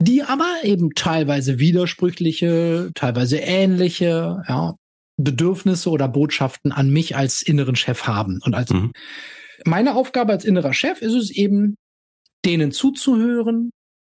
die 0.01 0.23
aber 0.23 0.49
eben 0.63 0.91
teilweise 0.95 1.59
widersprüchliche, 1.59 2.91
teilweise 2.95 3.37
ähnliche 3.37 4.43
ja, 4.47 4.75
Bedürfnisse 5.17 5.89
oder 5.89 6.07
Botschaften 6.07 6.71
an 6.71 6.89
mich 6.89 7.15
als 7.15 7.41
inneren 7.41 7.75
Chef 7.75 8.03
haben. 8.03 8.39
Und 8.43 8.55
als 8.55 8.71
mhm. 8.71 8.91
meine 9.65 9.95
Aufgabe 9.95 10.31
als 10.31 10.45
innerer 10.45 10.73
Chef 10.73 11.01
ist 11.01 11.13
es 11.13 11.29
eben, 11.29 11.75
denen 12.45 12.71
zuzuhören, 12.71 13.71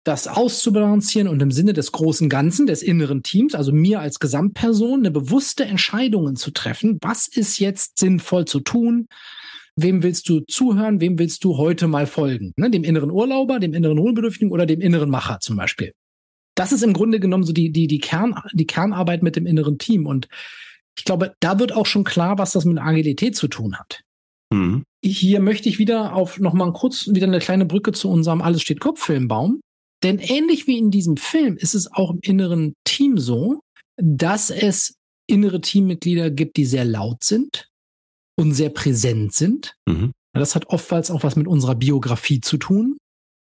das 0.03 0.27
auszubalancieren 0.27 1.27
und 1.27 1.41
im 1.41 1.51
Sinne 1.51 1.73
des 1.73 1.91
großen 1.91 2.27
Ganzen, 2.27 2.65
des 2.65 2.81
inneren 2.81 3.21
Teams, 3.21 3.53
also 3.53 3.71
mir 3.71 3.99
als 3.99 4.19
Gesamtperson, 4.19 4.99
eine 4.99 5.11
bewusste 5.11 5.65
Entscheidungen 5.65 6.35
zu 6.35 6.51
treffen. 6.51 6.97
Was 7.01 7.27
ist 7.27 7.59
jetzt 7.59 7.99
sinnvoll 7.99 8.45
zu 8.45 8.61
tun? 8.61 9.07
Wem 9.75 10.03
willst 10.03 10.27
du 10.27 10.41
zuhören? 10.41 11.01
Wem 11.01 11.19
willst 11.19 11.43
du 11.43 11.57
heute 11.57 11.87
mal 11.87 12.07
folgen? 12.07 12.53
Ne, 12.57 12.69
dem 12.69 12.83
inneren 12.83 13.11
Urlauber, 13.11 13.59
dem 13.59 13.73
inneren 13.73 13.99
Hohlbedürftigen 13.99 14.51
oder 14.51 14.65
dem 14.65 14.81
inneren 14.81 15.09
Macher 15.09 15.39
zum 15.39 15.55
Beispiel. 15.55 15.93
Das 16.55 16.71
ist 16.71 16.83
im 16.83 16.93
Grunde 16.93 17.19
genommen 17.19 17.43
so 17.43 17.53
die, 17.53 17.71
die, 17.71 17.87
die, 17.87 17.99
Kern, 17.99 18.35
die 18.53 18.67
Kernarbeit 18.67 19.23
mit 19.23 19.35
dem 19.35 19.45
inneren 19.45 19.77
Team. 19.77 20.05
Und 20.05 20.27
ich 20.97 21.05
glaube, 21.05 21.33
da 21.39 21.59
wird 21.59 21.71
auch 21.73 21.85
schon 21.85 22.03
klar, 22.03 22.37
was 22.37 22.51
das 22.51 22.65
mit 22.65 22.79
Agilität 22.79 23.35
zu 23.35 23.47
tun 23.47 23.77
hat. 23.77 24.01
Mhm. 24.51 24.83
Hier 25.03 25.39
möchte 25.39 25.69
ich 25.69 25.79
wieder 25.79 26.13
auf 26.13 26.39
nochmal 26.39 26.73
kurz 26.73 27.07
wieder 27.07 27.25
eine 27.25 27.39
kleine 27.39 27.65
Brücke 27.65 27.91
zu 27.91 28.09
unserem 28.09 28.41
Alles 28.41 28.61
steht 28.61 28.79
Kopf-Film 28.79 29.27
bauen. 29.27 29.61
Denn 30.03 30.19
ähnlich 30.19 30.67
wie 30.67 30.77
in 30.77 30.91
diesem 30.91 31.17
Film 31.17 31.57
ist 31.57 31.75
es 31.75 31.91
auch 31.91 32.11
im 32.11 32.19
inneren 32.21 32.73
Team 32.85 33.17
so, 33.17 33.61
dass 33.97 34.49
es 34.49 34.95
innere 35.27 35.61
Teammitglieder 35.61 36.31
gibt, 36.31 36.57
die 36.57 36.65
sehr 36.65 36.85
laut 36.85 37.23
sind 37.23 37.69
und 38.37 38.53
sehr 38.53 38.69
präsent 38.69 39.33
sind. 39.33 39.75
Mhm. 39.87 40.11
Das 40.33 40.55
hat 40.55 40.67
oftmals 40.67 41.11
auch 41.11 41.23
was 41.23 41.35
mit 41.35 41.47
unserer 41.47 41.75
Biografie 41.75 42.41
zu 42.41 42.57
tun. 42.57 42.97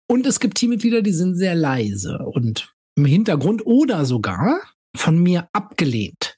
Und 0.08 0.26
es 0.26 0.40
gibt 0.40 0.58
Teammitglieder, 0.58 1.02
die 1.02 1.12
sind 1.12 1.36
sehr 1.36 1.54
leise 1.54 2.18
und 2.18 2.74
im 2.96 3.04
Hintergrund 3.04 3.64
oder 3.64 4.04
sogar 4.04 4.60
von 4.96 5.22
mir 5.22 5.48
abgelehnt. 5.52 6.36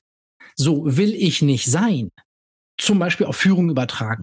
So 0.54 0.96
will 0.96 1.14
ich 1.14 1.40
nicht 1.40 1.70
sein. 1.70 2.10
Zum 2.78 2.98
Beispiel 2.98 3.26
auf 3.26 3.36
Führung 3.36 3.70
übertragen. 3.70 4.22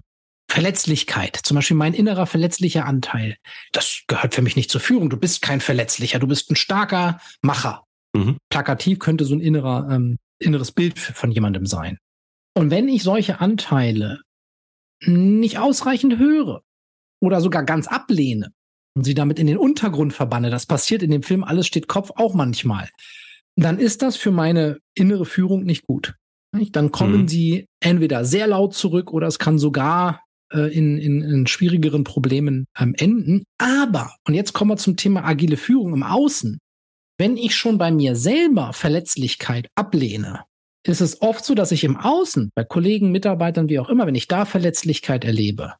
Verletzlichkeit, 0.50 1.36
zum 1.36 1.54
Beispiel 1.54 1.76
mein 1.76 1.94
innerer 1.94 2.26
verletzlicher 2.26 2.84
Anteil, 2.84 3.36
das 3.72 4.02
gehört 4.08 4.34
für 4.34 4.42
mich 4.42 4.56
nicht 4.56 4.68
zur 4.68 4.80
Führung. 4.80 5.08
Du 5.08 5.16
bist 5.16 5.42
kein 5.42 5.60
Verletzlicher, 5.60 6.18
du 6.18 6.26
bist 6.26 6.50
ein 6.50 6.56
starker 6.56 7.20
Macher. 7.40 7.84
Mhm. 8.14 8.38
Plakativ 8.50 8.98
könnte 8.98 9.24
so 9.24 9.34
ein 9.34 9.40
innerer, 9.40 9.88
ähm, 9.90 10.18
inneres 10.40 10.72
Bild 10.72 10.98
von 10.98 11.30
jemandem 11.30 11.66
sein. 11.66 11.98
Und 12.56 12.70
wenn 12.70 12.88
ich 12.88 13.04
solche 13.04 13.40
Anteile 13.40 14.22
nicht 15.06 15.58
ausreichend 15.58 16.18
höre 16.18 16.62
oder 17.22 17.40
sogar 17.40 17.62
ganz 17.62 17.86
ablehne 17.86 18.50
und 18.96 19.04
sie 19.04 19.14
damit 19.14 19.38
in 19.38 19.46
den 19.46 19.56
Untergrund 19.56 20.12
verbanne, 20.12 20.50
das 20.50 20.66
passiert 20.66 21.04
in 21.04 21.12
dem 21.12 21.22
Film 21.22 21.44
Alles 21.44 21.68
steht 21.68 21.86
Kopf 21.86 22.10
auch 22.16 22.34
manchmal, 22.34 22.88
dann 23.54 23.78
ist 23.78 24.02
das 24.02 24.16
für 24.16 24.32
meine 24.32 24.78
innere 24.96 25.26
Führung 25.26 25.62
nicht 25.62 25.86
gut. 25.86 26.14
Dann 26.72 26.90
kommen 26.90 27.22
mhm. 27.22 27.28
sie 27.28 27.66
entweder 27.78 28.24
sehr 28.24 28.48
laut 28.48 28.74
zurück 28.74 29.12
oder 29.12 29.28
es 29.28 29.38
kann 29.38 29.56
sogar 29.56 30.24
in, 30.58 30.98
in, 30.98 31.22
in 31.22 31.46
schwierigeren 31.46 32.04
Problemen 32.04 32.66
ähm, 32.78 32.94
enden. 32.98 33.44
Aber, 33.58 34.14
und 34.26 34.34
jetzt 34.34 34.52
kommen 34.52 34.70
wir 34.70 34.76
zum 34.76 34.96
Thema 34.96 35.24
agile 35.24 35.56
Führung 35.56 35.94
im 35.94 36.02
Außen. 36.02 36.58
Wenn 37.18 37.36
ich 37.36 37.54
schon 37.54 37.78
bei 37.78 37.90
mir 37.90 38.16
selber 38.16 38.72
Verletzlichkeit 38.72 39.68
ablehne, 39.74 40.44
ist 40.86 41.00
es 41.00 41.20
oft 41.20 41.44
so, 41.44 41.54
dass 41.54 41.72
ich 41.72 41.84
im 41.84 41.96
Außen, 41.96 42.50
bei 42.54 42.64
Kollegen, 42.64 43.12
Mitarbeitern, 43.12 43.68
wie 43.68 43.78
auch 43.78 43.90
immer, 43.90 44.06
wenn 44.06 44.14
ich 44.14 44.28
da 44.28 44.44
Verletzlichkeit 44.46 45.24
erlebe, 45.24 45.74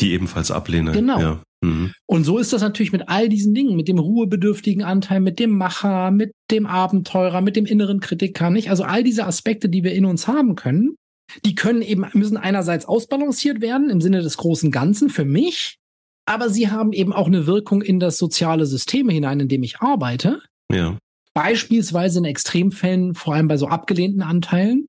die 0.00 0.12
ebenfalls 0.12 0.50
ablehne. 0.50 0.92
Genau. 0.92 1.20
Ja. 1.20 1.42
Mhm. 1.62 1.92
Und 2.06 2.24
so 2.24 2.38
ist 2.38 2.52
das 2.52 2.62
natürlich 2.62 2.92
mit 2.92 3.08
all 3.08 3.28
diesen 3.28 3.54
Dingen, 3.54 3.76
mit 3.76 3.86
dem 3.86 3.98
ruhebedürftigen 3.98 4.82
Anteil, 4.82 5.20
mit 5.20 5.38
dem 5.38 5.50
Macher, 5.50 6.10
mit 6.10 6.32
dem 6.50 6.66
Abenteurer, 6.66 7.40
mit 7.42 7.54
dem 7.54 7.66
inneren 7.66 8.00
Kritiker, 8.00 8.50
nicht? 8.50 8.70
Also 8.70 8.84
all 8.84 9.04
diese 9.04 9.26
Aspekte, 9.26 9.68
die 9.68 9.84
wir 9.84 9.92
in 9.92 10.06
uns 10.06 10.26
haben 10.26 10.54
können, 10.54 10.96
die 11.44 11.54
können 11.54 11.82
eben, 11.82 12.06
müssen 12.12 12.36
einerseits 12.36 12.86
ausbalanciert 12.86 13.60
werden 13.60 13.90
im 13.90 14.00
Sinne 14.00 14.22
des 14.22 14.36
großen 14.36 14.70
Ganzen 14.70 15.10
für 15.10 15.24
mich, 15.24 15.78
aber 16.26 16.48
sie 16.50 16.70
haben 16.70 16.92
eben 16.92 17.12
auch 17.12 17.26
eine 17.26 17.46
Wirkung 17.46 17.82
in 17.82 18.00
das 18.00 18.18
soziale 18.18 18.66
System 18.66 19.08
hinein, 19.08 19.40
in 19.40 19.48
dem 19.48 19.62
ich 19.62 19.80
arbeite. 19.80 20.42
Ja. 20.72 20.98
Beispielsweise 21.34 22.18
in 22.18 22.24
Extremfällen, 22.24 23.14
vor 23.14 23.34
allem 23.34 23.48
bei 23.48 23.56
so 23.56 23.66
abgelehnten 23.66 24.22
Anteilen. 24.22 24.86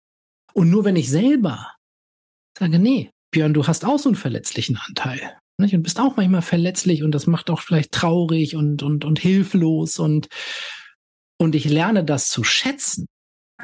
Und 0.53 0.70
nur 0.70 0.86
wenn 0.86 0.95
ich 0.95 1.09
selber 1.09 1.72
sage, 2.57 2.80
nee, 2.80 3.09
Björn, 3.32 3.53
du 3.53 3.65
hast 3.65 3.86
auch 3.86 3.99
so 3.99 4.09
einen 4.09 4.15
verletzlichen 4.15 4.78
Anteil. 4.88 5.38
Nicht? 5.57 5.74
Und 5.74 5.84
bist 5.84 5.99
auch 5.99 6.18
manchmal 6.18 6.41
verletzlich 6.41 7.03
und 7.03 7.11
das 7.13 7.28
macht 7.28 7.49
auch 7.49 7.61
vielleicht 7.61 7.91
traurig 7.91 8.55
und, 8.55 8.84
und, 8.84 9.05
und 9.05 9.20
hilflos 9.20 9.99
und, 9.99 10.28
und 11.38 11.55
ich 11.55 11.65
lerne 11.65 12.03
das 12.03 12.30
zu 12.30 12.43
schätzen 12.43 13.05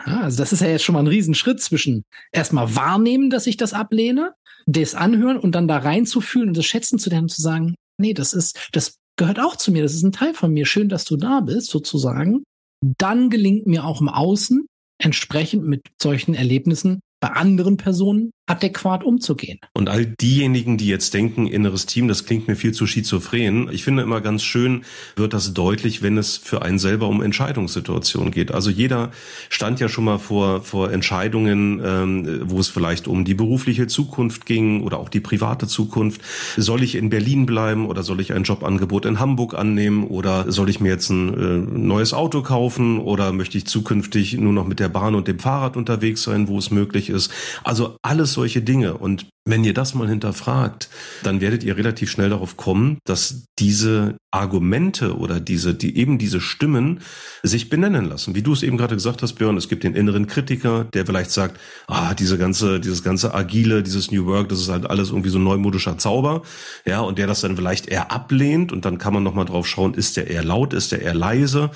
Ja, 0.05 0.21
also 0.21 0.37
das 0.37 0.53
ist 0.53 0.61
ja 0.61 0.67
jetzt 0.67 0.83
schon 0.83 0.93
mal 0.93 0.99
ein 0.99 1.07
Riesenschritt 1.07 1.61
zwischen 1.61 2.03
erstmal 2.31 2.75
wahrnehmen, 2.75 3.29
dass 3.29 3.47
ich 3.47 3.57
das 3.57 3.73
ablehne, 3.73 4.33
das 4.65 4.95
anhören 4.95 5.37
und 5.37 5.53
dann 5.53 5.67
da 5.67 5.77
reinzufühlen 5.77 6.49
und 6.49 6.57
das 6.57 6.65
schätzen 6.65 6.99
zu 6.99 7.09
lernen 7.09 7.25
und 7.25 7.29
zu 7.29 7.41
sagen, 7.41 7.75
nee, 7.97 8.13
das 8.13 8.33
ist, 8.33 8.69
das 8.73 8.97
gehört 9.17 9.39
auch 9.39 9.55
zu 9.55 9.71
mir, 9.71 9.83
das 9.83 9.93
ist 9.93 10.03
ein 10.03 10.11
Teil 10.11 10.33
von 10.33 10.53
mir. 10.53 10.65
Schön, 10.65 10.89
dass 10.89 11.05
du 11.05 11.17
da 11.17 11.39
bist, 11.39 11.69
sozusagen. 11.69 12.43
Dann 12.81 13.29
gelingt 13.29 13.65
mir 13.65 13.85
auch 13.85 14.01
im 14.01 14.09
Außen 14.09 14.67
entsprechend 15.01 15.65
mit 15.65 15.81
solchen 16.01 16.35
Erlebnissen 16.35 16.99
bei 17.19 17.29
anderen 17.29 17.77
Personen 17.77 18.31
adäquat 18.47 19.03
umzugehen. 19.03 19.59
Und 19.73 19.89
all 19.89 20.05
diejenigen, 20.05 20.77
die 20.77 20.87
jetzt 20.87 21.13
denken, 21.13 21.47
inneres 21.47 21.85
Team, 21.85 22.07
das 22.07 22.25
klingt 22.25 22.47
mir 22.47 22.55
viel 22.55 22.71
zu 22.71 22.87
schizophren. 22.87 23.69
Ich 23.71 23.83
finde 23.83 24.03
immer 24.03 24.21
ganz 24.21 24.41
schön, 24.43 24.83
wird 25.17 25.33
das 25.33 25.53
deutlich, 25.53 26.01
wenn 26.01 26.17
es 26.17 26.37
für 26.37 26.61
einen 26.61 26.79
selber 26.79 27.09
um 27.09 27.21
Entscheidungssituationen 27.21 28.31
geht. 28.31 28.53
Also 28.53 28.69
jeder 28.69 29.11
stand 29.49 29.81
ja 29.81 29.89
schon 29.89 30.05
mal 30.05 30.17
vor, 30.17 30.61
vor 30.61 30.91
Entscheidungen, 30.91 31.81
ähm, 31.83 32.41
wo 32.45 32.59
es 32.59 32.69
vielleicht 32.69 33.07
um 33.07 33.25
die 33.25 33.33
berufliche 33.33 33.87
Zukunft 33.87 34.45
ging 34.45 34.81
oder 34.81 34.99
auch 34.99 35.09
die 35.09 35.19
private 35.19 35.67
Zukunft. 35.67 36.21
Soll 36.55 36.83
ich 36.83 36.95
in 36.95 37.09
Berlin 37.09 37.45
bleiben 37.45 37.85
oder 37.85 38.01
soll 38.03 38.21
ich 38.21 38.31
ein 38.31 38.43
Jobangebot 38.43 39.05
in 39.05 39.19
Hamburg 39.19 39.55
annehmen 39.55 40.05
oder 40.05 40.49
soll 40.49 40.69
ich 40.69 40.79
mir 40.79 40.89
jetzt 40.89 41.09
ein 41.09 41.33
äh, 41.33 41.77
neues 41.77 42.13
Auto 42.13 42.43
kaufen 42.43 42.99
oder 42.99 43.33
möchte 43.33 43.57
ich 43.57 43.65
zukünftig 43.65 44.37
nur 44.37 44.53
noch 44.53 44.67
mit 44.67 44.79
der 44.79 44.89
Bahn 44.89 45.15
und 45.15 45.27
dem 45.27 45.39
Fahrrad 45.39 45.75
unterwegs 45.75 46.23
sein, 46.23 46.47
wo 46.47 46.57
es 46.57 46.71
möglich 46.71 47.06
ist? 47.09 47.31
Also 47.63 47.97
alles 48.01 48.33
solche 48.33 48.61
Dinge. 48.61 48.97
Und 48.97 49.27
wenn 49.47 49.63
ihr 49.63 49.73
das 49.73 49.95
mal 49.95 50.09
hinterfragt, 50.09 50.89
dann 51.23 51.41
werdet 51.41 51.63
ihr 51.63 51.77
relativ 51.77 52.11
schnell 52.11 52.29
darauf 52.29 52.57
kommen, 52.57 52.99
dass 53.05 53.45
diese 53.59 54.17
Argumente 54.29 55.17
oder 55.17 55.39
diese, 55.39 55.73
die 55.73 55.97
eben 55.97 56.17
diese 56.17 56.41
Stimmen 56.41 56.99
sich 57.43 57.69
benennen 57.69 58.05
lassen. 58.05 58.35
Wie 58.35 58.41
du 58.41 58.51
es 58.51 58.61
eben 58.61 58.77
gerade 58.77 58.95
gesagt 58.95 59.23
hast, 59.23 59.33
Björn, 59.33 59.55
es 59.55 59.69
gibt 59.69 59.83
den 59.83 59.95
inneren 59.95 60.27
Kritiker, 60.27 60.83
der 60.83 61.05
vielleicht 61.05 61.31
sagt, 61.31 61.59
ah, 61.87 62.13
diese 62.13 62.37
ganze, 62.37 62.79
dieses 62.81 63.03
ganze 63.03 63.33
agile, 63.33 63.83
dieses 63.83 64.11
New 64.11 64.25
Work, 64.25 64.49
das 64.49 64.59
ist 64.59 64.69
halt 64.69 64.89
alles 64.89 65.09
irgendwie 65.09 65.29
so 65.29 65.39
neumodischer 65.39 65.97
Zauber, 65.97 66.41
ja, 66.85 66.99
und 66.99 67.17
der 67.17 67.25
das 67.25 67.41
dann 67.41 67.55
vielleicht 67.55 67.87
eher 67.87 68.11
ablehnt 68.11 68.73
und 68.73 68.83
dann 68.83 68.97
kann 68.97 69.13
man 69.13 69.23
nochmal 69.23 69.45
drauf 69.45 69.65
schauen, 69.65 69.93
ist 69.93 70.17
der 70.17 70.29
eher 70.29 70.43
laut, 70.43 70.73
ist 70.73 70.91
der 70.91 71.01
eher 71.01 71.15
leise 71.15 71.71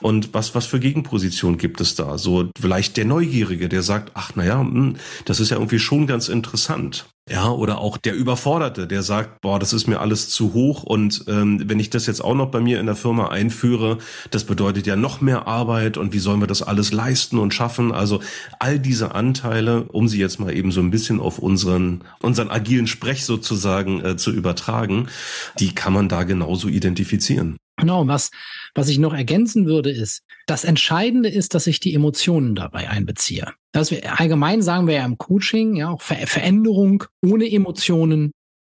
und 0.00 0.32
was, 0.32 0.54
was 0.54 0.66
für 0.66 0.78
Gegenpositionen 0.78 1.58
gibt 1.58 1.80
es 1.80 1.96
da? 1.96 2.18
So 2.18 2.50
vielleicht 2.58 2.96
der 2.96 3.04
Neugierige, 3.04 3.68
der 3.68 3.82
sagt, 3.82 4.12
ach, 4.14 4.36
naja, 4.36 4.60
hm, 4.60 4.96
das 5.24 5.40
ist 5.40 5.50
ja 5.50 5.56
irgendwie 5.56 5.80
schon 5.80 6.06
ganz 6.06 6.28
interessant. 6.28 7.06
Ja, 7.28 7.50
oder 7.50 7.78
auch 7.78 7.96
der 7.96 8.14
Überforderte, 8.14 8.86
der 8.86 9.02
sagt, 9.02 9.40
boah, 9.40 9.58
das 9.58 9.72
ist 9.72 9.88
mir 9.88 9.98
alles 9.98 10.28
zu 10.28 10.54
hoch 10.54 10.84
und 10.84 11.24
ähm, 11.26 11.60
wenn 11.68 11.80
ich 11.80 11.90
das 11.90 12.06
jetzt 12.06 12.22
auch 12.22 12.36
noch 12.36 12.52
bei 12.52 12.60
mir 12.60 12.78
in 12.78 12.86
der 12.86 12.94
Firma 12.94 13.28
einführe, 13.30 13.98
das 14.30 14.44
bedeutet 14.44 14.86
ja 14.86 14.94
noch 14.94 15.20
mehr 15.20 15.48
Arbeit 15.48 15.96
und 15.96 16.12
wie 16.12 16.20
sollen 16.20 16.38
wir 16.38 16.46
das 16.46 16.62
alles 16.62 16.92
leisten 16.92 17.40
und 17.40 17.52
schaffen? 17.52 17.90
Also 17.90 18.20
all 18.60 18.78
diese 18.78 19.16
Anteile, 19.16 19.82
um 19.90 20.06
sie 20.06 20.20
jetzt 20.20 20.38
mal 20.38 20.54
eben 20.54 20.70
so 20.70 20.80
ein 20.80 20.92
bisschen 20.92 21.18
auf 21.18 21.40
unseren 21.40 22.04
unseren 22.22 22.48
agilen 22.48 22.86
Sprech 22.86 23.24
sozusagen 23.24 24.04
äh, 24.04 24.16
zu 24.16 24.30
übertragen, 24.30 25.08
die 25.58 25.74
kann 25.74 25.92
man 25.92 26.08
da 26.08 26.22
genauso 26.22 26.68
identifizieren. 26.68 27.56
Genau, 27.76 28.06
was, 28.06 28.30
was 28.74 28.88
ich 28.88 28.98
noch 28.98 29.12
ergänzen 29.12 29.66
würde, 29.66 29.90
ist, 29.90 30.22
das 30.46 30.64
Entscheidende 30.64 31.28
ist, 31.28 31.54
dass 31.54 31.66
ich 31.66 31.78
die 31.80 31.94
Emotionen 31.94 32.54
dabei 32.54 32.88
einbeziehe. 32.88 33.52
Das 33.72 33.90
wir, 33.90 34.18
allgemein 34.18 34.62
sagen 34.62 34.86
wir 34.86 34.94
ja 34.94 35.04
im 35.04 35.18
Coaching, 35.18 35.76
ja, 35.76 35.90
auch 35.90 36.00
Ver 36.00 36.26
Veränderung 36.26 37.04
ohne 37.22 37.50
Emotionen 37.50 38.32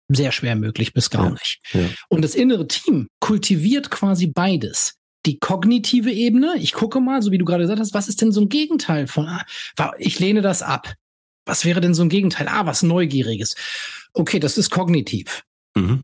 sehr 0.09 0.31
schwer 0.31 0.55
möglich 0.55 0.93
bis 0.93 1.09
gar 1.09 1.25
ja, 1.25 1.31
nicht. 1.31 1.59
Ja. 1.73 1.89
Und 2.09 2.23
das 2.23 2.33
innere 2.33 2.67
Team 2.67 3.07
kultiviert 3.19 3.91
quasi 3.91 4.27
beides. 4.27 4.95
Die 5.25 5.37
kognitive 5.37 6.11
Ebene, 6.11 6.55
ich 6.57 6.71
gucke 6.73 7.01
mal, 7.01 7.21
so 7.21 7.31
wie 7.31 7.37
du 7.37 7.45
gerade 7.45 7.63
gesagt 7.63 7.79
hast, 7.79 7.93
was 7.93 8.07
ist 8.07 8.21
denn 8.21 8.31
so 8.31 8.41
ein 8.41 8.49
Gegenteil 8.49 9.07
von, 9.07 9.27
ich 9.97 10.19
lehne 10.19 10.41
das 10.41 10.61
ab. 10.61 10.93
Was 11.45 11.65
wäre 11.65 11.81
denn 11.81 11.93
so 11.93 12.03
ein 12.03 12.09
Gegenteil? 12.09 12.47
Ah, 12.49 12.65
was 12.65 12.83
Neugieriges. 12.83 13.55
Okay, 14.13 14.39
das 14.39 14.57
ist 14.57 14.69
kognitiv. 14.69 15.43
Mhm. 15.75 16.01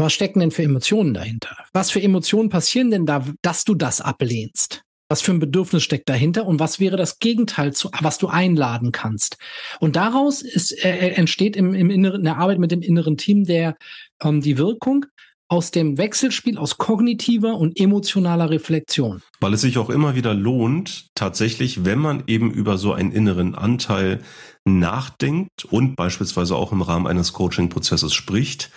Was 0.00 0.12
stecken 0.12 0.38
denn 0.38 0.52
für 0.52 0.62
Emotionen 0.62 1.12
dahinter? 1.12 1.56
Was 1.72 1.90
für 1.90 2.00
Emotionen 2.00 2.50
passieren 2.50 2.92
denn 2.92 3.04
da, 3.04 3.24
dass 3.42 3.64
du 3.64 3.74
das 3.74 4.00
ablehnst? 4.00 4.82
Was 5.08 5.22
für 5.22 5.32
ein 5.32 5.40
Bedürfnis 5.40 5.82
steckt 5.82 6.08
dahinter 6.08 6.46
und 6.46 6.60
was 6.60 6.78
wäre 6.78 6.96
das 6.96 7.18
Gegenteil 7.18 7.72
zu, 7.72 7.90
was 8.00 8.18
du 8.18 8.28
einladen 8.28 8.92
kannst? 8.92 9.38
Und 9.80 9.96
daraus 9.96 10.42
ist, 10.42 10.72
äh, 10.84 11.08
entsteht 11.14 11.56
im, 11.56 11.74
im 11.74 11.90
Inneren, 11.90 12.20
in 12.20 12.24
der 12.24 12.36
Arbeit 12.36 12.58
mit 12.58 12.70
dem 12.70 12.82
inneren 12.82 13.16
Team 13.16 13.44
der, 13.44 13.76
ähm, 14.22 14.40
die 14.40 14.56
Wirkung 14.56 15.06
aus 15.48 15.72
dem 15.72 15.98
Wechselspiel 15.98 16.58
aus 16.58 16.78
kognitiver 16.78 17.56
und 17.56 17.80
emotionaler 17.80 18.50
Reflexion. 18.50 19.22
Weil 19.40 19.54
es 19.54 19.62
sich 19.62 19.78
auch 19.78 19.90
immer 19.90 20.14
wieder 20.14 20.34
lohnt, 20.34 21.08
tatsächlich, 21.16 21.84
wenn 21.84 21.98
man 21.98 22.22
eben 22.26 22.52
über 22.52 22.78
so 22.78 22.92
einen 22.92 23.10
inneren 23.10 23.56
Anteil 23.56 24.20
nachdenkt 24.64 25.64
und 25.64 25.96
beispielsweise 25.96 26.54
auch 26.54 26.70
im 26.70 26.82
Rahmen 26.82 27.06
eines 27.06 27.32
Coaching-Prozesses 27.32 28.12
spricht, 28.14 28.70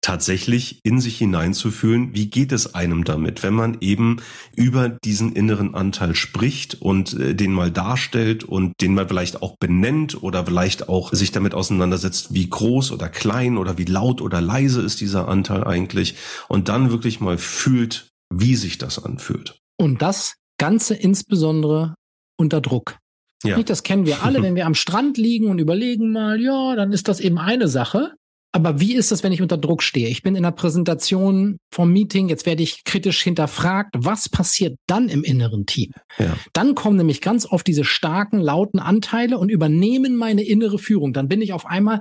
tatsächlich 0.00 0.80
in 0.82 1.00
sich 1.00 1.18
hineinzufühlen, 1.18 2.14
wie 2.14 2.30
geht 2.30 2.52
es 2.52 2.74
einem 2.74 3.04
damit, 3.04 3.42
wenn 3.42 3.54
man 3.54 3.76
eben 3.80 4.16
über 4.56 4.88
diesen 4.88 5.34
inneren 5.34 5.74
Anteil 5.74 6.14
spricht 6.14 6.80
und 6.80 7.14
äh, 7.14 7.34
den 7.34 7.52
mal 7.52 7.70
darstellt 7.70 8.44
und 8.44 8.72
den 8.80 8.94
man 8.94 9.08
vielleicht 9.08 9.42
auch 9.42 9.56
benennt 9.58 10.22
oder 10.22 10.46
vielleicht 10.46 10.88
auch 10.88 11.12
sich 11.12 11.32
damit 11.32 11.54
auseinandersetzt, 11.54 12.32
wie 12.32 12.48
groß 12.48 12.92
oder 12.92 13.08
klein 13.08 13.58
oder 13.58 13.76
wie 13.76 13.84
laut 13.84 14.22
oder 14.22 14.40
leise 14.40 14.80
ist 14.80 15.00
dieser 15.00 15.28
Anteil 15.28 15.64
eigentlich 15.64 16.14
und 16.48 16.68
dann 16.68 16.90
wirklich 16.90 17.20
mal 17.20 17.36
fühlt, 17.36 18.08
wie 18.32 18.56
sich 18.56 18.78
das 18.78 19.04
anfühlt. 19.04 19.58
Und 19.76 20.02
das 20.02 20.36
Ganze 20.58 20.94
insbesondere 20.94 21.94
unter 22.38 22.60
Druck. 22.60 22.98
Ja. 23.44 23.62
Das 23.62 23.82
kennen 23.82 24.06
wir 24.06 24.22
alle, 24.22 24.42
wenn 24.42 24.54
wir 24.54 24.66
am 24.66 24.74
Strand 24.74 25.18
liegen 25.18 25.48
und 25.48 25.58
überlegen 25.58 26.12
mal, 26.12 26.40
ja, 26.40 26.74
dann 26.76 26.92
ist 26.92 27.08
das 27.08 27.20
eben 27.20 27.38
eine 27.38 27.68
Sache. 27.68 28.14
Aber 28.52 28.80
wie 28.80 28.94
ist 28.94 29.12
das, 29.12 29.22
wenn 29.22 29.32
ich 29.32 29.42
unter 29.42 29.56
Druck 29.56 29.82
stehe? 29.82 30.08
Ich 30.08 30.22
bin 30.22 30.34
in 30.34 30.42
der 30.42 30.50
Präsentation 30.50 31.58
vom 31.72 31.92
Meeting, 31.92 32.28
jetzt 32.28 32.46
werde 32.46 32.64
ich 32.64 32.82
kritisch 32.84 33.22
hinterfragt. 33.22 33.94
Was 33.96 34.28
passiert 34.28 34.76
dann 34.88 35.08
im 35.08 35.22
inneren 35.22 35.66
Team? 35.66 35.92
Ja. 36.18 36.36
Dann 36.52 36.74
kommen 36.74 36.96
nämlich 36.96 37.20
ganz 37.20 37.46
oft 37.46 37.66
diese 37.66 37.84
starken, 37.84 38.40
lauten 38.40 38.80
Anteile 38.80 39.38
und 39.38 39.50
übernehmen 39.50 40.16
meine 40.16 40.42
innere 40.42 40.78
Führung. 40.78 41.12
Dann 41.12 41.28
bin 41.28 41.42
ich 41.42 41.52
auf 41.52 41.64
einmal 41.64 42.00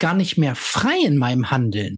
gar 0.00 0.14
nicht 0.14 0.36
mehr 0.38 0.56
frei 0.56 0.98
in 1.04 1.16
meinem 1.16 1.50
Handeln. 1.50 1.96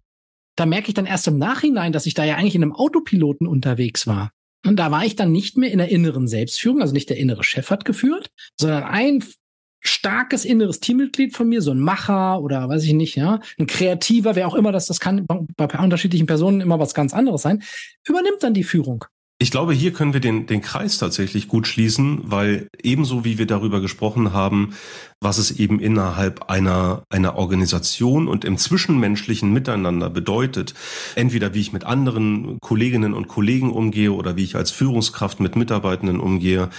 Da 0.55 0.65
merke 0.65 0.89
ich 0.89 0.93
dann 0.93 1.05
erst 1.05 1.27
im 1.27 1.37
Nachhinein, 1.37 1.91
dass 1.91 2.05
ich 2.05 2.13
da 2.13 2.23
ja 2.25 2.35
eigentlich 2.35 2.55
in 2.55 2.63
einem 2.63 2.75
Autopiloten 2.75 3.47
unterwegs 3.47 4.05
war. 4.05 4.31
Und 4.65 4.75
da 4.75 4.91
war 4.91 5.05
ich 5.05 5.15
dann 5.15 5.31
nicht 5.31 5.57
mehr 5.57 5.71
in 5.71 5.77
der 5.77 5.89
inneren 5.89 6.27
Selbstführung, 6.27 6.81
also 6.81 6.93
nicht 6.93 7.09
der 7.09 7.17
innere 7.17 7.43
Chef 7.43 7.69
hat 7.69 7.85
geführt, 7.85 8.29
sondern 8.59 8.83
ein 8.83 9.23
starkes 9.81 10.45
inneres 10.45 10.79
Teammitglied 10.79 11.35
von 11.35 11.47
mir, 11.47 11.61
so 11.61 11.71
ein 11.71 11.79
Macher 11.79 12.41
oder 12.41 12.67
weiß 12.69 12.83
ich 12.83 12.93
nicht, 12.93 13.15
ja, 13.15 13.39
ein 13.57 13.67
Kreativer, 13.67 14.35
wer 14.35 14.47
auch 14.47 14.55
immer 14.55 14.71
das, 14.71 14.87
das 14.87 14.99
kann 14.99 15.25
bei 15.27 15.65
unterschiedlichen 15.79 16.27
Personen 16.27 16.61
immer 16.61 16.79
was 16.79 16.93
ganz 16.93 17.13
anderes 17.13 17.41
sein, 17.41 17.63
übernimmt 18.07 18.41
dann 18.41 18.53
die 18.53 18.63
Führung. 18.63 19.05
Ich 19.41 19.51
glaube, 19.51 19.71
hier 19.71 19.93
können 19.93 20.11
wir 20.11 20.19
den, 20.19 20.47
den 20.47 20.59
Kreis 20.59 20.97
tatsächlich 20.97 21.47
gut 21.47 21.65
schließen, 21.65 22.19
weil 22.23 22.67
ebenso 22.83 23.23
wie 23.23 23.37
wir 23.37 23.47
darüber 23.47 23.79
gesprochen 23.79 24.33
haben, 24.33 24.75
was 25.21 25.37
es 25.37 25.51
eben 25.51 25.79
innerhalb 25.79 26.49
einer, 26.49 27.03
einer 27.09 27.37
Organisation 27.37 28.27
und 28.27 28.43
im 28.43 28.57
zwischenmenschlichen 28.57 29.53
Miteinander 29.53 30.09
bedeutet, 30.09 30.73
entweder 31.15 31.53
wie 31.53 31.61
ich 31.61 31.71
mit 31.71 31.85
anderen 31.85 32.59
Kolleginnen 32.59 33.13
und 33.13 33.29
Kollegen 33.29 33.71
umgehe 33.71 34.11
oder 34.11 34.35
wie 34.35 34.43
ich 34.43 34.57
als 34.57 34.71
Führungskraft 34.71 35.39
mit 35.39 35.55
Mitarbeitenden 35.55 36.19
umgehe, 36.19 36.69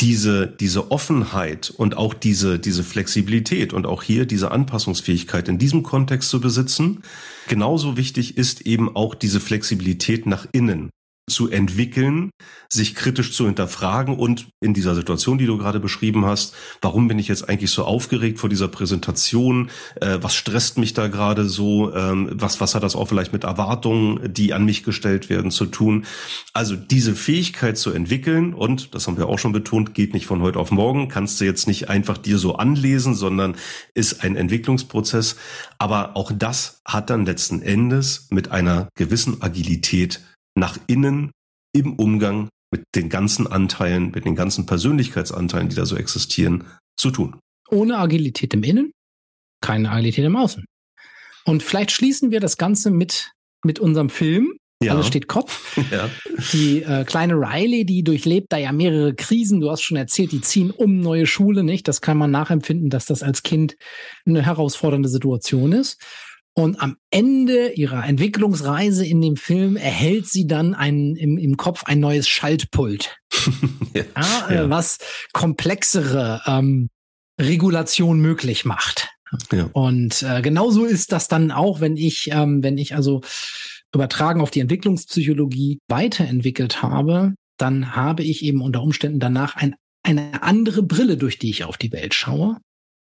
diese, 0.00 0.46
diese 0.46 0.90
Offenheit 0.90 1.70
und 1.70 1.96
auch 1.96 2.14
diese, 2.14 2.58
diese 2.58 2.82
Flexibilität 2.82 3.72
und 3.72 3.86
auch 3.86 4.02
hier 4.02 4.26
diese 4.26 4.50
Anpassungsfähigkeit 4.50 5.48
in 5.48 5.58
diesem 5.58 5.82
Kontext 5.82 6.30
zu 6.30 6.40
besitzen. 6.40 7.02
Genauso 7.48 7.96
wichtig 7.96 8.36
ist 8.36 8.62
eben 8.62 8.94
auch 8.96 9.14
diese 9.14 9.40
Flexibilität 9.40 10.26
nach 10.26 10.46
innen 10.52 10.90
zu 11.28 11.48
entwickeln, 11.48 12.30
sich 12.68 12.94
kritisch 12.94 13.32
zu 13.32 13.46
hinterfragen 13.46 14.16
und 14.16 14.48
in 14.60 14.74
dieser 14.74 14.94
Situation, 14.94 15.38
die 15.38 15.46
du 15.46 15.56
gerade 15.56 15.80
beschrieben 15.80 16.26
hast, 16.26 16.54
warum 16.82 17.08
bin 17.08 17.18
ich 17.18 17.28
jetzt 17.28 17.48
eigentlich 17.48 17.70
so 17.70 17.84
aufgeregt 17.84 18.38
vor 18.38 18.50
dieser 18.50 18.68
Präsentation? 18.68 19.70
Äh, 20.00 20.18
was 20.20 20.34
stresst 20.34 20.76
mich 20.76 20.92
da 20.92 21.08
gerade 21.08 21.46
so? 21.46 21.94
Ähm, 21.94 22.28
was, 22.32 22.60
was 22.60 22.74
hat 22.74 22.82
das 22.82 22.94
auch 22.94 23.06
vielleicht 23.06 23.32
mit 23.32 23.44
Erwartungen, 23.44 24.32
die 24.34 24.52
an 24.52 24.66
mich 24.66 24.84
gestellt 24.84 25.30
werden, 25.30 25.50
zu 25.50 25.64
tun? 25.66 26.04
Also 26.52 26.76
diese 26.76 27.14
Fähigkeit 27.14 27.78
zu 27.78 27.90
entwickeln 27.92 28.52
und, 28.52 28.94
das 28.94 29.06
haben 29.06 29.16
wir 29.16 29.28
auch 29.28 29.38
schon 29.38 29.52
betont, 29.52 29.94
geht 29.94 30.12
nicht 30.12 30.26
von 30.26 30.42
heute 30.42 30.58
auf 30.58 30.70
morgen, 30.70 31.08
kannst 31.08 31.40
du 31.40 31.46
jetzt 31.46 31.66
nicht 31.66 31.88
einfach 31.88 32.18
dir 32.18 32.36
so 32.36 32.56
anlesen, 32.56 33.14
sondern 33.14 33.56
ist 33.94 34.22
ein 34.22 34.36
Entwicklungsprozess. 34.36 35.36
Aber 35.78 36.16
auch 36.16 36.32
das 36.36 36.82
hat 36.84 37.08
dann 37.08 37.24
letzten 37.24 37.62
Endes 37.62 38.26
mit 38.30 38.50
einer 38.50 38.88
gewissen 38.94 39.40
Agilität 39.40 40.20
nach 40.54 40.78
innen 40.86 41.32
im 41.72 41.94
Umgang 41.94 42.48
mit 42.70 42.84
den 42.94 43.08
ganzen 43.08 43.46
Anteilen, 43.46 44.10
mit 44.10 44.24
den 44.24 44.34
ganzen 44.34 44.66
Persönlichkeitsanteilen, 44.66 45.68
die 45.68 45.76
da 45.76 45.86
so 45.86 45.96
existieren, 45.96 46.64
zu 46.96 47.10
tun. 47.10 47.38
Ohne 47.70 47.98
Agilität 47.98 48.54
im 48.54 48.62
Innen, 48.62 48.92
keine 49.60 49.90
Agilität 49.90 50.24
im 50.24 50.36
Außen. 50.36 50.64
Und 51.44 51.62
vielleicht 51.62 51.90
schließen 51.90 52.30
wir 52.30 52.40
das 52.40 52.56
Ganze 52.56 52.90
mit, 52.90 53.32
mit 53.64 53.78
unserem 53.78 54.10
Film. 54.10 54.56
Ja. 54.82 54.92
Alles 54.92 55.06
steht 55.06 55.28
Kopf. 55.28 55.78
Ja. 55.90 56.10
Die 56.52 56.82
äh, 56.82 57.04
kleine 57.04 57.34
Riley, 57.34 57.84
die 57.84 58.02
durchlebt 58.02 58.48
da 58.50 58.56
ja 58.56 58.72
mehrere 58.72 59.14
Krisen. 59.14 59.60
Du 59.60 59.70
hast 59.70 59.82
schon 59.82 59.96
erzählt, 59.96 60.32
die 60.32 60.40
ziehen 60.40 60.70
um 60.70 61.00
neue 61.00 61.26
Schule, 61.26 61.62
nicht? 61.62 61.86
Das 61.86 62.00
kann 62.00 62.16
man 62.16 62.30
nachempfinden, 62.30 62.90
dass 62.90 63.06
das 63.06 63.22
als 63.22 63.42
Kind 63.42 63.76
eine 64.26 64.42
herausfordernde 64.42 65.08
Situation 65.08 65.72
ist. 65.72 66.00
Und 66.56 66.80
am 66.80 66.96
Ende 67.10 67.72
ihrer 67.72 68.06
Entwicklungsreise 68.06 69.04
in 69.04 69.20
dem 69.20 69.36
Film 69.36 69.76
erhält 69.76 70.28
sie 70.28 70.46
dann 70.46 70.74
ein, 70.74 71.16
im, 71.16 71.36
im 71.36 71.56
Kopf 71.56 71.82
ein 71.84 71.98
neues 71.98 72.28
Schaltpult, 72.28 73.16
ja, 73.92 74.04
ja, 74.16 74.48
äh, 74.48 74.54
ja. 74.54 74.70
was 74.70 74.98
komplexere 75.32 76.42
ähm, 76.46 76.90
Regulation 77.40 78.20
möglich 78.20 78.64
macht. 78.64 79.08
Und 79.72 80.22
äh, 80.22 80.42
genauso 80.42 80.84
ist 80.84 81.10
das 81.10 81.26
dann 81.26 81.50
auch, 81.50 81.80
wenn 81.80 81.96
ich, 81.96 82.28
ähm, 82.30 82.62
wenn 82.62 82.78
ich 82.78 82.94
also 82.94 83.22
übertragen 83.92 84.40
auf 84.40 84.52
die 84.52 84.60
Entwicklungspsychologie 84.60 85.80
weiterentwickelt 85.88 86.82
habe, 86.82 87.34
dann 87.58 87.96
habe 87.96 88.22
ich 88.22 88.44
eben 88.44 88.62
unter 88.62 88.80
Umständen 88.80 89.18
danach 89.18 89.56
ein, 89.56 89.74
eine 90.04 90.44
andere 90.44 90.84
Brille, 90.84 91.16
durch 91.16 91.38
die 91.38 91.50
ich 91.50 91.64
auf 91.64 91.78
die 91.78 91.90
Welt 91.90 92.14
schaue 92.14 92.58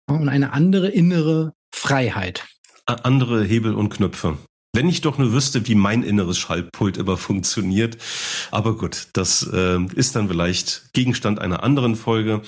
und 0.08 0.30
eine 0.30 0.54
andere 0.54 0.88
innere 0.88 1.52
Freiheit 1.74 2.46
andere 2.86 3.42
Hebel 3.42 3.74
und 3.74 3.90
Knöpfe. 3.90 4.38
Wenn 4.76 4.90
ich 4.90 5.00
doch 5.00 5.16
nur 5.16 5.32
wüsste, 5.32 5.66
wie 5.66 5.74
mein 5.74 6.02
inneres 6.02 6.36
Schaltpult 6.36 6.98
immer 6.98 7.16
funktioniert. 7.16 7.96
Aber 8.50 8.76
gut, 8.76 9.08
das 9.14 9.42
äh, 9.50 9.78
ist 9.94 10.14
dann 10.14 10.28
vielleicht 10.28 10.92
Gegenstand 10.92 11.38
einer 11.38 11.62
anderen 11.62 11.96
Folge. 11.96 12.42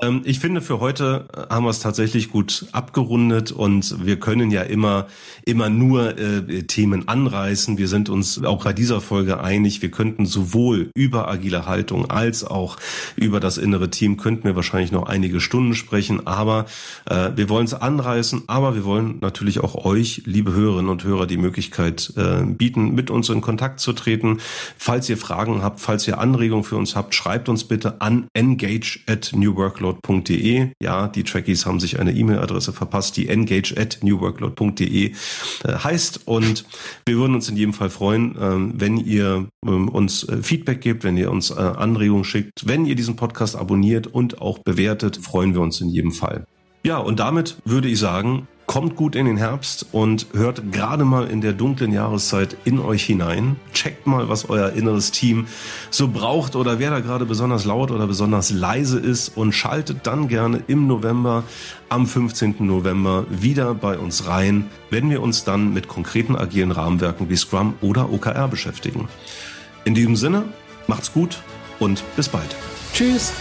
Ähm, 0.00 0.20
ich 0.22 0.38
finde, 0.38 0.62
für 0.62 0.78
heute 0.78 1.26
haben 1.50 1.64
wir 1.64 1.70
es 1.70 1.80
tatsächlich 1.80 2.30
gut 2.30 2.66
abgerundet 2.70 3.50
und 3.50 4.06
wir 4.06 4.20
können 4.20 4.52
ja 4.52 4.62
immer, 4.62 5.08
immer 5.44 5.68
nur 5.68 6.16
äh, 6.16 6.62
Themen 6.62 7.08
anreißen. 7.08 7.76
Wir 7.76 7.88
sind 7.88 8.08
uns 8.08 8.44
auch 8.44 8.62
bei 8.62 8.72
dieser 8.72 9.00
Folge 9.00 9.40
einig. 9.40 9.82
Wir 9.82 9.90
könnten 9.90 10.26
sowohl 10.26 10.90
über 10.94 11.28
agile 11.28 11.66
Haltung 11.66 12.08
als 12.08 12.44
auch 12.44 12.76
über 13.16 13.40
das 13.40 13.58
innere 13.58 13.90
Team 13.90 14.16
könnten 14.16 14.44
wir 14.44 14.54
wahrscheinlich 14.54 14.92
noch 14.92 15.06
einige 15.06 15.40
Stunden 15.40 15.74
sprechen. 15.74 16.24
Aber 16.24 16.66
äh, 17.06 17.30
wir 17.34 17.48
wollen 17.48 17.64
es 17.64 17.74
anreißen. 17.74 18.44
Aber 18.46 18.76
wir 18.76 18.84
wollen 18.84 19.18
natürlich 19.20 19.58
auch 19.58 19.84
euch, 19.84 20.22
liebe 20.24 20.52
Hörerinnen 20.52 20.88
und 20.88 21.02
Hörer, 21.02 21.26
die 21.26 21.36
Möglichkeit 21.36 21.63
Möglichkeit 21.64 22.12
äh, 22.16 22.44
bieten, 22.44 22.94
mit 22.94 23.10
uns 23.10 23.28
in 23.28 23.40
Kontakt 23.40 23.80
zu 23.80 23.92
treten. 23.92 24.38
Falls 24.76 25.08
ihr 25.08 25.16
Fragen 25.16 25.62
habt, 25.62 25.80
falls 25.80 26.06
ihr 26.06 26.18
Anregungen 26.18 26.64
für 26.64 26.76
uns 26.76 26.94
habt, 26.94 27.14
schreibt 27.14 27.48
uns 27.48 27.64
bitte 27.64 28.00
an 28.00 28.26
engage 28.34 29.00
at 29.06 29.32
newworkload.de. 29.34 30.68
Ja, 30.82 31.08
die 31.08 31.24
Trackies 31.24 31.66
haben 31.66 31.80
sich 31.80 31.98
eine 31.98 32.12
E-Mail-Adresse 32.12 32.72
verpasst, 32.72 33.16
die 33.16 33.28
engage 33.28 33.74
at 33.76 33.98
newworkload.de 34.02 35.06
äh, 35.06 35.12
heißt. 35.64 36.26
Und 36.26 36.64
wir 37.06 37.16
würden 37.16 37.34
uns 37.34 37.48
in 37.48 37.56
jedem 37.56 37.72
Fall 37.72 37.90
freuen, 37.90 38.36
äh, 38.36 38.80
wenn 38.80 38.98
ihr 38.98 39.46
ähm, 39.66 39.88
uns 39.88 40.28
äh, 40.28 40.42
Feedback 40.42 40.80
gebt, 40.80 41.04
wenn 41.04 41.16
ihr 41.16 41.30
uns 41.30 41.50
äh, 41.50 41.54
Anregungen 41.54 42.24
schickt, 42.24 42.66
wenn 42.66 42.84
ihr 42.84 42.94
diesen 42.94 43.16
Podcast 43.16 43.56
abonniert 43.56 44.06
und 44.06 44.40
auch 44.40 44.58
bewertet, 44.58 45.16
freuen 45.16 45.54
wir 45.54 45.60
uns 45.60 45.80
in 45.80 45.88
jedem 45.88 46.12
Fall. 46.12 46.44
Ja, 46.86 46.98
und 46.98 47.18
damit 47.18 47.56
würde 47.64 47.88
ich 47.88 47.98
sagen, 47.98 48.46
Kommt 48.66 48.96
gut 48.96 49.14
in 49.14 49.26
den 49.26 49.36
Herbst 49.36 49.86
und 49.92 50.26
hört 50.32 50.72
gerade 50.72 51.04
mal 51.04 51.26
in 51.26 51.42
der 51.42 51.52
dunklen 51.52 51.92
Jahreszeit 51.92 52.56
in 52.64 52.78
euch 52.78 53.04
hinein. 53.04 53.56
Checkt 53.74 54.06
mal, 54.06 54.28
was 54.28 54.48
euer 54.48 54.70
inneres 54.72 55.10
Team 55.10 55.46
so 55.90 56.08
braucht 56.08 56.56
oder 56.56 56.78
wer 56.78 56.90
da 56.90 57.00
gerade 57.00 57.26
besonders 57.26 57.66
laut 57.66 57.90
oder 57.90 58.06
besonders 58.06 58.50
leise 58.50 58.98
ist 58.98 59.36
und 59.36 59.52
schaltet 59.52 60.06
dann 60.06 60.28
gerne 60.28 60.62
im 60.66 60.86
November, 60.86 61.44
am 61.90 62.06
15. 62.06 62.56
November 62.60 63.26
wieder 63.28 63.74
bei 63.74 63.98
uns 63.98 64.26
rein, 64.26 64.70
wenn 64.88 65.10
wir 65.10 65.22
uns 65.22 65.44
dann 65.44 65.74
mit 65.74 65.86
konkreten 65.86 66.34
agilen 66.34 66.70
Rahmenwerken 66.70 67.28
wie 67.28 67.36
Scrum 67.36 67.74
oder 67.82 68.10
OKR 68.10 68.48
beschäftigen. 68.48 69.08
In 69.84 69.94
diesem 69.94 70.16
Sinne, 70.16 70.44
macht's 70.86 71.12
gut 71.12 71.42
und 71.78 72.02
bis 72.16 72.30
bald. 72.30 72.56
Tschüss. 72.94 73.32